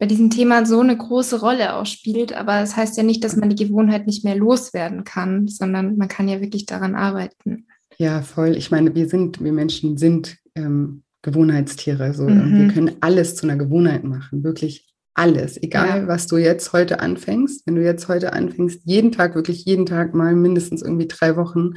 bei 0.00 0.06
diesem 0.06 0.30
Thema 0.30 0.64
so 0.64 0.80
eine 0.80 0.96
große 0.96 1.40
Rolle 1.40 1.74
auch 1.74 1.86
spielt. 1.86 2.32
Aber 2.32 2.60
das 2.60 2.76
heißt 2.76 2.96
ja 2.96 3.02
nicht, 3.02 3.24
dass 3.24 3.34
man 3.34 3.50
die 3.50 3.66
Gewohnheit 3.66 4.06
nicht 4.06 4.24
mehr 4.24 4.36
loswerden 4.36 5.02
kann, 5.02 5.48
sondern 5.48 5.96
man 5.96 6.06
kann 6.06 6.28
ja 6.28 6.40
wirklich 6.40 6.66
daran 6.66 6.94
arbeiten. 6.94 7.66
Ja, 7.96 8.22
voll. 8.22 8.56
Ich 8.56 8.70
meine, 8.70 8.94
wir 8.94 9.08
sind, 9.08 9.42
wir 9.42 9.52
Menschen 9.52 9.98
sind 9.98 10.38
ähm, 10.54 11.02
Gewohnheitstiere. 11.30 12.12
So. 12.14 12.28
Mhm. 12.28 12.58
Wir 12.58 12.74
können 12.74 12.96
alles 13.00 13.36
zu 13.36 13.46
einer 13.46 13.56
Gewohnheit 13.56 14.04
machen, 14.04 14.44
wirklich 14.44 14.88
alles. 15.14 15.60
Egal, 15.60 16.02
ja. 16.02 16.08
was 16.08 16.28
du 16.28 16.36
jetzt 16.36 16.72
heute 16.72 17.00
anfängst. 17.00 17.66
Wenn 17.66 17.74
du 17.74 17.82
jetzt 17.82 18.08
heute 18.08 18.32
anfängst, 18.32 18.82
jeden 18.84 19.10
Tag, 19.10 19.34
wirklich 19.34 19.64
jeden 19.64 19.84
Tag 19.84 20.14
mal 20.14 20.34
mindestens 20.34 20.80
irgendwie 20.80 21.08
drei 21.08 21.36
Wochen 21.36 21.72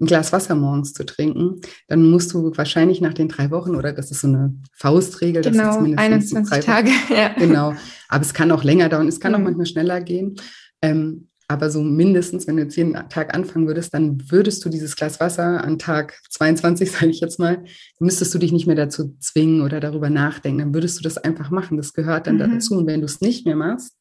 ein 0.00 0.06
Glas 0.06 0.32
Wasser 0.32 0.54
morgens 0.54 0.92
zu 0.92 1.04
trinken, 1.04 1.60
dann 1.88 2.10
musst 2.10 2.32
du 2.32 2.52
wahrscheinlich 2.56 3.00
nach 3.00 3.14
den 3.14 3.28
drei 3.28 3.50
Wochen, 3.50 3.74
oder 3.74 3.92
das 3.92 4.10
ist 4.10 4.20
so 4.20 4.28
eine 4.28 4.54
Faustregel, 4.72 5.42
genau, 5.42 5.80
das 5.80 5.88
ist 5.88 5.98
21 5.98 6.64
Tage. 6.64 6.90
Ja. 7.08 7.30
Genau, 7.38 7.74
aber 8.08 8.22
es 8.22 8.34
kann 8.34 8.50
auch 8.50 8.64
länger 8.64 8.88
dauern, 8.88 9.08
es 9.08 9.20
kann 9.20 9.32
mhm. 9.32 9.38
auch 9.38 9.42
manchmal 9.44 9.66
schneller 9.66 10.00
gehen. 10.00 10.36
Ähm, 10.82 11.28
aber 11.48 11.70
so 11.70 11.82
mindestens, 11.82 12.46
wenn 12.46 12.56
du 12.56 12.64
jetzt 12.64 12.76
jeden 12.76 12.94
Tag 13.08 13.34
anfangen 13.34 13.68
würdest, 13.68 13.94
dann 13.94 14.20
würdest 14.30 14.64
du 14.64 14.68
dieses 14.68 14.96
Glas 14.96 15.20
Wasser 15.20 15.62
an 15.62 15.78
Tag 15.78 16.18
22, 16.30 16.90
sage 16.92 17.08
ich 17.08 17.20
jetzt 17.20 17.38
mal, 17.38 17.64
müsstest 18.00 18.34
du 18.34 18.38
dich 18.38 18.52
nicht 18.52 18.66
mehr 18.66 18.76
dazu 18.76 19.16
zwingen 19.20 19.62
oder 19.62 19.78
darüber 19.78 20.10
nachdenken. 20.10 20.58
Dann 20.58 20.74
würdest 20.74 20.98
du 20.98 21.02
das 21.02 21.18
einfach 21.18 21.50
machen. 21.50 21.76
Das 21.76 21.92
gehört 21.92 22.26
dann 22.26 22.36
mhm. 22.36 22.54
dazu. 22.54 22.78
Und 22.78 22.86
wenn 22.86 23.00
du 23.00 23.06
es 23.06 23.20
nicht 23.20 23.46
mehr 23.46 23.56
machst, 23.56 23.96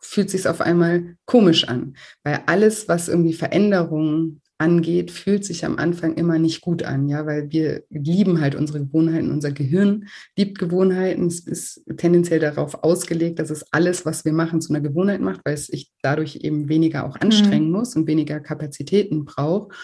fühlt 0.00 0.30
sich 0.30 0.46
auf 0.48 0.60
einmal 0.60 1.16
komisch 1.24 1.68
an, 1.68 1.94
weil 2.22 2.40
alles, 2.46 2.88
was 2.88 3.08
irgendwie 3.08 3.32
Veränderungen 3.32 4.39
angeht, 4.60 5.10
fühlt 5.10 5.42
sich 5.42 5.64
am 5.64 5.78
Anfang 5.78 6.14
immer 6.14 6.38
nicht 6.38 6.60
gut 6.60 6.82
an, 6.82 7.08
ja, 7.08 7.24
weil 7.24 7.50
wir 7.50 7.82
lieben 7.88 8.42
halt 8.42 8.54
unsere 8.54 8.80
Gewohnheiten, 8.80 9.30
unser 9.30 9.52
Gehirn 9.52 10.06
liebt 10.36 10.58
Gewohnheiten, 10.58 11.26
es 11.26 11.40
ist 11.40 11.82
tendenziell 11.96 12.40
darauf 12.40 12.84
ausgelegt, 12.84 13.38
dass 13.38 13.48
es 13.48 13.64
alles, 13.72 14.04
was 14.04 14.26
wir 14.26 14.34
machen, 14.34 14.60
zu 14.60 14.74
einer 14.74 14.82
Gewohnheit 14.82 15.22
macht, 15.22 15.40
weil 15.44 15.54
es 15.54 15.68
sich 15.68 15.90
dadurch 16.02 16.36
eben 16.42 16.68
weniger 16.68 17.06
auch 17.06 17.16
anstrengen 17.16 17.68
mhm. 17.68 17.72
muss 17.72 17.96
und 17.96 18.06
weniger 18.06 18.38
Kapazitäten 18.38 19.24
braucht 19.24 19.74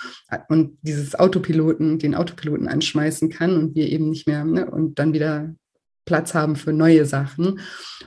und 0.49 0.77
dieses 0.83 1.15
Autopiloten, 1.15 1.99
den 1.99 2.15
Autopiloten 2.15 2.69
anschmeißen 2.69 3.31
kann 3.31 3.57
und 3.57 3.75
wir 3.75 3.89
eben 3.89 4.11
nicht 4.11 4.27
mehr 4.27 4.45
ne, 4.45 4.71
und 4.71 4.99
dann 4.99 5.15
wieder 5.15 5.55
Platz 6.05 6.35
haben 6.35 6.55
für 6.55 6.73
neue 6.73 7.05
Sachen. 7.05 7.59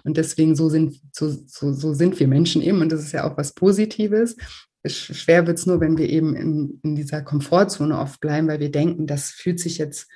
Und 0.03 0.17
deswegen 0.17 0.55
so 0.55 0.69
sind, 0.69 1.01
so, 1.11 1.29
so, 1.29 1.73
so 1.73 1.93
sind 1.93 2.17
wir 2.17 2.29
Menschen 2.29 2.61
eben. 2.61 2.79
Und 2.79 2.91
das 2.91 3.01
ist 3.01 3.11
ja 3.11 3.29
auch 3.29 3.37
was 3.37 3.53
Positives 3.53 4.37
schwer 4.85 5.47
wird 5.47 5.57
es 5.57 5.65
nur, 5.65 5.81
wenn 5.81 5.97
wir 5.97 6.09
eben 6.09 6.35
in, 6.35 6.79
in 6.83 6.95
dieser 6.95 7.21
Komfortzone 7.21 7.97
oft 7.97 8.19
bleiben, 8.19 8.47
weil 8.47 8.59
wir 8.59 8.71
denken, 8.71 9.07
das 9.07 9.29
fühlt 9.29 9.59
sich 9.59 9.77
jetzt 9.77 10.07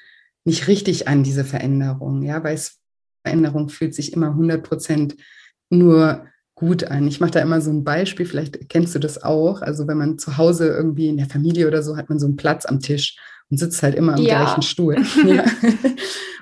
nicht 0.46 0.68
richtig 0.68 1.08
an, 1.08 1.24
diese 1.24 1.44
Veränderung. 1.44 2.24
Ja, 2.24 2.44
weil 2.44 2.56
es, 2.56 2.80
Veränderung 3.26 3.70
fühlt 3.70 3.96
sich 3.96 4.14
immer 4.14 4.28
100 4.28 4.64
Prozent 4.64 5.16
nur 5.70 6.28
gut 6.56 6.84
an. 6.86 7.08
Ich 7.08 7.20
mache 7.20 7.32
da 7.32 7.40
immer 7.40 7.62
so 7.62 7.72
ein 7.72 7.84
Beispiel, 7.84 8.26
vielleicht 8.26 8.70
kennst 8.70 8.94
du 8.96 9.00
das 9.00 9.22
auch. 9.22 9.62
Also 9.62 9.88
wenn 9.88 9.98
man 9.98 10.20
zu 10.20 10.38
Hause 10.38 10.68
irgendwie 10.68 11.08
in 11.08 11.18
der 11.18 11.28
Familie 11.28 11.68
oder 11.68 11.84
so 11.84 11.98
hat 11.98 12.10
man 12.10 12.20
so 12.20 12.26
einen 12.26 12.36
Platz 12.36 12.66
am 12.66 12.80
Tisch 12.80 13.18
und 13.50 13.58
sitzt 13.58 13.82
halt 13.84 13.96
immer 13.96 14.14
am 14.14 14.22
ja. 14.22 14.44
gleichen 14.44 14.62
Stuhl. 14.62 14.98
ja. 15.26 15.46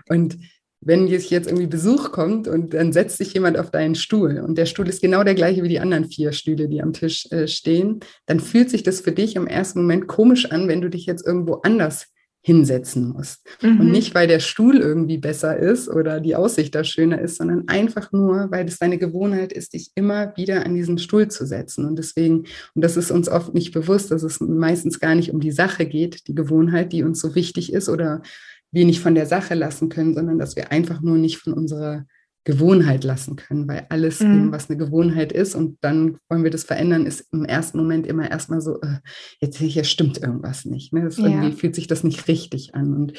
Und 0.09 0.37
wenn 0.81 1.07
jetzt 1.07 1.31
irgendwie 1.31 1.67
Besuch 1.67 2.11
kommt 2.11 2.47
und 2.47 2.73
dann 2.73 2.91
setzt 2.91 3.17
sich 3.17 3.33
jemand 3.33 3.57
auf 3.57 3.69
deinen 3.69 3.95
Stuhl 3.95 4.39
und 4.39 4.57
der 4.57 4.65
Stuhl 4.65 4.87
ist 4.89 5.01
genau 5.01 5.23
der 5.23 5.35
gleiche 5.35 5.63
wie 5.63 5.69
die 5.69 5.79
anderen 5.79 6.05
vier 6.05 6.33
Stühle, 6.33 6.67
die 6.67 6.81
am 6.81 6.91
Tisch 6.91 7.27
äh, 7.31 7.47
stehen, 7.47 7.99
dann 8.25 8.39
fühlt 8.39 8.69
sich 8.69 8.81
das 8.81 8.99
für 8.99 9.11
dich 9.11 9.35
im 9.35 9.47
ersten 9.47 9.81
Moment 9.81 10.07
komisch 10.07 10.51
an, 10.51 10.67
wenn 10.67 10.81
du 10.81 10.89
dich 10.89 11.05
jetzt 11.05 11.25
irgendwo 11.25 11.55
anders 11.63 12.07
hinsetzen 12.43 13.09
musst. 13.09 13.45
Mhm. 13.61 13.79
Und 13.79 13.91
nicht, 13.91 14.15
weil 14.15 14.27
der 14.27 14.39
Stuhl 14.39 14.77
irgendwie 14.77 15.19
besser 15.19 15.57
ist 15.57 15.87
oder 15.87 16.19
die 16.19 16.35
Aussicht 16.35 16.73
da 16.73 16.83
schöner 16.83 17.21
ist, 17.21 17.37
sondern 17.37 17.67
einfach 17.67 18.11
nur, 18.11 18.49
weil 18.49 18.67
es 18.67 18.79
deine 18.79 18.97
Gewohnheit 18.97 19.53
ist, 19.53 19.73
dich 19.73 19.91
immer 19.93 20.35
wieder 20.35 20.65
an 20.65 20.73
diesen 20.73 20.97
Stuhl 20.97 21.27
zu 21.27 21.45
setzen. 21.45 21.85
Und 21.85 21.99
deswegen, 21.99 22.45
und 22.73 22.83
das 22.83 22.97
ist 22.97 23.11
uns 23.11 23.29
oft 23.29 23.53
nicht 23.53 23.73
bewusst, 23.73 24.09
dass 24.09 24.23
es 24.23 24.39
meistens 24.39 24.99
gar 24.99 25.13
nicht 25.13 25.31
um 25.31 25.39
die 25.39 25.51
Sache 25.51 25.85
geht, 25.85 26.27
die 26.27 26.35
Gewohnheit, 26.35 26.93
die 26.93 27.03
uns 27.03 27.21
so 27.21 27.35
wichtig 27.35 27.73
ist 27.73 27.89
oder 27.89 28.23
wir 28.71 28.85
nicht 28.85 29.01
von 29.01 29.15
der 29.15 29.25
Sache 29.25 29.53
lassen 29.53 29.89
können, 29.89 30.13
sondern 30.13 30.39
dass 30.39 30.55
wir 30.55 30.71
einfach 30.71 31.01
nur 31.01 31.17
nicht 31.17 31.37
von 31.37 31.53
unserer 31.53 32.05
Gewohnheit 32.43 33.03
lassen 33.03 33.35
können, 33.35 33.67
weil 33.67 33.85
alles, 33.89 34.19
mhm. 34.19 34.33
eben, 34.33 34.51
was 34.51 34.69
eine 34.69 34.77
Gewohnheit 34.77 35.31
ist 35.31 35.53
und 35.53 35.77
dann 35.81 36.17
wollen 36.27 36.43
wir 36.43 36.49
das 36.49 36.63
verändern, 36.63 37.05
ist 37.05 37.31
im 37.31 37.45
ersten 37.45 37.77
Moment 37.77 38.07
immer 38.07 38.31
erstmal 38.31 38.61
so, 38.61 38.81
äh, 38.81 38.97
jetzt 39.39 39.57
hier 39.57 39.83
stimmt 39.83 40.17
irgendwas 40.17 40.65
nicht. 40.65 40.91
Ne? 40.91 41.03
Das 41.03 41.17
ja. 41.17 41.27
Irgendwie 41.27 41.51
fühlt 41.51 41.75
sich 41.75 41.85
das 41.85 42.03
nicht 42.03 42.27
richtig 42.27 42.73
an. 42.73 42.95
Und 42.95 43.13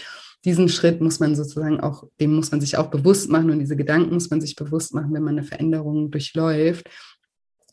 diesen 0.44 0.68
Schritt 0.68 1.00
muss 1.00 1.20
man 1.20 1.36
sozusagen 1.36 1.78
auch, 1.78 2.08
dem 2.20 2.34
muss 2.34 2.50
man 2.50 2.60
sich 2.60 2.76
auch 2.76 2.88
bewusst 2.90 3.30
machen 3.30 3.50
und 3.50 3.60
diese 3.60 3.76
Gedanken 3.76 4.12
muss 4.12 4.28
man 4.28 4.40
sich 4.40 4.56
bewusst 4.56 4.92
machen, 4.92 5.12
wenn 5.12 5.22
man 5.22 5.38
eine 5.38 5.46
Veränderung 5.46 6.10
durchläuft, 6.10 6.90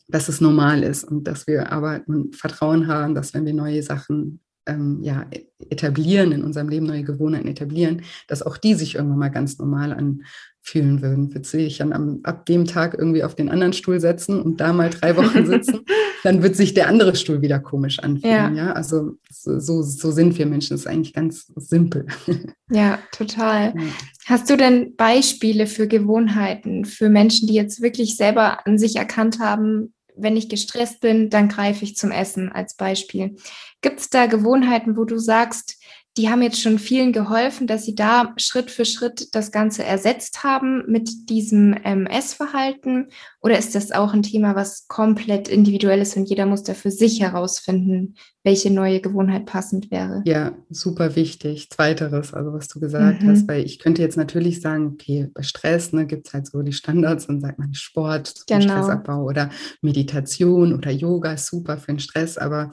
dass 0.06 0.28
es 0.28 0.40
normal 0.40 0.84
ist 0.84 1.02
und 1.02 1.24
dass 1.24 1.48
wir 1.48 1.72
aber 1.72 2.02
Vertrauen 2.30 2.86
haben, 2.86 3.16
dass 3.16 3.34
wenn 3.34 3.44
wir 3.44 3.54
neue 3.54 3.82
Sachen 3.82 4.40
ähm, 4.66 4.98
ja, 5.02 5.26
etablieren, 5.68 6.32
in 6.32 6.44
unserem 6.44 6.68
Leben 6.68 6.86
neue 6.86 7.02
Gewohnheiten 7.02 7.48
etablieren, 7.48 8.02
dass 8.28 8.42
auch 8.42 8.56
die 8.56 8.74
sich 8.74 8.94
irgendwann 8.94 9.18
mal 9.18 9.28
ganz 9.28 9.58
normal 9.58 9.92
anfühlen 9.92 11.02
würden. 11.02 11.32
Wird 11.34 11.46
sich 11.46 11.78
dann 11.78 11.92
am, 11.92 12.20
ab 12.22 12.46
dem 12.46 12.66
Tag 12.66 12.94
irgendwie 12.96 13.24
auf 13.24 13.34
den 13.34 13.48
anderen 13.48 13.72
Stuhl 13.72 14.00
setzen 14.00 14.40
und 14.40 14.60
da 14.60 14.72
mal 14.72 14.90
drei 14.90 15.16
Wochen 15.16 15.46
sitzen, 15.46 15.80
dann 16.22 16.42
wird 16.42 16.56
sich 16.56 16.74
der 16.74 16.88
andere 16.88 17.16
Stuhl 17.16 17.42
wieder 17.42 17.58
komisch 17.58 17.98
anfühlen. 17.98 18.54
Ja, 18.56 18.66
ja? 18.66 18.72
also 18.72 19.14
so, 19.28 19.82
so 19.82 20.10
sind 20.10 20.36
wir 20.38 20.46
Menschen. 20.46 20.74
Das 20.74 20.80
ist 20.80 20.86
eigentlich 20.86 21.14
ganz 21.14 21.52
simpel. 21.56 22.06
Ja, 22.72 23.00
total. 23.10 23.74
Ja. 23.76 23.82
Hast 24.26 24.48
du 24.48 24.56
denn 24.56 24.94
Beispiele 24.94 25.66
für 25.66 25.88
Gewohnheiten, 25.88 26.84
für 26.84 27.08
Menschen, 27.08 27.48
die 27.48 27.54
jetzt 27.54 27.82
wirklich 27.82 28.16
selber 28.16 28.64
an 28.64 28.78
sich 28.78 28.94
erkannt 28.94 29.40
haben, 29.40 29.92
wenn 30.22 30.36
ich 30.36 30.48
gestresst 30.48 31.00
bin, 31.00 31.30
dann 31.30 31.48
greife 31.48 31.84
ich 31.84 31.96
zum 31.96 32.10
Essen 32.10 32.50
als 32.52 32.74
Beispiel. 32.74 33.36
Gibt 33.80 34.00
es 34.00 34.10
da 34.10 34.26
Gewohnheiten, 34.26 34.96
wo 34.96 35.04
du 35.04 35.18
sagst, 35.18 35.79
die 36.16 36.28
haben 36.28 36.42
jetzt 36.42 36.60
schon 36.60 36.80
vielen 36.80 37.12
geholfen, 37.12 37.68
dass 37.68 37.84
sie 37.84 37.94
da 37.94 38.34
Schritt 38.36 38.70
für 38.70 38.84
Schritt 38.84 39.34
das 39.34 39.52
Ganze 39.52 39.84
ersetzt 39.84 40.42
haben 40.42 40.82
mit 40.88 41.30
diesem 41.30 41.76
ähm, 41.84 42.06
Essverhalten? 42.06 43.08
Oder 43.40 43.58
ist 43.58 43.76
das 43.76 43.92
auch 43.92 44.12
ein 44.12 44.22
Thema, 44.22 44.56
was 44.56 44.88
komplett 44.88 45.48
individuell 45.48 46.00
ist 46.00 46.16
und 46.16 46.28
jeder 46.28 46.46
muss 46.46 46.64
da 46.64 46.74
für 46.74 46.90
sich 46.90 47.20
herausfinden, 47.20 48.16
welche 48.42 48.72
neue 48.72 49.00
Gewohnheit 49.00 49.46
passend 49.46 49.92
wäre? 49.92 50.22
Ja, 50.26 50.52
super 50.68 51.14
wichtig. 51.14 51.70
Zweiteres, 51.70 52.34
also 52.34 52.52
was 52.52 52.66
du 52.66 52.80
gesagt 52.80 53.22
mhm. 53.22 53.28
hast, 53.28 53.46
weil 53.46 53.64
ich 53.64 53.78
könnte 53.78 54.02
jetzt 54.02 54.16
natürlich 54.16 54.60
sagen, 54.60 54.88
okay, 54.94 55.28
bei 55.32 55.42
Stress 55.42 55.92
ne, 55.92 56.06
gibt 56.06 56.26
es 56.26 56.34
halt 56.34 56.48
so 56.48 56.60
die 56.62 56.72
Standards, 56.72 57.28
dann 57.28 57.40
sagt 57.40 57.60
man 57.60 57.72
Sport, 57.72 58.44
genau. 58.48 58.62
Stressabbau 58.62 59.22
oder 59.22 59.50
Meditation 59.80 60.74
oder 60.74 60.90
Yoga, 60.90 61.36
super 61.36 61.78
für 61.78 61.92
den 61.92 62.00
Stress, 62.00 62.36
aber 62.36 62.72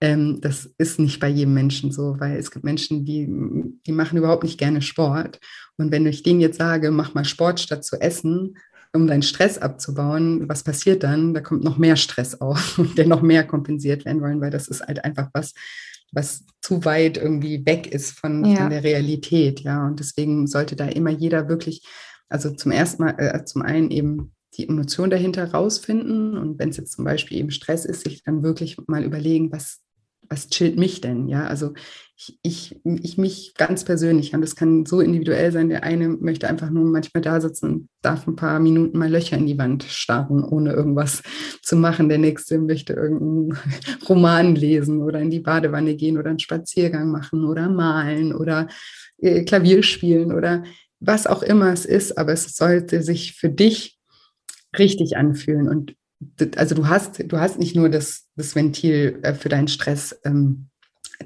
ähm, 0.00 0.40
das 0.40 0.68
ist 0.78 0.98
nicht 0.98 1.20
bei 1.20 1.28
jedem 1.28 1.54
Menschen 1.54 1.90
so, 1.90 2.16
weil 2.18 2.36
es 2.36 2.50
gibt 2.50 2.64
Menschen, 2.64 3.04
die, 3.04 3.26
die 3.86 3.92
machen 3.92 4.18
überhaupt 4.18 4.44
nicht 4.44 4.58
gerne 4.58 4.82
Sport. 4.82 5.40
Und 5.78 5.90
wenn 5.90 6.06
ich 6.06 6.22
denen 6.22 6.40
jetzt 6.40 6.58
sage, 6.58 6.90
mach 6.90 7.14
mal 7.14 7.24
Sport 7.24 7.60
statt 7.60 7.84
zu 7.84 8.00
essen, 8.00 8.56
um 8.92 9.06
deinen 9.06 9.22
Stress 9.22 9.58
abzubauen, 9.58 10.48
was 10.48 10.64
passiert 10.64 11.02
dann? 11.02 11.34
Da 11.34 11.40
kommt 11.40 11.64
noch 11.64 11.78
mehr 11.78 11.96
Stress 11.96 12.34
auf, 12.40 12.80
der 12.96 13.06
noch 13.06 13.22
mehr 13.22 13.44
kompensiert 13.44 14.04
werden 14.04 14.22
wollen, 14.22 14.40
weil 14.40 14.50
das 14.50 14.68
ist 14.68 14.82
halt 14.82 15.04
einfach 15.04 15.30
was, 15.32 15.54
was 16.12 16.44
zu 16.60 16.84
weit 16.84 17.16
irgendwie 17.16 17.64
weg 17.64 17.86
ist 17.86 18.18
von, 18.18 18.44
ja. 18.44 18.56
von 18.56 18.70
der 18.70 18.84
Realität, 18.84 19.60
ja. 19.60 19.86
Und 19.86 20.00
deswegen 20.00 20.46
sollte 20.46 20.76
da 20.76 20.86
immer 20.86 21.10
jeder 21.10 21.48
wirklich, 21.48 21.86
also 22.28 22.50
zum 22.50 22.72
ersten 22.72 23.04
Mal, 23.04 23.14
äh, 23.18 23.44
zum 23.44 23.62
einen 23.62 23.90
eben 23.90 24.32
die 24.56 24.68
Emotion 24.68 25.10
dahinter 25.10 25.52
rausfinden 25.52 26.36
und 26.36 26.58
wenn 26.58 26.70
es 26.70 26.76
jetzt 26.76 26.92
zum 26.92 27.04
Beispiel 27.04 27.38
eben 27.38 27.50
Stress 27.50 27.84
ist, 27.84 28.04
sich 28.04 28.22
dann 28.22 28.42
wirklich 28.42 28.78
mal 28.86 29.04
überlegen, 29.04 29.52
was 29.52 29.80
was 30.28 30.48
chillt 30.48 30.78
mich 30.78 31.00
denn? 31.00 31.28
Ja, 31.28 31.46
also 31.46 31.72
ich, 32.16 32.38
ich, 32.42 32.80
ich 32.84 33.18
mich 33.18 33.52
ganz 33.56 33.84
persönlich, 33.84 34.34
und 34.34 34.40
das 34.40 34.56
kann 34.56 34.86
so 34.86 35.00
individuell 35.00 35.52
sein. 35.52 35.68
Der 35.68 35.84
eine 35.84 36.08
möchte 36.08 36.48
einfach 36.48 36.70
nur 36.70 36.84
manchmal 36.84 37.20
da 37.20 37.40
sitzen 37.40 37.66
und 37.66 37.88
darf 38.00 38.26
ein 38.26 38.36
paar 38.36 38.58
Minuten 38.58 38.96
mal 38.96 39.10
Löcher 39.10 39.36
in 39.36 39.46
die 39.46 39.58
Wand 39.58 39.84
starren, 39.84 40.42
ohne 40.42 40.72
irgendwas 40.72 41.22
zu 41.62 41.76
machen. 41.76 42.08
Der 42.08 42.18
nächste 42.18 42.58
möchte 42.58 42.94
irgendeinen 42.94 43.58
Roman 44.08 44.54
lesen 44.54 45.02
oder 45.02 45.20
in 45.20 45.30
die 45.30 45.40
Badewanne 45.40 45.94
gehen 45.94 46.16
oder 46.16 46.30
einen 46.30 46.38
Spaziergang 46.38 47.10
machen 47.10 47.44
oder 47.44 47.68
malen 47.68 48.34
oder 48.34 48.68
äh, 49.18 49.44
Klavier 49.44 49.82
spielen 49.82 50.32
oder 50.32 50.64
was 51.00 51.26
auch 51.26 51.42
immer 51.42 51.72
es 51.72 51.84
ist, 51.84 52.16
aber 52.16 52.32
es 52.32 52.56
sollte 52.56 53.02
sich 53.02 53.34
für 53.34 53.50
dich 53.50 53.98
richtig 54.78 55.16
anfühlen. 55.16 55.68
Und 55.68 55.94
also 56.56 56.74
du 56.74 56.88
hast, 56.88 57.22
du 57.30 57.38
hast 57.38 57.58
nicht 57.58 57.76
nur 57.76 57.88
das, 57.88 58.26
das 58.36 58.54
Ventil 58.54 59.18
äh, 59.22 59.34
für 59.34 59.48
deinen 59.48 59.68
Stress 59.68 60.18
ähm, 60.24 60.68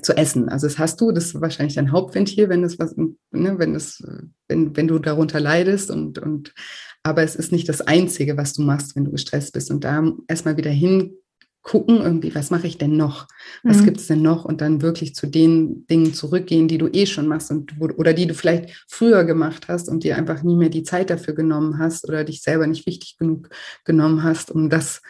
zu 0.03 0.17
essen. 0.17 0.49
Also 0.49 0.67
das 0.67 0.79
hast 0.79 1.01
du, 1.01 1.13
das 1.13 1.27
ist 1.27 1.41
wahrscheinlich 1.41 1.75
dein 1.75 1.93
Hauptventil, 1.93 2.49
wenn 2.49 2.63
das 2.63 2.79
was, 2.79 2.97
ne, 2.97 3.15
wenn 3.31 3.75
das, 3.75 4.03
wenn, 4.49 4.77
wenn 4.77 4.89
du 4.89 4.99
darunter 4.99 5.41
leidest 5.41 5.91
und, 5.91 6.19
und 6.19 6.55
aber 7.03 7.23
es 7.23 7.35
ist 7.35 7.51
nicht 7.51 7.69
das 7.69 7.81
Einzige, 7.81 8.37
was 8.37 8.53
du 8.53 8.63
machst, 8.63 8.95
wenn 8.95 9.05
du 9.05 9.11
gestresst 9.11 9.53
bist. 9.53 9.71
Und 9.71 9.85
da 9.85 10.03
erstmal 10.29 10.57
wieder 10.57 10.71
hin 10.71 11.15
gucken, 11.63 12.01
irgendwie, 12.01 12.35
was 12.35 12.51
mache 12.51 12.67
ich 12.67 12.79
denn 12.79 12.97
noch? 12.97 13.29
Was 13.63 13.79
mhm. 13.79 13.85
gibt 13.85 13.97
es 13.99 14.07
denn 14.07 14.23
noch? 14.23 14.45
Und 14.45 14.61
dann 14.61 14.83
wirklich 14.83 15.15
zu 15.15 15.27
den 15.27 15.87
Dingen 15.87 16.15
zurückgehen, 16.15 16.69
die 16.69 16.79
du 16.79 16.89
eh 16.89 17.07
schon 17.07 17.29
machst 17.29 17.51
und 17.51 17.75
oder 17.81 18.15
die 18.15 18.27
du 18.27 18.35
vielleicht 18.35 18.85
früher 18.89 19.25
gemacht 19.25 19.69
hast 19.69 19.89
und 19.89 20.05
dir 20.05 20.17
einfach 20.17 20.43
nie 20.43 20.57
mehr 20.57 20.71
die 20.71 20.85
Zeit 20.85 21.11
dafür 21.11 21.35
genommen 21.35 21.79
hast 21.79 22.09
oder 22.09 22.25
dich 22.25 22.43
selber 22.43 22.67
nicht 22.67 22.87
wichtig 22.87 23.19
genug 23.19 23.51
genommen 23.85 24.23
hast, 24.23 24.51
um 24.51 24.71
das 24.71 25.03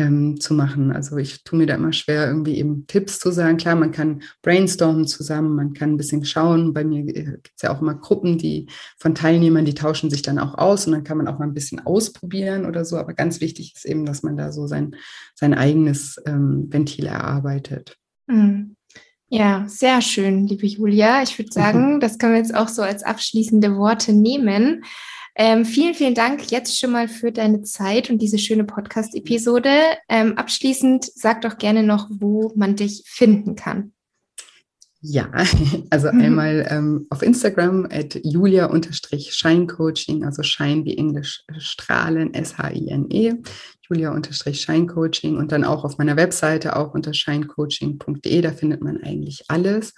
ähm, 0.00 0.40
zu 0.40 0.54
machen. 0.54 0.92
Also 0.92 1.18
ich 1.18 1.44
tue 1.44 1.58
mir 1.58 1.66
da 1.66 1.74
immer 1.74 1.92
schwer, 1.92 2.26
irgendwie 2.26 2.56
eben 2.56 2.86
Tipps 2.86 3.18
zu 3.18 3.30
sagen. 3.30 3.58
Klar, 3.58 3.76
man 3.76 3.92
kann 3.92 4.22
brainstormen 4.42 5.06
zusammen, 5.06 5.54
man 5.54 5.74
kann 5.74 5.90
ein 5.90 5.96
bisschen 5.98 6.24
schauen. 6.24 6.72
Bei 6.72 6.84
mir 6.84 7.00
äh, 7.00 7.24
gibt 7.24 7.52
es 7.56 7.62
ja 7.62 7.74
auch 7.74 7.82
immer 7.82 7.94
Gruppen, 7.94 8.38
die 8.38 8.66
von 8.98 9.14
Teilnehmern, 9.14 9.66
die 9.66 9.74
tauschen 9.74 10.10
sich 10.10 10.22
dann 10.22 10.38
auch 10.38 10.56
aus 10.56 10.86
und 10.86 10.92
dann 10.92 11.04
kann 11.04 11.18
man 11.18 11.28
auch 11.28 11.38
mal 11.38 11.46
ein 11.46 11.54
bisschen 11.54 11.80
ausprobieren 11.80 12.64
oder 12.64 12.84
so. 12.84 12.96
Aber 12.96 13.12
ganz 13.12 13.40
wichtig 13.40 13.74
ist 13.76 13.84
eben, 13.84 14.06
dass 14.06 14.22
man 14.22 14.36
da 14.36 14.52
so 14.52 14.66
sein, 14.66 14.96
sein 15.34 15.52
eigenes 15.52 16.20
ähm, 16.26 16.68
Ventil 16.70 17.06
erarbeitet. 17.06 17.96
Mhm. 18.26 18.76
Ja, 19.32 19.64
sehr 19.68 20.02
schön, 20.02 20.48
liebe 20.48 20.66
Julia. 20.66 21.22
Ich 21.22 21.38
würde 21.38 21.52
sagen, 21.52 22.00
das 22.00 22.18
können 22.18 22.32
wir 22.32 22.40
jetzt 22.40 22.54
auch 22.54 22.68
so 22.68 22.82
als 22.82 23.02
abschließende 23.02 23.76
Worte 23.76 24.12
nehmen. 24.12 24.82
Ähm, 25.36 25.64
vielen, 25.64 25.94
vielen 25.94 26.14
Dank 26.14 26.50
jetzt 26.50 26.78
schon 26.78 26.92
mal 26.92 27.08
für 27.08 27.32
deine 27.32 27.62
Zeit 27.62 28.10
und 28.10 28.20
diese 28.20 28.38
schöne 28.38 28.64
Podcast-Episode. 28.64 29.70
Ähm, 30.08 30.36
abschließend 30.36 31.06
sag 31.14 31.42
doch 31.42 31.58
gerne 31.58 31.82
noch, 31.82 32.08
wo 32.10 32.52
man 32.56 32.76
dich 32.76 33.04
finden 33.06 33.56
kann. 33.56 33.92
Ja, 35.02 35.30
also 35.90 36.12
mhm. 36.12 36.20
einmal 36.20 36.66
ähm, 36.68 37.06
auf 37.10 37.22
Instagram 37.22 37.86
at 37.90 38.20
julia-scheincoaching, 38.22 40.24
also 40.24 40.42
Schein 40.42 40.84
wie 40.84 40.98
Englisch 40.98 41.42
strahlen, 41.58 42.34
S-H-I-N-E, 42.34 43.36
julia-scheincoaching 43.88 45.38
und 45.38 45.52
dann 45.52 45.64
auch 45.64 45.84
auf 45.84 45.96
meiner 45.96 46.16
Webseite 46.16 46.76
auch 46.76 46.92
unter 46.92 47.14
scheincoaching.de, 47.14 48.42
da 48.42 48.52
findet 48.52 48.82
man 48.82 49.02
eigentlich 49.02 49.44
alles. 49.48 49.94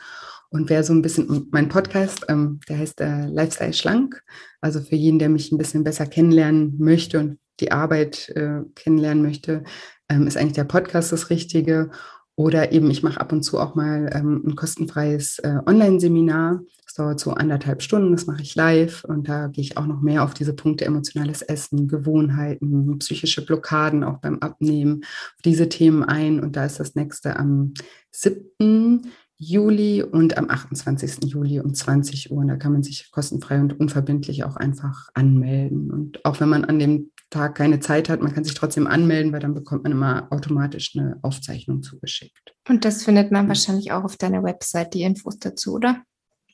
Und 0.52 0.68
wer 0.68 0.84
so 0.84 0.92
ein 0.92 1.00
bisschen, 1.00 1.48
mein 1.50 1.70
Podcast, 1.70 2.26
ähm, 2.28 2.60
der 2.68 2.78
heißt 2.78 3.00
äh, 3.00 3.26
Lifestyle 3.26 3.72
Schlank. 3.72 4.22
Also 4.60 4.80
für 4.80 4.96
jeden, 4.96 5.18
der 5.18 5.30
mich 5.30 5.50
ein 5.50 5.58
bisschen 5.58 5.82
besser 5.82 6.06
kennenlernen 6.06 6.76
möchte 6.78 7.18
und 7.18 7.38
die 7.60 7.72
Arbeit 7.72 8.28
äh, 8.30 8.60
kennenlernen 8.74 9.22
möchte, 9.22 9.64
ähm, 10.10 10.26
ist 10.26 10.36
eigentlich 10.36 10.52
der 10.52 10.64
Podcast 10.64 11.10
das 11.10 11.30
Richtige. 11.30 11.90
Oder 12.34 12.72
eben, 12.72 12.90
ich 12.90 13.02
mache 13.02 13.20
ab 13.20 13.32
und 13.32 13.42
zu 13.42 13.58
auch 13.58 13.74
mal 13.74 14.10
ähm, 14.12 14.42
ein 14.46 14.54
kostenfreies 14.54 15.38
äh, 15.38 15.58
Online-Seminar. 15.66 16.60
Das 16.84 16.94
dauert 16.94 17.20
so 17.20 17.32
anderthalb 17.32 17.82
Stunden, 17.82 18.12
das 18.12 18.26
mache 18.26 18.42
ich 18.42 18.54
live. 18.54 19.04
Und 19.04 19.28
da 19.28 19.46
gehe 19.46 19.64
ich 19.64 19.78
auch 19.78 19.86
noch 19.86 20.02
mehr 20.02 20.22
auf 20.22 20.34
diese 20.34 20.52
Punkte 20.52 20.84
emotionales 20.84 21.40
Essen, 21.40 21.88
Gewohnheiten, 21.88 22.98
psychische 22.98 23.44
Blockaden 23.44 24.04
auch 24.04 24.18
beim 24.18 24.38
Abnehmen, 24.40 25.02
auf 25.02 25.42
diese 25.44 25.70
Themen 25.70 26.04
ein. 26.04 26.40
Und 26.40 26.56
da 26.56 26.66
ist 26.66 26.78
das 26.78 26.94
nächste 26.94 27.36
am 27.36 27.72
7. 28.10 29.10
Juli 29.38 30.02
und 30.02 30.38
am 30.38 30.48
28. 30.48 31.24
Juli 31.24 31.60
um 31.60 31.74
20 31.74 32.30
Uhr. 32.30 32.38
Und 32.38 32.48
da 32.48 32.56
kann 32.56 32.72
man 32.72 32.82
sich 32.82 33.10
kostenfrei 33.10 33.60
und 33.60 33.78
unverbindlich 33.78 34.44
auch 34.44 34.56
einfach 34.56 35.08
anmelden. 35.14 35.90
Und 35.90 36.24
auch 36.24 36.40
wenn 36.40 36.48
man 36.48 36.64
an 36.64 36.78
dem 36.78 37.10
Tag 37.30 37.56
keine 37.56 37.80
Zeit 37.80 38.08
hat, 38.08 38.22
man 38.22 38.34
kann 38.34 38.44
sich 38.44 38.54
trotzdem 38.54 38.86
anmelden, 38.86 39.32
weil 39.32 39.40
dann 39.40 39.54
bekommt 39.54 39.84
man 39.84 39.92
immer 39.92 40.28
automatisch 40.30 40.96
eine 40.96 41.18
Aufzeichnung 41.22 41.82
zugeschickt. 41.82 42.54
Und 42.68 42.84
das 42.84 43.02
findet 43.02 43.32
man 43.32 43.48
wahrscheinlich 43.48 43.90
auch 43.92 44.04
auf 44.04 44.16
deiner 44.16 44.42
Website, 44.42 44.94
die 44.94 45.02
Infos 45.02 45.38
dazu, 45.38 45.74
oder? 45.74 46.02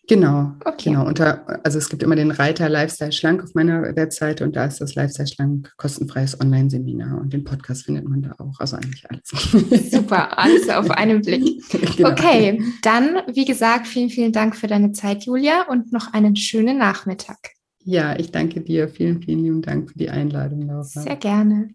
Genau, 0.09 0.53
okay. 0.65 0.91
genau. 0.91 1.07
Unter, 1.07 1.45
also 1.65 1.77
es 1.77 1.91
gibt 1.91 2.03
immer 2.03 2.17
den 2.17 2.31
Reiter 2.31 2.71
Lifestyle 2.71 3.13
Schlank 3.13 3.45
auf 3.45 3.55
meiner 3.55 3.95
Webseite 3.95 4.43
und 4.43 4.57
da 4.57 4.65
ist 4.65 4.81
das 4.81 4.95
Lifestyle 4.95 5.29
Schlank 5.29 5.71
kostenfreies 5.77 6.41
Online-Seminar 6.41 7.21
und 7.21 7.33
den 7.35 7.45
Podcast 7.45 7.85
findet 7.85 8.09
man 8.09 8.23
da 8.23 8.35
auch. 8.39 8.59
Also 8.59 8.77
eigentlich 8.77 9.05
alles. 9.11 9.29
Super, 9.91 10.39
alles 10.39 10.69
auf 10.71 10.91
einen 10.91 11.21
Blick. 11.21 11.63
Genau. 11.97 12.11
Okay, 12.11 12.63
dann, 12.83 13.19
wie 13.33 13.45
gesagt, 13.45 13.87
vielen, 13.87 14.09
vielen 14.09 14.33
Dank 14.33 14.57
für 14.57 14.67
deine 14.67 14.93
Zeit, 14.93 15.25
Julia, 15.25 15.69
und 15.69 15.93
noch 15.93 16.15
einen 16.15 16.37
schönen 16.37 16.79
Nachmittag. 16.79 17.37
Ja, 17.85 18.19
ich 18.19 18.33
danke 18.33 18.63
dir. 18.63 18.89
Vielen, 18.89 19.23
vielen 19.23 19.43
lieben 19.43 19.63
Dank 19.63 19.91
für 19.91 19.99
die 19.99 20.09
Einladung, 20.09 20.63
Laura. 20.63 20.85
Sehr 20.85 21.17
gerne. 21.17 21.75